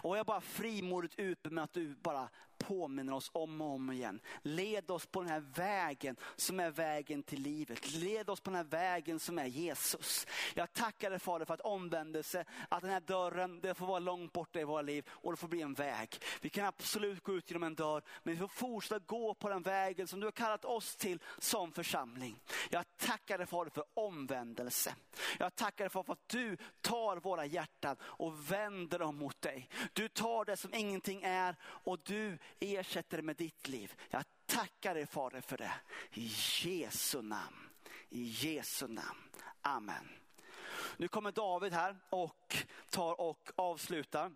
Och 0.02 0.18
jag 0.18 0.26
bara 0.26 0.40
frimodigt 0.40 1.18
ut 1.18 1.44
med 1.44 1.64
att 1.64 1.72
du 1.72 1.94
bara 1.94 2.28
påminner 2.60 3.12
oss 3.12 3.30
om 3.32 3.60
och 3.60 3.74
om 3.74 3.92
igen. 3.92 4.20
Led 4.42 4.90
oss 4.90 5.06
på 5.06 5.20
den 5.20 5.30
här 5.30 5.44
vägen 5.54 6.16
som 6.36 6.60
är 6.60 6.70
vägen 6.70 7.22
till 7.22 7.42
livet. 7.42 7.94
Led 7.94 8.30
oss 8.30 8.40
på 8.40 8.50
den 8.50 8.56
här 8.56 8.64
vägen 8.64 9.18
som 9.18 9.38
är 9.38 9.46
Jesus. 9.46 10.26
Jag 10.54 10.72
tackar 10.72 11.10
dig 11.10 11.18
Fader 11.18 11.44
för 11.44 11.54
att 11.54 11.60
omvändelse, 11.60 12.44
att 12.68 12.82
den 12.82 12.90
här 12.90 13.00
dörren, 13.00 13.60
det 13.60 13.74
får 13.74 13.86
vara 13.86 13.98
långt 13.98 14.32
borta 14.32 14.60
i 14.60 14.64
våra 14.64 14.82
liv 14.82 15.08
och 15.10 15.32
det 15.32 15.36
får 15.36 15.48
bli 15.48 15.62
en 15.62 15.74
väg. 15.74 16.18
Vi 16.40 16.48
kan 16.48 16.66
absolut 16.66 17.22
gå 17.22 17.34
ut 17.34 17.50
genom 17.50 17.62
en 17.62 17.74
dörr, 17.74 18.02
men 18.22 18.34
vi 18.34 18.40
får 18.40 18.48
fortsätta 18.48 18.98
gå 18.98 19.34
på 19.34 19.48
den 19.48 19.62
vägen 19.62 20.06
som 20.06 20.20
du 20.20 20.26
har 20.26 20.32
kallat 20.32 20.64
oss 20.64 20.96
till 20.96 21.18
som 21.38 21.72
församling. 21.72 22.40
Jag 22.70 22.84
tackar 22.96 23.38
dig 23.38 23.46
Fader 23.46 23.70
för 23.70 23.84
omvändelse. 23.94 24.94
Jag 25.38 25.54
tackar 25.54 25.84
dig 25.84 25.90
för 25.90 26.12
att 26.12 26.28
du 26.28 26.56
tar 26.80 27.16
våra 27.16 27.46
hjärtan 27.46 27.96
och 28.02 28.52
vänder 28.52 28.98
dem 28.98 29.16
mot 29.16 29.42
dig. 29.42 29.68
Du 29.92 30.08
tar 30.08 30.44
det 30.44 30.56
som 30.56 30.74
ingenting 30.74 31.22
är 31.22 31.56
och 31.62 31.98
du 32.04 32.38
ersätter 32.60 33.16
det 33.16 33.22
med 33.22 33.36
ditt 33.36 33.68
liv. 33.68 33.94
Jag 34.10 34.24
tackar 34.46 34.94
dig 34.94 35.06
Fader 35.06 35.40
för 35.40 35.56
det. 35.56 35.72
I 36.12 36.30
Jesu 36.62 37.22
namn. 37.22 37.68
I 38.08 38.22
Jesu 38.22 38.88
namn. 38.88 39.28
Amen. 39.62 40.08
Nu 40.96 41.08
kommer 41.08 41.32
David 41.32 41.72
här 41.72 41.96
och 42.10 42.56
tar 42.90 43.20
och 43.20 43.50
avslutar 43.56 44.32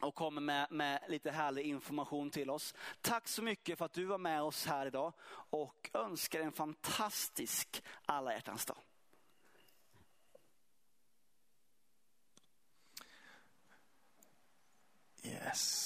och 0.00 0.14
kommer 0.14 0.40
med, 0.40 0.72
med, 0.72 1.04
lite 1.08 1.30
härlig 1.30 1.66
information 1.66 2.30
till 2.30 2.50
oss. 2.50 2.74
Tack 3.00 3.28
så 3.28 3.42
mycket 3.42 3.78
för 3.78 3.84
att 3.84 3.92
du 3.92 4.04
var 4.04 4.18
med 4.18 4.42
oss 4.42 4.66
här 4.66 4.86
idag 4.86 5.12
och 5.50 5.90
önskar 5.92 6.40
en 6.40 6.52
fantastisk 6.52 7.82
alla 8.06 8.32
hjärtans 8.32 8.66
dag. 8.66 8.78
Yes. 15.22 15.76